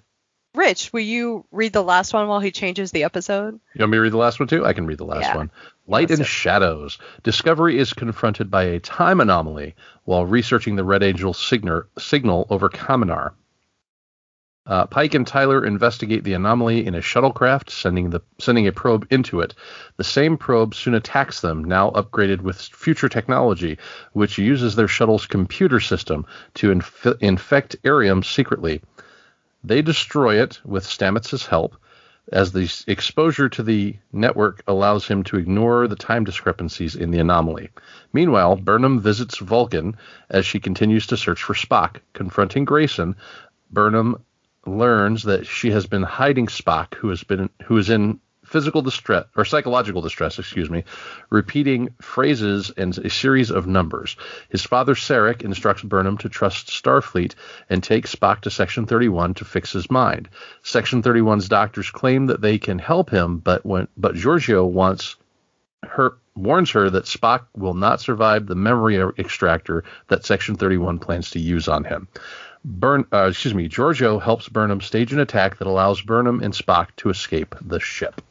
Rich, 0.54 0.90
will 0.94 1.00
you 1.00 1.44
read 1.52 1.74
the 1.74 1.82
last 1.82 2.14
one 2.14 2.28
while 2.28 2.40
he 2.40 2.50
changes 2.50 2.90
the 2.90 3.04
episode? 3.04 3.60
You 3.74 3.80
want 3.80 3.90
me 3.90 3.98
to 3.98 4.00
read 4.00 4.12
the 4.12 4.16
last 4.16 4.40
one 4.40 4.48
too? 4.48 4.64
I 4.64 4.72
can 4.72 4.86
read 4.86 4.96
the 4.96 5.04
last 5.04 5.24
Yeah. 5.24 5.36
one. 5.36 5.50
Light 5.86 6.10
Yes, 6.10 6.18
and 6.18 6.26
sir. 6.26 6.30
Shadows. 6.30 6.98
Discovery 7.22 7.78
is 7.78 7.92
confronted 7.92 8.50
by 8.50 8.64
a 8.64 8.80
time 8.80 9.20
anomaly 9.20 9.74
while 10.04 10.26
researching 10.26 10.76
the 10.76 10.84
Red 10.84 11.02
Angel 11.02 11.32
signal, 11.32 11.84
signal 11.98 12.46
over 12.50 12.68
Kaminar. 12.68 13.34
Uh, 14.66 14.84
Pike 14.86 15.14
and 15.14 15.24
Tyler 15.24 15.64
investigate 15.64 16.24
the 16.24 16.32
anomaly 16.32 16.84
in 16.84 16.96
a 16.96 17.00
shuttlecraft, 17.00 17.70
sending 17.70 18.10
the 18.10 18.20
sending 18.40 18.66
a 18.66 18.72
probe 18.72 19.06
into 19.10 19.40
it. 19.40 19.54
The 19.96 20.02
same 20.02 20.36
probe 20.36 20.74
soon 20.74 20.94
attacks 20.94 21.40
them, 21.40 21.62
now 21.62 21.90
upgraded 21.92 22.40
with 22.40 22.60
future 22.60 23.08
technology, 23.08 23.78
which 24.12 24.38
uses 24.38 24.74
their 24.74 24.88
shuttle's 24.88 25.26
computer 25.26 25.78
system 25.78 26.26
to 26.54 26.72
inf- 26.72 27.06
infect 27.20 27.76
Airiam 27.84 28.24
secretly. 28.24 28.82
They 29.62 29.82
destroy 29.82 30.42
it 30.42 30.60
with 30.64 30.84
Stamets' 30.84 31.46
help, 31.46 31.76
as 32.32 32.52
the 32.52 32.70
exposure 32.86 33.48
to 33.48 33.62
the 33.62 33.96
network 34.12 34.62
allows 34.66 35.06
him 35.06 35.22
to 35.24 35.36
ignore 35.36 35.86
the 35.86 35.96
time 35.96 36.24
discrepancies 36.24 36.96
in 36.96 37.10
the 37.10 37.18
anomaly. 37.18 37.70
Meanwhile, 38.12 38.56
Burnham 38.56 39.00
visits 39.00 39.38
Vulcan 39.38 39.96
as 40.28 40.44
she 40.44 40.58
continues 40.58 41.06
to 41.08 41.16
search 41.16 41.42
for 41.42 41.54
Spock. 41.54 41.96
Confronting 42.14 42.64
Grayson, 42.64 43.16
Burnham 43.70 44.16
learns 44.66 45.22
that 45.22 45.46
she 45.46 45.70
has 45.70 45.86
been 45.86 46.02
hiding 46.02 46.46
Spock, 46.46 46.94
who 46.94 47.08
has 47.08 47.22
been 47.22 47.48
who 47.64 47.76
is 47.76 47.90
in 47.90 48.20
physical 48.56 48.80
distress 48.80 49.26
or 49.36 49.44
psychological 49.44 50.00
distress, 50.00 50.38
excuse 50.38 50.70
me, 50.70 50.82
repeating 51.28 51.90
phrases 52.00 52.72
and 52.74 52.96
a 52.96 53.10
series 53.10 53.50
of 53.50 53.66
numbers. 53.66 54.16
His 54.48 54.62
father 54.62 54.94
Sarek 54.94 55.42
instructs 55.42 55.82
Burnham 55.82 56.16
to 56.18 56.30
trust 56.30 56.68
Starfleet 56.68 57.34
and 57.68 57.82
take 57.82 58.06
Spock 58.06 58.40
to 58.40 58.50
Section 58.50 58.86
31 58.86 59.34
to 59.34 59.44
fix 59.44 59.72
his 59.72 59.90
mind. 59.90 60.30
Section 60.62 61.02
31's 61.02 61.50
doctors 61.50 61.90
claim 61.90 62.28
that 62.28 62.40
they 62.40 62.56
can 62.56 62.78
help 62.78 63.10
him, 63.10 63.40
but 63.40 63.66
when 63.66 63.88
but 63.94 64.14
Georgiou 64.14 64.66
wants 64.66 65.16
her 65.82 66.14
warns 66.34 66.70
her 66.70 66.88
that 66.88 67.04
Spock 67.04 67.42
will 67.54 67.74
not 67.74 68.00
survive 68.00 68.46
the 68.46 68.54
memory 68.54 68.96
extractor 69.18 69.84
that 70.08 70.24
Section 70.24 70.56
31 70.56 70.98
plans 70.98 71.32
to 71.32 71.38
use 71.38 71.68
on 71.68 71.84
him. 71.84 72.08
Burn, 72.64 73.04
uh, 73.12 73.28
excuse 73.28 73.54
me, 73.54 73.68
Georgiou 73.68 74.20
helps 74.20 74.48
Burnham 74.48 74.80
stage 74.80 75.12
an 75.12 75.20
attack 75.20 75.58
that 75.58 75.68
allows 75.68 76.00
Burnham 76.00 76.42
and 76.42 76.54
Spock 76.54 76.88
to 76.96 77.10
escape 77.10 77.54
the 77.60 77.78
ship. 77.78 78.22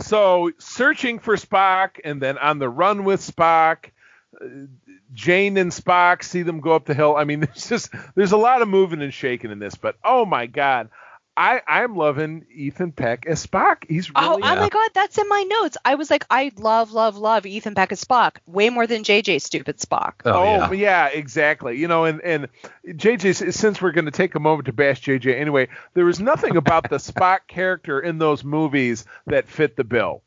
So 0.00 0.50
searching 0.58 1.18
for 1.18 1.36
spock 1.36 2.00
and 2.04 2.20
then 2.20 2.38
on 2.38 2.58
the 2.58 2.68
run 2.68 3.04
with 3.04 3.20
spock 3.20 3.90
uh, 4.40 4.46
Jane 5.12 5.56
and 5.56 5.72
Spock 5.72 6.22
see 6.22 6.42
them 6.42 6.60
go 6.60 6.72
up 6.72 6.84
the 6.84 6.94
hill. 6.94 7.16
I 7.16 7.24
mean, 7.24 7.40
there's 7.40 7.68
just 7.68 7.92
there's 8.14 8.32
a 8.32 8.36
lot 8.36 8.62
of 8.62 8.68
moving 8.68 9.02
and 9.02 9.12
shaking 9.12 9.50
in 9.50 9.58
this, 9.58 9.74
but 9.74 9.96
oh 10.04 10.24
my 10.24 10.46
god, 10.46 10.88
I 11.36 11.62
I'm 11.66 11.96
loving 11.96 12.44
Ethan 12.54 12.92
Peck 12.92 13.24
as 13.26 13.46
Spock. 13.46 13.84
He's 13.88 14.10
Oh, 14.14 14.30
really 14.36 14.42
oh 14.42 14.56
my 14.56 14.68
god, 14.68 14.90
that's 14.94 15.16
in 15.16 15.28
my 15.28 15.42
notes. 15.44 15.76
I 15.84 15.94
was 15.94 16.10
like, 16.10 16.26
I 16.30 16.50
love, 16.58 16.92
love, 16.92 17.16
love 17.16 17.46
Ethan 17.46 17.74
Peck 17.74 17.92
as 17.92 18.04
Spock 18.04 18.36
way 18.46 18.68
more 18.68 18.86
than 18.86 19.04
JJ 19.04 19.40
stupid 19.40 19.78
Spock. 19.78 20.14
Oh, 20.24 20.66
oh 20.68 20.72
yeah. 20.72 21.06
exactly. 21.06 21.78
You 21.78 21.88
know, 21.88 22.04
and 22.04 22.20
and 22.22 22.48
JJ, 22.86 23.52
since 23.52 23.80
we're 23.80 23.92
going 23.92 24.04
to 24.06 24.10
take 24.10 24.34
a 24.34 24.40
moment 24.40 24.66
to 24.66 24.72
bash 24.72 25.02
JJ 25.02 25.34
anyway, 25.40 25.68
there 25.94 26.04
was 26.04 26.20
nothing 26.20 26.56
about 26.56 26.90
the 26.90 26.96
Spock 26.98 27.40
character 27.48 28.00
in 28.00 28.18
those 28.18 28.44
movies 28.44 29.04
that 29.26 29.48
fit 29.48 29.76
the 29.76 29.84
bill. 29.84 30.22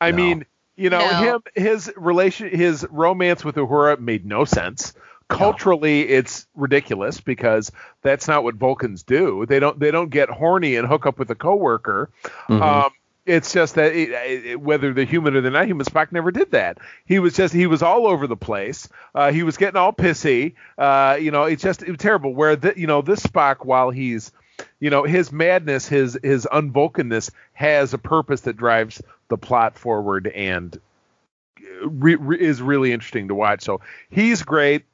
I 0.00 0.10
No. 0.10 0.16
mean, 0.16 0.46
you 0.76 0.90
know, 0.90 0.98
No. 1.00 1.14
him 1.14 1.42
his 1.54 1.92
relation 1.96 2.48
his 2.50 2.86
romance 2.90 3.44
with 3.44 3.56
Uhura 3.56 3.98
made 4.00 4.26
no 4.26 4.44
sense. 4.44 4.94
Culturally, 5.28 6.08
it's 6.08 6.46
ridiculous 6.54 7.20
because 7.20 7.72
that's 8.02 8.28
not 8.28 8.44
what 8.44 8.54
Vulcans 8.54 9.02
do. 9.02 9.44
They 9.46 9.58
don't 9.58 9.78
they 9.78 9.90
don't 9.90 10.10
get 10.10 10.28
horny 10.28 10.76
and 10.76 10.86
hook 10.86 11.04
up 11.06 11.18
with 11.18 11.30
a 11.30 11.34
coworker. 11.34 12.10
Mhm. 12.48 12.60
Um, 12.60 12.90
it's 13.26 13.52
just 13.52 13.74
that 13.74 13.92
it, 13.92 14.10
it, 14.46 14.60
whether 14.60 14.94
they're 14.94 15.04
human 15.04 15.34
or 15.34 15.40
they're 15.40 15.50
not 15.50 15.66
human, 15.66 15.84
Spock 15.84 16.12
never 16.12 16.30
did 16.30 16.52
that. 16.52 16.78
He 17.06 17.18
was 17.18 17.34
just 17.34 17.52
he 17.52 17.66
was 17.66 17.82
all 17.82 18.06
over 18.06 18.28
the 18.28 18.36
place. 18.36 18.88
Uh, 19.16 19.32
he 19.32 19.42
was 19.42 19.56
getting 19.56 19.76
all 19.76 19.92
pissy. 19.92 20.54
Uh, 20.78 21.18
you 21.20 21.32
know, 21.32 21.42
it's 21.44 21.62
just 21.62 21.82
it 21.82 21.88
was 21.88 21.98
terrible. 21.98 22.32
Where 22.32 22.54
the, 22.54 22.74
you 22.76 22.86
know 22.86 23.02
this 23.02 23.20
Spock, 23.20 23.64
while 23.64 23.90
he's 23.90 24.30
you 24.78 24.90
know 24.90 25.02
his 25.02 25.32
madness, 25.32 25.88
his 25.88 26.16
his 26.22 26.46
unvulcanness 26.50 27.32
has 27.52 27.92
a 27.92 27.98
purpose 27.98 28.42
that 28.42 28.56
drives 28.56 29.02
the 29.28 29.36
plot 29.36 29.76
forward 29.76 30.28
and 30.28 30.78
re, 31.82 32.14
re, 32.14 32.38
is 32.38 32.62
really 32.62 32.92
interesting 32.92 33.26
to 33.28 33.34
watch. 33.34 33.62
So 33.62 33.80
he's 34.08 34.42
great. 34.42 34.84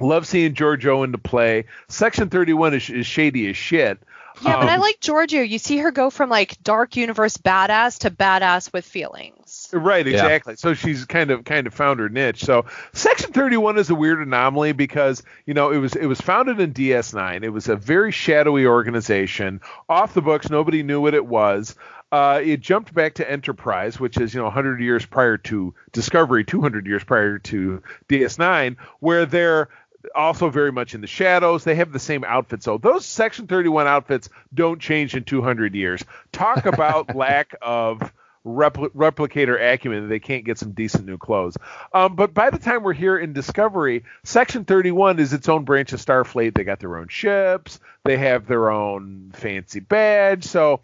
Love 0.00 0.26
seeing 0.26 0.54
Georgiou 0.54 1.04
into 1.04 1.18
play. 1.18 1.64
Section 1.88 2.28
31 2.30 2.74
is, 2.74 2.90
is 2.90 3.06
shady 3.06 3.48
as 3.50 3.56
shit. 3.56 3.98
Yeah, 4.42 4.56
but 4.58 4.68
I 4.70 4.74
Um, 4.76 4.80
like 4.80 5.00
Georgiou. 5.00 5.46
You 5.46 5.58
see 5.58 5.78
her 5.78 5.90
go 5.90 6.08
from 6.08 6.30
like 6.30 6.62
dark 6.62 6.96
universe 6.96 7.36
badass 7.36 7.98
to 8.00 8.10
badass 8.10 8.72
with 8.72 8.86
feelings. 8.86 9.68
Right, 9.72 10.06
Yeah. 10.06 10.12
exactly. 10.14 10.56
So 10.56 10.72
she's 10.72 11.04
kind 11.04 11.30
of 11.30 11.44
kind 11.44 11.66
of 11.66 11.74
found 11.74 12.00
her 12.00 12.08
niche. 12.08 12.42
So 12.44 12.64
Section 12.94 13.32
31 13.32 13.76
is 13.76 13.90
a 13.90 13.94
weird 13.94 14.20
anomaly 14.26 14.72
because 14.72 15.22
you 15.44 15.52
know 15.52 15.70
it 15.72 15.78
was 15.78 15.94
it 15.94 16.06
was 16.06 16.20
founded 16.20 16.58
in 16.60 16.72
DS9. 16.72 17.42
It 17.42 17.50
was 17.50 17.68
a 17.68 17.76
very 17.76 18.12
shadowy 18.12 18.64
organization, 18.66 19.60
off 19.88 20.14
the 20.14 20.22
books. 20.22 20.48
Nobody 20.48 20.82
knew 20.82 21.00
what 21.02 21.14
it 21.14 21.26
was. 21.26 21.74
Uh, 22.12 22.40
it 22.42 22.58
jumped 22.60 22.92
back 22.92 23.14
to 23.14 23.30
Enterprise, 23.30 24.00
which 24.00 24.16
is 24.16 24.32
you 24.34 24.38
know 24.40 24.44
100 24.46 24.80
years 24.80 25.04
prior 25.06 25.36
to 25.38 25.74
Discovery, 25.92 26.44
200 26.44 26.86
years 26.86 27.04
prior 27.04 27.38
to 27.38 27.82
DS9, 28.08 28.76
where 29.00 29.26
they're 29.26 29.68
also 30.14 30.48
very 30.50 30.72
much 30.72 30.94
in 30.94 31.00
the 31.00 31.06
shadows. 31.06 31.64
They 31.64 31.74
have 31.76 31.92
the 31.92 31.98
same 31.98 32.24
outfits. 32.24 32.64
So 32.64 32.78
those 32.78 33.04
Section 33.04 33.46
31 33.46 33.86
outfits 33.86 34.28
don't 34.54 34.80
change 34.80 35.14
in 35.14 35.24
200 35.24 35.74
years. 35.74 36.04
Talk 36.32 36.66
about 36.66 37.14
lack 37.14 37.54
of 37.60 38.12
repli- 38.46 38.90
replicator 38.90 39.60
acumen. 39.60 40.08
They 40.08 40.18
can't 40.18 40.44
get 40.44 40.58
some 40.58 40.72
decent 40.72 41.06
new 41.06 41.18
clothes. 41.18 41.56
Um, 41.92 42.16
but 42.16 42.34
by 42.34 42.50
the 42.50 42.58
time 42.58 42.82
we're 42.82 42.92
here 42.92 43.18
in 43.18 43.32
Discovery, 43.32 44.04
Section 44.24 44.64
31 44.64 45.18
is 45.18 45.32
its 45.32 45.48
own 45.48 45.64
branch 45.64 45.92
of 45.92 46.00
Starfleet. 46.00 46.54
They 46.54 46.64
got 46.64 46.80
their 46.80 46.96
own 46.96 47.08
ships. 47.08 47.80
They 48.04 48.16
have 48.16 48.46
their 48.46 48.70
own 48.70 49.32
fancy 49.34 49.80
badge. 49.80 50.44
So, 50.44 50.80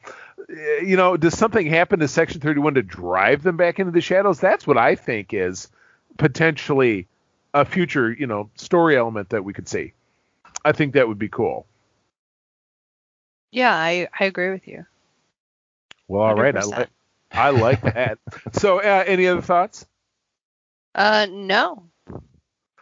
eh, 0.49 0.83
you 0.85 0.97
know, 0.97 1.17
does 1.17 1.37
something 1.37 1.67
happen 1.67 2.01
to 2.01 2.09
Section 2.09 2.41
31 2.41 2.75
to 2.75 2.83
drive 2.83 3.43
them 3.43 3.57
back 3.57 3.79
into 3.79 3.93
the 3.93 4.01
shadows? 4.01 4.41
That's 4.41 4.67
what 4.67 4.79
I 4.79 4.95
think 4.95 5.33
is 5.33 5.69
potentially 6.19 7.09
a 7.57 7.65
future, 7.65 8.13
you 8.13 8.27
know, 8.27 8.51
story 8.57 8.97
element 8.97 9.31
that 9.31 9.45
we 9.45 9.53
could 9.53 9.69
see. 9.69 9.93
I 10.65 10.73
think 10.73 10.95
that 10.95 11.09
would 11.09 11.19
be 11.19 11.29
cool. 11.29 11.67
Yeah, 13.51 13.75
I, 13.75 14.09
I 14.19 14.25
agree 14.25 14.51
with 14.51 14.67
you. 14.69 14.85
Well, 16.09 16.23
all 16.23 16.35
right, 16.35 16.55
I 16.57 16.61
100%. 16.61 16.71
like 16.79 16.89
I 17.33 17.51
like 17.51 17.83
that. 17.83 18.19
so, 18.53 18.79
uh, 18.81 19.05
any 19.07 19.27
other 19.27 19.41
thoughts? 19.43 19.87
Uh, 20.95 21.27
no, 21.31 21.85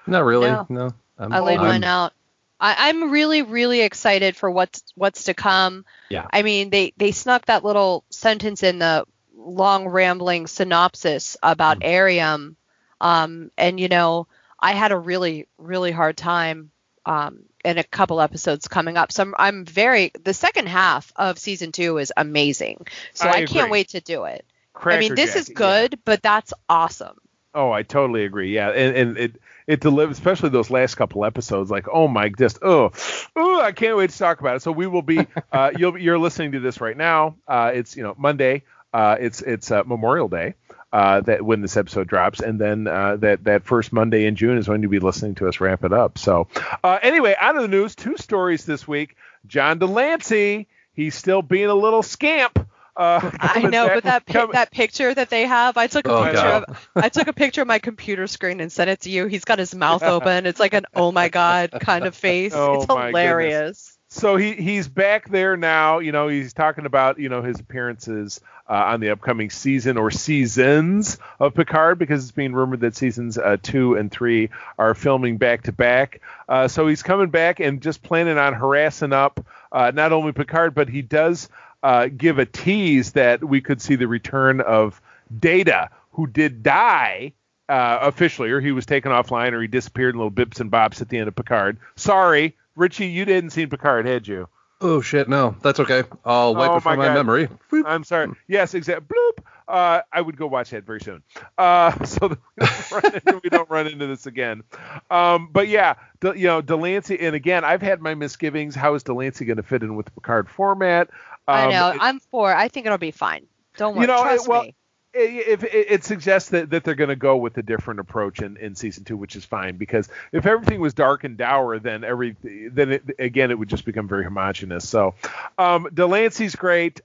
Not 0.07 0.25
really. 0.25 0.51
No. 0.51 0.67
No. 0.69 0.91
I'm, 1.19 1.33
I 1.33 1.41
laid 1.41 1.59
I'm- 1.59 1.69
mine 1.69 1.85
out. 1.85 2.13
I, 2.61 2.89
I'm 2.89 3.11
really, 3.11 3.43
really 3.43 3.81
excited 3.83 4.37
for 4.37 4.51
what's 4.51 4.83
what's 4.95 5.25
to 5.25 5.35
come. 5.35 5.85
Yeah. 6.09 6.27
I 6.33 6.43
mean, 6.43 6.71
they 6.71 6.93
they 6.97 7.11
snuck 7.11 7.47
that 7.47 7.65
little 7.65 8.05
sentence 8.11 8.63
in 8.63 8.79
the 8.79 9.05
long 9.37 9.89
rambling 9.89 10.47
synopsis 10.47 11.37
about 11.43 11.81
Mm. 11.81 11.87
Airiam, 11.87 12.57
um, 13.01 13.51
and 13.59 13.79
you 13.81 13.89
know, 13.89 14.29
I 14.65 14.73
had 14.73 14.93
a 14.93 14.97
really, 14.97 15.47
really 15.59 15.93
hard 15.93 16.17
time 16.17 16.71
um, 17.05 17.41
in 17.67 17.77
a 17.77 17.85
couple 17.85 18.19
episodes 18.23 18.67
coming 18.67 18.97
up. 18.97 19.13
So 19.13 19.23
I'm, 19.23 19.35
I'm 19.39 19.65
very 19.67 20.11
the 20.25 20.33
second 20.33 20.69
half 20.69 21.13
of 21.17 21.39
season 21.39 21.71
two 21.71 21.99
is 21.99 22.11
amazing. 22.17 22.87
So 23.13 23.29
I 23.29 23.33
I, 23.33 23.45
can't 23.45 23.71
wait 23.71 23.91
to 23.91 24.01
do 24.01 24.25
it. 24.25 24.47
I 24.75 24.99
mean, 24.99 25.15
this 25.15 25.37
is 25.37 25.49
Crackerjack, 25.49 25.61
yeah. 25.61 25.89
good, 25.89 25.99
but 26.07 26.23
that's 26.23 26.55
awesome. 26.67 27.19
Oh, 27.55 27.71
I 27.71 27.83
totally 27.83 28.25
agree. 28.25 28.55
Yeah, 28.55 28.71
and, 28.71 28.97
and 28.97 29.19
it 29.19 29.41
it 29.67 29.81
delivers, 29.81 30.17
especially 30.17 30.49
those 30.49 30.71
last 30.71 30.95
couple 30.95 31.27
episodes. 31.27 31.71
Like, 31.71 31.87
oh 31.93 32.09
my, 32.09 32.31
just 32.31 32.59
oh, 32.63 32.93
oh, 33.37 33.61
I 33.61 33.73
can't 33.73 33.99
wait 33.99 34.11
to 34.11 34.19
talk 34.19 34.41
about 34.41 34.57
it. 34.57 34.63
So 34.63 34.73
we 34.73 34.87
will 34.87 35.03
be. 35.03 35.27
Uh, 35.53 35.71
you'll 35.77 35.97
you're 35.97 36.19
listening 36.19 36.53
to 36.53 36.59
this 36.59 36.81
right 36.81 36.97
now. 36.97 37.37
Uh, 37.47 37.71
it's 37.73 37.97
you 37.97 38.03
know 38.03 38.15
Monday. 38.19 38.65
Uh, 38.93 39.17
it's 39.21 39.41
it's 39.41 39.71
uh, 39.71 39.85
Memorial 39.85 40.27
Day. 40.27 40.55
Uh, 40.95 41.21
that 41.23 41.43
when 41.45 41.61
this 41.61 41.77
episode 41.77 42.07
drops, 42.07 42.39
and 42.39 42.61
then 42.61 42.87
uh, 42.87 43.17
that 43.17 43.43
that 43.45 43.65
first 43.65 43.93
Monday 43.93 44.27
in 44.27 44.37
June 44.37 44.59
is 44.59 44.69
when 44.69 44.81
you'll 44.81 44.93
be 44.93 45.01
listening 45.01 45.35
to 45.35 45.49
us 45.49 45.59
wrap 45.61 45.83
it 45.83 45.93
up. 45.93 46.19
So 46.19 46.47
uh, 46.85 47.01
anyway, 47.03 47.35
out 47.37 47.57
of 47.57 47.63
the 47.63 47.69
news, 47.69 47.97
two 47.97 48.17
stories 48.17 48.65
this 48.65 48.87
week. 48.87 49.17
John 49.49 49.79
de 49.81 49.87
Lancie, 49.87 50.69
he's 50.93 51.17
still 51.17 51.43
being 51.43 51.67
a 51.67 51.75
little 51.75 52.05
scamp. 52.05 52.69
Uh, 52.97 53.29
I 53.41 53.63
know, 53.69 53.87
back- 53.89 53.95
but 53.97 54.05
that 54.05 54.27
pic- 54.27 54.35
coming- 54.37 54.53
that 54.53 54.71
picture 54.71 55.13
that 55.13 55.31
they 55.31 55.47
have, 55.47 55.77
I 55.77 55.89
took 55.89 56.07
a 56.07 56.13
Oh, 56.13 56.23
picture 56.27 56.41
God. 56.43 56.65
of 56.69 56.89
I 56.95 57.09
took 57.09 57.27
a 57.27 57.33
picture 57.33 57.63
of 57.63 57.67
my 57.67 57.81
computer 57.81 58.29
screen 58.29 58.61
and 58.61 58.71
sent 58.71 58.89
it 58.89 59.01
to 59.01 59.11
you. 59.11 59.27
He's 59.27 59.45
got 59.45 59.59
his 59.59 59.75
mouth 59.75 60.03
open. 60.15 60.47
It's 60.47 60.61
like 60.61 60.75
an 60.75 60.87
oh 60.95 61.11
my 61.11 61.29
god 61.29 61.73
kind 61.81 62.05
of 62.07 62.15
face. 62.29 62.53
Oh, 62.55 62.75
it's 62.75 62.87
my 62.89 63.09
hilarious. 63.09 63.94
So 64.15 64.37
he 64.37 64.53
he's 64.55 64.87
back 64.87 65.29
there 65.29 65.57
now. 65.57 65.99
You 65.99 66.13
know, 66.13 66.29
he's 66.29 66.53
talking 66.53 66.87
about 66.87 67.19
you 67.19 67.29
know 67.29 67.43
his 67.43 67.59
appearances 67.59 68.41
uh, 68.69 68.73
on 68.75 69.01
the 69.01 69.11
upcoming 69.11 69.51
season 69.51 69.97
or 69.97 70.11
seasons 70.11 71.19
of 71.41 71.55
Picard 71.55 71.99
because 71.99 72.23
it's 72.23 72.33
being 72.33 72.53
rumored 72.53 72.81
that 72.81 72.97
seasons 72.97 73.37
uh, 73.37 73.57
two 73.63 73.95
and 73.97 74.11
three 74.11 74.51
are 74.79 74.95
filming 74.95 75.37
back 75.37 75.65
to 75.65 75.73
back. 75.73 76.21
Uh, 76.49 76.69
So 76.69 76.87
he's 76.87 77.03
coming 77.03 77.29
back 77.29 77.61
and 77.61 77.83
just 77.83 78.03
planning 78.03 78.39
on 78.39 78.55
harassing 78.55 79.13
up 79.13 79.45
uh, 79.73 79.91
not 79.95 80.13
only 80.13 80.33
Picard 80.33 80.75
but 80.75 80.89
he 80.89 81.03
does 81.03 81.49
uh, 81.83 82.07
give 82.07 82.39
a 82.39 82.47
tease 82.47 83.13
that 83.13 83.45
we 83.45 83.61
could 83.61 83.83
see 83.83 83.97
the 83.97 84.09
return 84.09 84.61
of 84.61 85.01
Data, 85.39 85.91
who 86.13 86.27
did 86.27 86.63
die 86.63 87.33
uh, 87.69 87.99
officially, 88.03 88.51
or 88.51 88.61
he 88.61 88.73
was 88.73 88.87
taken 88.87 89.11
offline, 89.11 89.53
or 89.53 89.61
he 89.61 89.69
disappeared 89.69 90.15
in 90.15 90.19
little 90.19 90.31
bips 90.31 90.61
and 90.61 90.71
bops 90.71 91.01
at 91.03 91.09
the 91.09 91.19
end 91.19 91.29
of 91.29 91.35
Picard. 91.37 91.79
Sorry, 91.97 92.57
Richie, 92.77 93.07
you 93.07 93.25
didn't 93.25 93.51
see 93.51 93.67
Picard, 93.67 94.07
had 94.07 94.27
you? 94.27 94.49
Oh 94.81 95.01
shit, 95.01 95.29
no, 95.29 95.57
that's 95.63 95.81
okay. 95.81 96.03
I'll 96.25 96.55
wipe 96.55 96.71
Oh, 96.71 96.77
it 96.77 96.83
from 96.83 96.99
my 96.99 97.05
my, 97.07 97.07
God. 97.07 97.15
memory. 97.15 97.49
Boop. 97.71 97.85
I'm 97.87 98.05
sorry. 98.05 98.33
Yes, 98.49 98.75
exactly. 98.75 99.07
Bloop. 99.17 99.43
Uh, 99.67 100.03
I 100.13 100.21
would 100.21 100.37
go 100.37 100.47
watch 100.47 100.71
that 100.71 100.85
very 100.85 101.01
soon. 101.01 101.23
Uh, 101.57 102.05
so 102.05 102.29
that 102.29 102.39
we 102.59 102.67
don't, 102.67 102.91
run 103.03 103.15
into, 103.15 103.41
we 103.45 103.51
don't 103.51 103.71
run 103.71 103.87
into 103.87 104.07
this 104.07 104.27
again. 104.27 104.63
Um, 105.11 105.49
but 105.53 105.69
yeah, 105.69 105.95
De, 106.21 106.37
you 106.37 106.49
know, 106.49 106.61
de 106.61 106.77
Lancie, 106.77 107.19
and 107.19 107.35
again, 107.35 107.65
I've 107.65 107.81
had 107.81 108.03
my 108.03 108.15
misgivings. 108.15 108.75
How 108.75 108.95
is 108.95 109.05
de 109.05 109.15
Lancie 109.15 109.45
going 109.47 109.57
to 109.57 109.63
fit 109.63 109.83
in 109.83 109.95
with 109.97 110.07
the 110.07 110.13
Picard 110.13 110.51
format? 110.51 111.09
I 111.49 111.65
Um, 111.65 111.71
know. 111.71 111.91
it- 111.93 111.99
I'm 112.01 112.21
for. 112.21 112.53
I 112.53 112.69
think 112.69 112.85
it'll 112.87 112.99
be 112.99 113.11
fine. 113.13 113.47
Don't 113.79 113.95
worry. 113.95 114.03
You 114.03 114.07
know, 114.09 114.23
Trust 114.23 114.45
it- 114.47 114.51
well, 114.51 114.63
me. 114.65 114.75
If 115.17 115.63
it, 115.63 115.73
it 115.73 116.05
suggests 116.05 116.51
that, 116.51 116.71
that 116.71 116.83
they're 116.83 116.97
going 116.97 117.09
to 117.09 117.17
go 117.17 117.37
with 117.37 117.57
a 117.57 117.63
different 117.63 118.01
approach 118.01 118.41
in, 118.41 118.57
in 118.57 118.75
season 118.75 119.05
two, 119.05 119.17
which 119.17 119.37
is 119.37 119.45
fine 119.45 119.77
because 119.77 120.09
if 120.33 120.45
everything 120.45 120.81
was 120.81 120.93
dark 120.93 121.23
and 121.23 121.37
dour, 121.37 121.79
then 121.79 122.03
every 122.03 122.37
then 122.43 122.93
it, 122.93 123.05
again 123.19 123.51
it 123.51 123.59
would 123.59 123.69
just 123.69 123.85
become 123.85 124.09
very 124.09 124.25
homogenous. 124.25 124.89
So, 124.89 125.15
um, 125.57 125.89
de 125.95 126.07
Lancie's 126.07 126.57
great. 126.57 127.01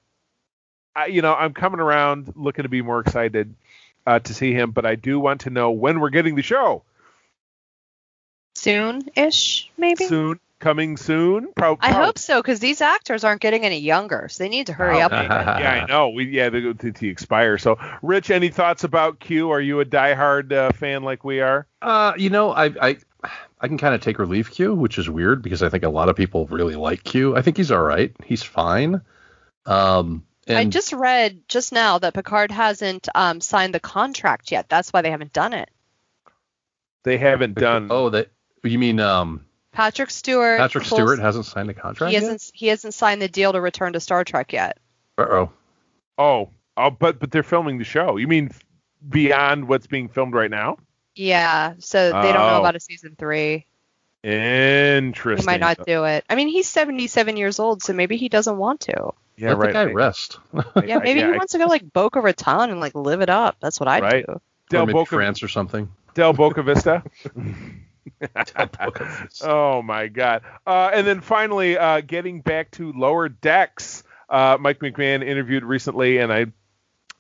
I, 0.96 1.06
you 1.06 1.22
know, 1.22 1.36
I'm 1.36 1.54
coming 1.54 1.80
around 1.80 2.34
looking 2.36 2.64
to 2.64 2.70
be 2.70 2.82
more 2.82 3.00
excited 3.00 3.54
uh, 4.08 4.20
to 4.20 4.34
see 4.34 4.54
him, 4.54 4.72
but 4.72 4.86
I 4.86 4.96
do 4.96 5.20
want 5.20 5.42
to 5.42 5.52
know 5.52 5.72
when 5.72 6.00
we're 6.00 6.10
getting 6.10 6.36
the 6.36 6.42
show. 6.42 6.82
Soon-ish, 8.56 9.70
maybe. 9.78 10.06
Soon, 10.06 10.40
coming 10.60 10.98
soon. 10.98 11.52
Pro- 11.56 11.78
I 11.82 11.92
hope 11.92 12.18
so, 12.20 12.42
because 12.42 12.60
these 12.60 12.82
actors 12.82 13.24
aren't 13.24 13.42
getting 13.42 13.66
any 13.66 13.80
younger, 13.80 14.28
so 14.30 14.44
they 14.44 14.50
need 14.50 14.68
to 14.68 14.74
hurry 14.74 14.98
Oh, 15.02 15.06
up. 15.06 15.12
yeah, 15.12 15.22
with 15.22 15.32
it. 15.32 15.62
yeah, 15.62 15.72
I 15.72 15.86
know. 15.86 16.10
We 16.10 16.26
yeah, 16.30 16.50
they 16.50 16.62
go 16.62 16.74
to, 16.74 16.92
to 16.92 17.08
expire. 17.08 17.58
So, 17.58 17.78
Rich, 18.02 18.30
any 18.32 18.50
thoughts 18.50 18.84
about 18.84 19.20
Q? 19.20 19.50
Are 19.52 19.62
you 19.62 19.80
a 19.80 19.86
diehard 19.86 20.52
uh, 20.52 20.72
fan 20.74 21.04
like 21.04 21.24
we 21.24 21.42
are? 21.42 21.66
Uh, 21.82 22.14
you 22.18 22.30
know, 22.30 22.52
I 22.52 22.66
I 22.66 22.98
I 23.62 23.68
can 23.68 23.78
kind 23.78 23.96
of 23.96 24.02
take 24.02 24.20
or 24.20 24.26
leave 24.26 24.52
Q, 24.52 24.76
which 24.76 24.98
is 24.98 25.10
weird 25.10 25.42
because 25.42 25.64
I 25.64 25.70
think 25.70 25.84
a 25.84 25.90
lot 25.90 26.10
of 26.10 26.16
people 26.16 26.46
really 26.48 26.76
like 26.76 27.04
Q. 27.04 27.36
I 27.36 27.42
think 27.42 27.58
he's 27.58 27.72
all 27.72 27.82
right. 27.82 28.14
He's 28.26 28.44
fine. 28.44 29.02
Um, 29.66 30.26
and 30.48 30.58
I 30.58 30.66
just 30.66 30.94
read 30.94 31.48
just 31.48 31.72
now 31.72 32.00
that 32.00 32.14
Picard 32.14 32.50
hasn't 32.52 33.08
um, 33.14 33.40
signed 33.40 33.74
the 33.74 33.80
contract 33.80 34.52
yet. 34.52 34.68
That's 34.68 34.92
why 34.92 35.02
they 35.04 35.12
haven't 35.12 35.32
done 35.34 35.54
it. 35.54 35.70
They 37.04 37.18
haven't 37.18 37.54
done. 37.56 37.88
Oh, 37.92 38.10
that 38.10 38.30
you 38.64 38.78
mean 38.80 39.00
um 39.00 39.46
Patrick 39.72 40.10
Stewart. 40.10 40.60
Patrick 40.60 40.84
full- 40.86 40.98
Stewart 40.98 41.20
hasn't 41.20 41.46
signed 41.46 41.70
the 41.70 41.74
contract 41.74 42.10
He 42.10 42.14
yet? 42.16 42.24
hasn't. 42.24 42.52
He 42.54 42.68
hasn't 42.68 42.94
signed 42.94 43.22
the 43.22 43.28
deal 43.28 43.52
to 43.54 43.62
return 43.62 43.94
to 43.94 44.00
Star 44.00 44.24
Trek 44.24 44.52
yet. 44.54 44.78
Uh-oh. 45.18 45.52
Oh, 46.18 46.50
oh, 46.78 46.90
but 46.90 47.20
but 47.20 47.32
they're 47.32 47.44
filming 47.44 47.78
the 47.78 47.84
show. 47.84 48.18
You 48.18 48.28
mean 48.28 48.50
beyond 49.08 49.68
what's 49.68 49.88
being 49.88 50.10
filmed 50.10 50.34
right 50.34 50.52
now? 50.52 50.78
Yeah, 51.16 51.74
so 51.80 52.08
they 52.08 52.12
don't 52.32 52.34
know 52.34 52.56
Oh. 52.58 52.60
about 52.60 52.76
a 52.76 52.80
season 52.80 53.16
three. 53.18 53.66
He 54.24 54.30
Interesting. 54.30 55.46
might 55.46 55.60
not 55.62 55.86
do 55.86 56.04
it. 56.06 56.26
I 56.30 56.36
mean, 56.36 56.50
he's 56.50 56.68
77 56.68 57.38
years 57.38 57.58
old, 57.60 57.82
so 57.82 57.94
maybe 57.94 58.18
he 58.18 58.28
doesn't 58.28 58.58
want 58.58 58.82
to. 58.82 59.12
Yeah, 59.38 59.50
Let 59.50 59.58
right. 59.58 59.68
the 59.68 59.74
guy 59.74 59.84
rest. 59.94 60.40
Yeah, 60.86 61.00
maybe 61.00 61.22
yeah, 61.22 61.32
he 61.32 61.38
wants 61.38 61.54
to 61.54 61.58
go 61.58 61.66
like 61.66 61.94
Boca 61.94 62.20
Raton 62.20 62.70
and 62.70 62.80
like 62.82 62.96
live 62.96 63.22
it 63.22 63.30
up. 63.30 63.56
That's 63.62 63.80
what 63.80 63.88
I'd 63.88 64.04
Right. 64.04 64.26
do. 64.26 64.42
Del 64.70 64.84
or 64.84 64.86
maybe 64.88 64.94
Boca, 64.94 65.16
France 65.16 65.42
or 65.42 65.48
something. 65.48 65.90
Del 66.16 66.34
Boca 66.34 66.62
Vista. 66.64 67.04
oh 69.44 69.82
my 69.82 70.08
God! 70.08 70.42
Uh, 70.66 70.92
and 70.94 71.06
then 71.06 71.22
finally, 71.22 71.78
uh, 71.78 72.02
getting 72.02 72.42
back 72.42 72.72
to 72.72 72.92
lower 72.94 73.30
decks, 73.30 74.04
uh, 74.30 74.58
Mike 74.60 74.80
McMahan 74.80 75.24
interviewed 75.26 75.64
recently, 75.64 76.18
and 76.18 76.32
I 76.32 76.48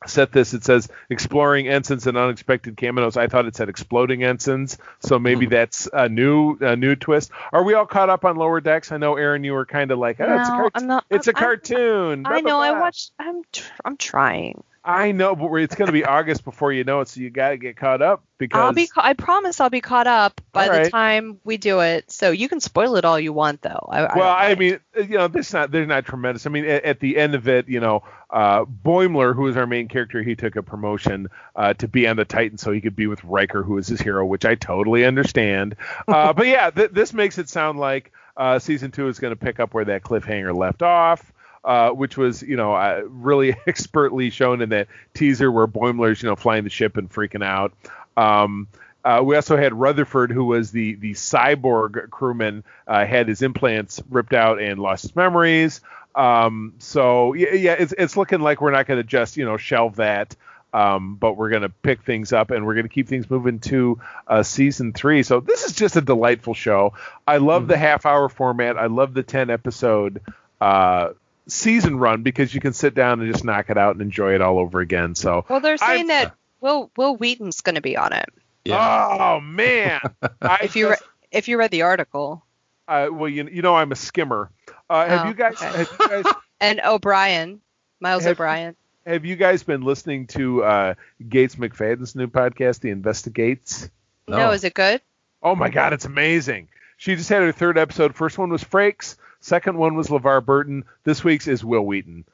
set 0.08 0.32
this. 0.32 0.54
It 0.54 0.64
says 0.64 0.88
exploring 1.10 1.68
ensigns 1.68 2.08
and 2.08 2.18
unexpected 2.18 2.78
cameos. 2.78 3.18
I 3.18 3.28
thought 3.28 3.46
it 3.46 3.56
said 3.56 3.68
exploding 3.70 4.24
ensigns, 4.24 4.78
so 5.00 5.20
maybe 5.20 5.46
Hmm. 5.46 5.52
that's 5.52 5.90
a 5.92 6.08
new 6.08 6.58
a 6.62 6.76
new 6.76 6.96
twist. 6.96 7.32
Are 7.52 7.64
we 7.64 7.74
all 7.74 7.86
caught 7.86 8.10
up 8.10 8.24
on 8.26 8.38
lower 8.38 8.62
decks? 8.62 8.92
I 8.92 8.98
know 8.98 9.16
Erin, 9.18 9.44
you 9.44 9.54
were 9.54 9.66
kind 9.66 9.92
of 9.92 10.00
like, 10.00 10.20
oh, 10.22 10.24
it's 10.40 10.48
a, 10.50 10.52
cart- 10.52 10.72
I'm 10.76 10.88
not- 10.88 11.06
it's 11.10 11.28
a 11.28 11.32
I'm- 11.32 11.44
I'm- 11.44 11.46
cartoon. 11.46 12.26
I 12.26 12.30
Blah, 12.30 12.40
know. 12.40 12.58
blah, 12.58 12.60
I 12.62 12.80
watched. 12.80 13.12
I'm. 13.20 13.42
Tr- 13.52 13.72
I'm 13.84 13.98
trying. 13.98 14.64
I 14.90 15.12
know, 15.12 15.36
but 15.36 15.54
it's 15.56 15.76
going 15.76 15.86
to 15.86 15.92
be 15.94 16.04
August 16.04 16.44
before 16.44 16.74
you 16.74 16.84
know 16.84 17.02
it, 17.02 17.10
so 17.10 17.20
you 17.20 17.30
got 17.30 17.50
to 17.50 17.58
get 17.58 17.78
caught 17.78 18.02
up 18.02 18.24
because 18.40 18.60
I'll 18.60 18.74
be. 18.74 18.88
ca- 18.88 19.02
I 19.04 19.14
promise 19.14 19.60
I'll 19.60 19.70
be 19.70 19.82
caught 19.82 20.08
up 20.08 20.42
by 20.52 20.64
All 20.66 20.74
the 20.74 20.80
right. 20.80 20.92
time 20.92 21.40
we 21.44 21.58
do 21.58 21.82
it. 21.82 22.10
So 22.10 22.32
you 22.32 22.50
can 22.50 22.60
spoil 22.60 22.96
it 22.96 23.06
all 23.06 23.20
you 23.20 23.32
want, 23.32 23.62
though. 23.62 23.88
I, 23.88 24.06
I 24.06 24.18
well, 24.18 24.36
don't 24.36 24.52
I 24.52 24.56
mean, 24.56 24.80
uh, 24.98 25.02
you 25.02 25.18
know, 25.18 25.28
this 25.28 25.54
not 25.54 25.70
they're 25.70 25.86
not 25.86 26.06
tremendous. 26.06 26.48
I 26.48 26.50
mean, 26.50 26.66
at, 26.66 26.84
at 26.86 27.00
the 27.00 27.18
end 27.18 27.36
of 27.36 27.48
it, 27.48 27.70
you 27.70 27.80
know, 27.80 28.04
uh, 28.32 28.66
Boimler, 28.66 29.36
who 29.36 29.46
is 29.48 29.58
our 29.58 29.68
main 29.68 29.90
character, 29.90 30.24
he 30.24 30.36
took 30.36 30.56
a 30.56 30.64
promotion 30.64 31.28
uh, 31.56 31.76
to 31.76 31.88
be 31.88 32.08
on 32.08 32.16
the 32.16 32.26
Titan 32.26 32.58
so 32.58 32.72
he 32.72 32.82
could 32.82 32.96
be 32.96 33.06
with 33.06 33.24
Riker, 33.24 33.62
who 33.62 33.78
is 33.78 33.88
his 33.88 34.02
hero, 34.02 34.26
which 34.26 34.44
I 34.46 34.56
totally 34.56 35.06
understand. 35.06 35.76
Uh, 36.08 36.34
but 36.34 36.48
yeah, 36.48 36.72
th- 36.72 36.92
this 36.92 37.14
makes 37.14 37.38
it 37.38 37.48
sound 37.50 37.78
like 37.78 38.12
uh, 38.36 38.58
season 38.58 38.90
two 38.90 39.08
is 39.08 39.20
going 39.20 39.32
to 39.32 39.36
pick 39.36 39.60
up 39.60 39.74
where 39.76 39.86
that 39.86 40.02
cliffhanger 40.02 40.56
left 40.56 40.82
off. 40.82 41.32
Uh, 41.64 41.90
which 41.90 42.18
was, 42.18 42.42
you 42.42 42.56
know, 42.56 42.74
uh, 42.74 43.02
really 43.06 43.54
expertly 43.68 44.30
shown 44.30 44.62
in 44.62 44.70
that 44.70 44.88
teaser 45.14 45.52
where 45.52 45.68
Boimler's, 45.68 46.24
you 46.24 46.30
know, 46.30 46.38
flying 46.38 46.64
the 46.64 46.70
ship 46.70 46.96
and 46.96 47.10
freaking 47.10 47.44
out. 47.44 47.74
Um, 48.16 48.68
uh, 49.04 49.22
we 49.24 49.36
also 49.36 49.56
had 49.56 49.74
Rutherford, 49.74 50.32
who 50.32 50.46
was 50.46 50.72
the 50.72 50.96
the 50.96 51.14
cyborg 51.14 52.10
crewman, 52.10 52.64
uh, 52.88 53.06
had 53.06 53.28
his 53.28 53.42
implants 53.42 54.02
ripped 54.10 54.34
out 54.34 54.62
and 54.62 54.80
lost 54.80 55.04
his 55.04 55.16
memories. 55.16 55.82
Um, 56.16 56.74
so 56.80 57.34
yeah, 57.34 57.54
yeah, 57.54 57.76
it's 57.80 57.94
it's 57.98 58.18
looking 58.18 58.42
like 58.42 58.62
we're 58.62 58.72
not 58.72 58.88
going 58.88 59.00
to 59.00 59.04
just 59.04 59.38
you 59.38 59.46
know 59.46 59.56
shelve 59.56 59.98
that, 59.98 60.36
um, 60.74 61.16
but 61.16 61.38
we're 61.38 61.50
going 61.50 61.62
to 61.62 61.70
pick 61.70 62.04
things 62.04 62.34
up 62.34 62.52
and 62.52 62.66
we're 62.66 62.74
going 62.74 62.88
to 62.88 62.94
keep 62.94 63.08
things 63.08 63.30
moving 63.30 63.60
to 63.60 64.02
uh, 64.28 64.44
season 64.44 64.92
three. 64.92 65.24
So 65.24 65.40
this 65.40 65.64
is 65.64 65.74
just 65.74 65.96
a 65.96 66.02
delightful 66.02 66.54
show. 66.54 66.94
I 67.26 67.38
love 67.38 67.68
the 67.68 67.78
half 67.78 68.06
hour 68.06 68.28
format. 68.28 68.78
I 68.78 68.88
love 68.88 69.14
the 69.14 69.24
ten 69.24 69.50
episode. 69.50 70.22
Uh, 70.60 71.14
season 71.50 71.98
run 72.00 72.24
because 72.24 72.54
you 72.54 72.62
can 72.62 72.74
sit 72.74 72.94
down 72.96 73.20
and 73.22 73.32
just 73.32 73.44
knock 73.44 73.70
it 73.70 73.78
out 73.78 73.94
and 73.96 74.02
enjoy 74.02 74.34
it 74.36 74.42
all 74.42 74.60
over 74.60 74.80
again 74.80 75.16
so 75.16 75.46
Well, 75.50 75.60
they're 75.60 75.78
I- 75.82 75.96
saying 75.96 76.08
that 76.08 76.34
Will 76.62 76.92
Wil 76.98 77.16
Wheaton's 77.16 77.62
going 77.62 77.76
to 77.76 77.82
be 77.82 77.96
on 77.98 78.12
it. 78.14 78.30
Yeah. 78.66 79.18
oh 79.20 79.40
man 79.40 80.02
If 80.62 80.76
you 80.76 80.90
re- 80.90 80.96
if 81.32 81.48
you 81.48 81.58
read 81.58 81.72
the 81.72 81.84
article, 81.84 82.44
Uh, 82.88 83.08
well, 83.12 83.30
you, 83.30 83.48
you 83.52 83.62
know 83.62 83.76
I'm 83.76 83.92
a 83.92 83.96
skimmer. 83.96 84.50
Uh, 84.90 85.08
have 85.08 85.26
Oh, 85.26 85.28
you 85.30 85.34
guys 85.36 85.54
okay. 85.56 85.66
have 85.78 85.92
you 86.00 86.08
guys 86.24 86.34
and 86.60 86.82
O'Brien, 86.84 87.62
Miles 88.00 88.24
Have- 88.24 88.34
O'Brien. 88.34 88.76
have 89.06 89.26
you 89.26 89.36
guys 89.36 89.64
been 89.64 89.82
listening 89.82 90.28
to 90.28 90.64
uh, 90.64 90.94
Gates 91.30 91.56
McFadden's 91.56 92.16
new 92.16 92.28
podcast, 92.28 92.82
The 92.82 92.90
Investigates? 92.90 93.90
No. 94.28 94.38
No. 94.38 94.52
is 94.52 94.64
it 94.64 94.74
good? 94.74 95.02
Oh 95.42 95.56
my 95.56 95.70
God, 95.70 95.94
it's 95.94 96.06
amazing. 96.06 96.68
She 96.98 97.16
just 97.16 97.30
had 97.30 97.42
her 97.44 97.52
third 97.54 97.78
episode. 97.78 98.14
First 98.16 98.38
one 98.38 98.50
was 98.50 98.64
Frakes. 98.64 99.16
Second 99.40 99.78
one 99.78 99.96
was 99.96 100.08
LeVar 100.08 100.46
Burton. 100.46 100.86
This 101.04 101.24
week's 101.24 101.48
is 101.48 101.64
Wil 101.64 101.82
Wheaton. 101.86 102.26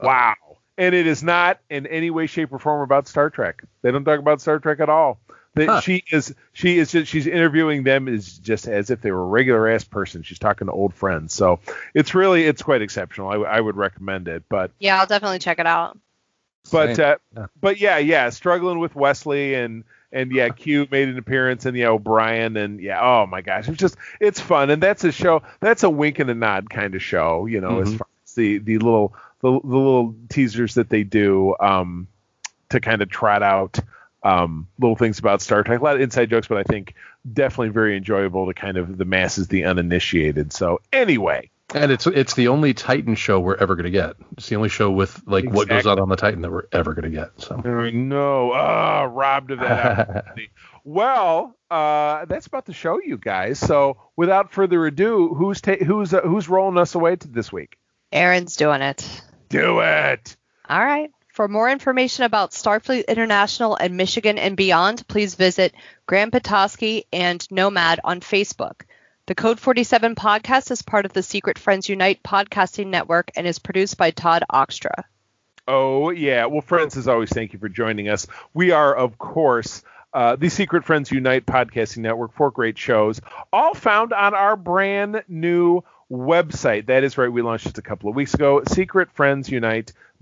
Wow. 0.00 0.34
And 0.78 0.94
it 0.94 1.06
is 1.06 1.22
not 1.22 1.58
in 1.70 1.86
any 1.86 2.10
way, 2.10 2.26
shape, 2.26 2.52
or 2.52 2.58
form 2.58 2.82
about 2.82 3.08
Star 3.08 3.30
Trek. 3.30 3.62
They 3.82 3.90
don't 3.90 4.04
talk 4.04 4.18
about 4.18 4.40
Star 4.40 4.58
Trek 4.58 4.80
at 4.80 4.88
all. 4.88 5.18
They, 5.54 5.64
Huh. 5.64 5.80
She 5.80 6.04
is 6.10 6.34
she 6.52 6.78
is 6.78 6.92
just, 6.92 7.10
she's 7.10 7.26
interviewing 7.26 7.82
them 7.82 8.08
is 8.08 8.36
just 8.38 8.68
as 8.68 8.90
if 8.90 9.00
they 9.00 9.10
were 9.10 9.22
a 9.22 9.26
regular 9.26 9.68
ass 9.68 9.84
person. 9.84 10.22
She's 10.22 10.38
talking 10.38 10.66
to 10.66 10.72
old 10.72 10.92
friends. 10.92 11.32
So 11.32 11.60
it's 11.94 12.14
really 12.14 12.44
it's 12.44 12.60
quite 12.62 12.82
exceptional. 12.82 13.30
I 13.46 13.58
would 13.58 13.76
recommend 13.76 14.28
it. 14.28 14.44
But 14.50 14.72
Yeah, 14.78 15.00
I'll 15.00 15.06
definitely 15.06 15.38
check 15.38 15.58
it 15.58 15.66
out. 15.66 15.98
but 16.70 16.98
uh, 16.98 17.16
Yeah. 17.34 17.46
but 17.58 17.80
yeah, 17.80 17.96
yeah, 17.96 18.28
struggling 18.28 18.80
with 18.80 18.94
Wesley 18.94 19.54
and 19.54 19.84
and 20.16 20.32
yeah, 20.32 20.48
Q 20.48 20.88
made 20.90 21.08
an 21.08 21.18
appearance 21.18 21.66
and 21.66 21.76
yeah, 21.76 21.88
O'Brien 21.88 22.56
and 22.56 22.80
yeah, 22.80 23.00
oh 23.00 23.26
my 23.26 23.40
gosh, 23.42 23.68
it's 23.68 23.78
just 23.78 23.96
it's 24.20 24.40
fun 24.40 24.70
and 24.70 24.82
that's 24.82 25.04
a 25.04 25.12
show 25.12 25.42
that's 25.60 25.82
a 25.82 25.90
wink 25.90 26.18
and 26.18 26.30
a 26.30 26.34
nod 26.34 26.70
kind 26.70 26.94
of 26.94 27.02
show, 27.02 27.46
you 27.46 27.60
know, 27.60 27.80
as 27.80 27.88
Mhm. 27.90 27.98
far 27.98 28.06
as 28.24 28.34
the 28.34 28.58
the 28.58 28.78
little 28.78 29.14
the, 29.42 29.50
the 29.50 29.76
little 29.76 30.14
teasers 30.28 30.74
that 30.74 30.88
they 30.88 31.02
do 31.04 31.54
um 31.60 32.08
to 32.70 32.80
kind 32.80 33.02
of 33.02 33.08
trot 33.08 33.42
out 33.42 33.78
um 34.22 34.66
little 34.80 34.96
things 34.96 35.18
about 35.18 35.40
Star 35.42 35.62
Trek, 35.62 35.80
a 35.80 35.84
lot 35.84 35.94
of 35.94 36.00
inside 36.00 36.30
jokes, 36.30 36.48
but 36.48 36.58
I 36.58 36.62
think 36.64 36.94
definitely 37.32 37.68
very 37.68 37.96
enjoyable 37.96 38.46
to 38.46 38.54
kind 38.54 38.76
of 38.76 38.96
the 38.98 39.04
masses, 39.04 39.48
the 39.48 39.64
uninitiated. 39.64 40.52
So 40.52 40.80
anyway, 40.92 41.50
And 41.74 41.90
it's 41.90 42.06
it's 42.06 42.34
the 42.34 42.48
only 42.48 42.74
Titan 42.74 43.16
show 43.16 43.40
we're 43.40 43.56
ever 43.56 43.74
gonna 43.74 43.90
get. 43.90 44.14
It's 44.36 44.48
the 44.48 44.56
only 44.56 44.68
show 44.68 44.90
with 44.90 45.20
like 45.26 45.50
what 45.50 45.68
goes 45.68 45.86
on 45.86 45.98
on 45.98 46.08
the 46.08 46.16
Titan 46.16 46.42
that 46.42 46.50
we're 46.50 46.68
ever 46.70 46.94
gonna 46.94 47.10
get. 47.10 47.30
So. 47.38 47.60
I 47.64 47.90
know, 47.90 48.52
ah, 48.52 49.02
robbed 49.02 49.50
of 49.50 49.60
that. 49.60 50.26
Well, 50.88 51.56
uh, 51.68 52.26
that's 52.26 52.46
about 52.46 52.64
the 52.64 52.72
show, 52.72 53.00
you 53.04 53.18
guys. 53.18 53.58
So, 53.58 53.96
without 54.14 54.52
further 54.52 54.86
ado, 54.86 55.34
who's 55.34 55.60
ta- 55.60 55.84
who's 55.84 56.14
uh, 56.14 56.20
who's 56.20 56.48
rolling 56.48 56.78
us 56.78 56.94
away 56.94 57.16
to 57.16 57.26
this 57.26 57.52
week? 57.52 57.76
Erin's 58.12 58.54
doing 58.54 58.82
it. 58.82 59.22
Do 59.48 59.80
it. 59.80 60.36
All 60.68 60.84
right. 60.84 61.10
For 61.32 61.48
more 61.48 61.68
information 61.68 62.24
about 62.24 62.52
Starfleet 62.52 63.08
International 63.08 63.74
and 63.74 63.96
Michigan 63.96 64.38
and 64.38 64.56
beyond, 64.56 65.06
please 65.08 65.34
visit 65.34 65.74
Graham 66.06 66.30
Petoskey 66.30 67.06
and 67.12 67.44
Nomad 67.50 67.98
on 68.04 68.20
Facebook. 68.20 68.82
The 69.26 69.34
Code 69.34 69.58
47 69.58 70.14
podcast 70.14 70.70
is 70.70 70.82
part 70.82 71.04
of 71.04 71.12
the 71.12 71.20
Secret 71.20 71.58
Friends 71.58 71.88
Unite 71.88 72.22
podcasting 72.22 72.86
network 72.86 73.32
and 73.34 73.44
is 73.44 73.58
produced 73.58 73.96
by 73.96 74.12
Todd 74.12 74.44
Oxtra. 74.52 75.02
Oh 75.66 76.10
yeah. 76.10 76.46
Well, 76.46 76.60
friends, 76.60 76.96
as 76.96 77.08
always, 77.08 77.30
thank 77.30 77.52
you 77.52 77.58
for 77.58 77.68
joining 77.68 78.08
us. 78.08 78.28
We 78.54 78.70
are, 78.70 78.94
of 78.94 79.18
course. 79.18 79.82
Uh, 80.14 80.36
the 80.36 80.48
Secret 80.48 80.84
Friends 80.84 81.10
Unite 81.10 81.44
podcasting 81.44 81.98
network, 81.98 82.34
for 82.34 82.52
great 82.52 82.78
shows, 82.78 83.20
all 83.52 83.74
found 83.74 84.12
on 84.12 84.32
our 84.32 84.54
brand 84.54 85.24
new 85.26 85.82
website. 86.08 86.86
That 86.86 87.02
is 87.02 87.18
right, 87.18 87.26
we 87.26 87.42
launched 87.42 87.64
just 87.64 87.78
a 87.78 87.82
couple 87.82 88.08
of 88.08 88.14
weeks 88.14 88.34
ago, 88.34 88.62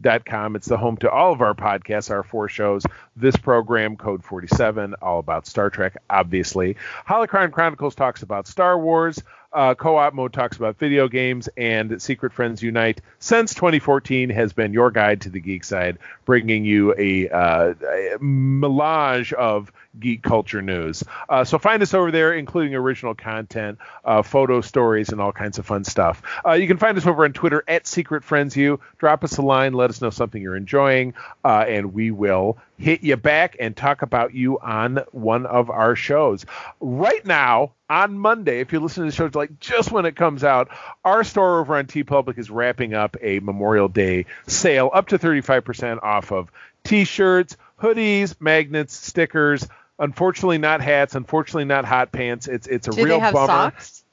secretfriendsunite.com. 0.03 0.57
It's 0.57 0.67
the 0.67 0.77
home 0.77 0.97
to 0.99 1.11
all 1.11 1.33
of 1.33 1.41
our 1.41 1.55
podcasts, 1.55 2.11
our 2.11 2.23
four 2.23 2.49
shows, 2.49 2.85
this 3.17 3.37
program, 3.37 3.97
Code 3.97 4.25
47, 4.25 4.95
all 5.03 5.19
about 5.19 5.47
Star 5.47 5.71
Trek, 5.71 5.97
obviously. 6.11 6.77
Holocron 7.09 7.53
Chronicles 7.53 7.95
talks 7.95 8.23
about 8.23 8.47
Star 8.47 8.79
Wars. 8.79 9.23
Uh, 9.53 9.73
Co-op 9.73 10.15
mode 10.15 10.33
talks 10.33 10.57
about 10.57 10.77
video 10.81 11.07
games, 11.07 11.49
and 11.57 12.03
Secret 12.03 12.33
Friends 12.33 12.61
Unite 12.61 13.01
since 13.21 13.55
2014 13.55 14.29
has 14.31 14.53
been 14.53 14.73
your 14.73 14.91
guide 14.91 15.21
to 15.21 15.31
the 15.31 15.39
geek 15.39 15.63
side, 15.63 15.99
bringing 16.25 16.65
you 16.65 16.93
a, 16.99 17.29
uh, 17.29 17.75
a 17.89 18.17
melange 18.19 19.33
of 19.35 19.71
geek 19.99 20.23
culture 20.23 20.63
news. 20.63 21.05
Uh, 21.29 21.45
so 21.45 21.59
find 21.59 21.83
us 21.83 21.95
over 21.95 22.11
there, 22.11 22.35
including 22.35 22.75
original 22.75 23.15
content, 23.15 23.79
uh, 24.05 24.23
photo 24.23 24.61
stories, 24.61 25.11
and 25.11 25.21
all 25.21 25.33
kinds 25.33 25.59
of 25.59 25.67
fun 25.67 25.85
stuff. 25.85 26.23
Uh, 26.47 26.53
you 26.53 26.67
can 26.67 26.77
find 26.77 26.97
us 26.99 27.07
over 27.07 27.25
on 27.25 27.33
Twitter 27.33 27.63
at 27.69 27.87
Secret 27.87 28.25
Friends 28.25 28.57
U. 28.57 28.81
Drop 28.99 29.25
us 29.25 29.39
a 29.39 29.43
line, 29.43 29.73
let 29.73 29.91
us 29.91 30.01
know 30.01 30.11
something 30.11 30.41
you're 30.41 30.57
enjoying, 30.57 31.15
uh, 31.45 31.65
and 31.67 31.95
we 31.95 32.11
will 32.11 32.59
hit 32.79 33.03
you 33.03 33.17
back 33.17 33.57
and 33.61 33.77
talk 33.77 34.03
about 34.03 34.35
you 34.35 34.59
on 34.59 34.99
one 35.13 35.47
of 35.47 35.71
our 35.71 35.95
shows. 35.95 36.45
Right 36.81 37.25
now, 37.25 37.73
on 37.89 38.19
Monday, 38.19 38.61
if 38.61 38.73
you're 38.73 38.81
listening 38.81 39.11
to 39.11 39.17
the 39.17 39.31
show 39.31 39.39
like 39.39 39.61
just 39.61 39.93
when 39.93 40.07
it 40.07 40.17
comes 40.17 40.43
out, 40.43 40.69
our 41.05 41.23
store 41.23 41.61
over 41.61 41.77
on 41.77 41.87
Tee 41.87 42.03
Public 42.03 42.39
is 42.39 42.51
wrapping 42.51 42.95
up 42.95 43.17
a 43.21 43.41
Memorial 43.41 43.89
Day 43.89 44.27
sale 44.47 44.91
up 44.93 45.09
to 45.09 45.19
35% 45.19 46.03
off 46.03 46.33
of 46.33 46.51
t-shirts, 46.83 47.57
hoodies, 47.81 48.35
magnets, 48.41 48.95
stickers. 48.95 49.67
Unfortunately, 49.99 50.59
not 50.59 50.81
hats. 50.81 51.15
Unfortunately, 51.15 51.65
not 51.65 51.85
hot 51.85 52.11
pants. 52.13 52.49
It's 52.49 52.67
it's 52.67 52.89
a 52.89 52.91
Do 52.91 53.05
real 53.05 53.17
they 53.17 53.21
have 53.21 53.33
bummer. 53.35 53.47
socks? 53.47 54.05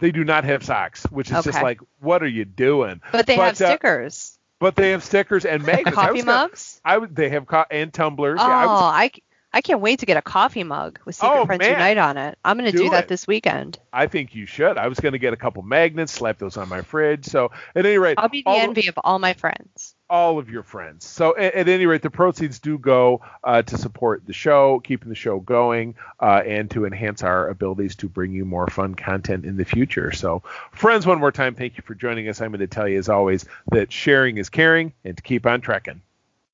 They 0.00 0.10
do 0.12 0.22
not 0.24 0.44
have 0.44 0.62
socks, 0.64 1.04
which 1.10 1.30
is 1.30 1.44
just 1.44 1.62
like, 1.62 1.80
what 2.00 2.22
are 2.22 2.28
you 2.28 2.44
doing? 2.44 3.00
But 3.12 3.26
they 3.26 3.34
have 3.36 3.52
uh, 3.60 3.66
stickers. 3.66 4.38
but 4.60 4.76
they 4.76 4.90
have 4.90 5.02
stickers 5.02 5.44
and 5.44 5.62
magnets. 5.66 5.96
I 5.96 6.06
Coffee 6.06 6.18
gonna- 6.22 6.24
mugs? 6.48 6.80
I 6.84 6.98
would. 6.98 7.14
They 7.16 7.28
have 7.30 7.46
co- 7.46 7.64
and 7.70 7.92
tumblers. 7.92 8.38
Oh, 8.40 8.46
yeah, 8.48 8.56
I 8.56 8.66
was, 8.66 8.82
I, 8.82 9.10
c- 9.14 9.22
I 9.52 9.60
can't 9.60 9.80
wait 9.80 9.98
to 10.00 10.06
get 10.06 10.16
a 10.16 10.22
coffee 10.22 10.62
mug 10.62 11.00
with 11.04 11.16
Secret 11.16 11.36
Oh, 11.36 11.46
Friends 11.46 11.60
man. 11.60 11.72
Unite 11.72 11.98
on 11.98 12.16
it. 12.16 12.38
I'm 12.44 12.58
going 12.58 12.70
to 12.70 12.76
Do 12.76 12.84
do, 12.84 12.90
that 12.90 13.04
it. 13.04 13.08
this 13.08 13.26
weekend. 13.26 13.78
I 13.92 14.06
think 14.06 14.34
you 14.36 14.46
should. 14.46 14.76
I 14.78 14.86
was 14.88 15.00
going 15.00 15.12
to 15.14 15.18
get 15.18 15.32
a 15.32 15.36
couple 15.36 15.62
magnets, 15.62 16.12
slap 16.12 16.38
those 16.38 16.56
on 16.56 16.68
my 16.68 16.82
fridge. 16.82 17.24
So 17.24 17.50
at 17.74 17.84
any 17.86 17.98
rate, 17.98 18.18
I'll 18.18 18.28
be 18.28 18.42
the 18.42 18.50
envy 18.50 18.86
of 18.88 18.98
all 19.02 19.18
my 19.18 19.32
friends. 19.32 19.94
All 20.10 20.38
of 20.38 20.48
your 20.48 20.62
friends. 20.62 21.04
So 21.04 21.36
at, 21.36 21.54
at 21.54 21.68
any 21.68 21.84
rate, 21.84 22.00
the 22.00 22.08
proceeds 22.08 22.58
do 22.58 22.78
go 22.78 23.20
uh, 23.44 23.60
to 23.62 23.76
support 23.76 24.24
the 24.26 24.32
show, 24.32 24.80
keeping 24.80 25.10
the 25.10 25.14
show 25.14 25.38
going, 25.38 25.96
uh, 26.18 26.42
and 26.46 26.70
to 26.70 26.86
enhance 26.86 27.22
our 27.22 27.48
abilities 27.48 27.96
to 27.96 28.08
bring 28.08 28.32
you 28.32 28.46
more 28.46 28.66
fun 28.68 28.94
content 28.94 29.44
in 29.44 29.58
the 29.58 29.66
future. 29.66 30.12
So 30.12 30.42
friends, 30.72 31.06
one 31.06 31.20
more 31.20 31.32
time, 31.32 31.54
thank 31.54 31.76
you 31.76 31.82
for 31.86 31.94
joining 31.94 32.28
us. 32.28 32.40
I'm 32.40 32.52
going 32.52 32.60
to 32.60 32.66
tell 32.66 32.88
you 32.88 32.98
as 32.98 33.10
always 33.10 33.44
that 33.70 33.92
sharing 33.92 34.38
is 34.38 34.48
caring, 34.48 34.94
and 35.04 35.16
to 35.16 35.22
keep 35.22 35.44
on 35.44 35.60
trekking. 35.60 36.00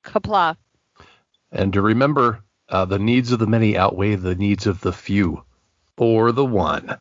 Qapla'. 0.03 0.57
And 1.53 1.73
to 1.75 1.81
remember, 1.81 2.43
uh, 2.69 2.87
the 2.87 2.99
needs 2.99 3.31
of 3.31 3.39
the 3.39 3.47
many 3.47 3.79
outweigh 3.79 4.17
the 4.17 4.35
needs 4.35 4.67
of 4.67 4.81
the 4.81 4.93
few, 4.93 5.45
or 5.97 6.33
the 6.33 6.45
one. 6.45 6.99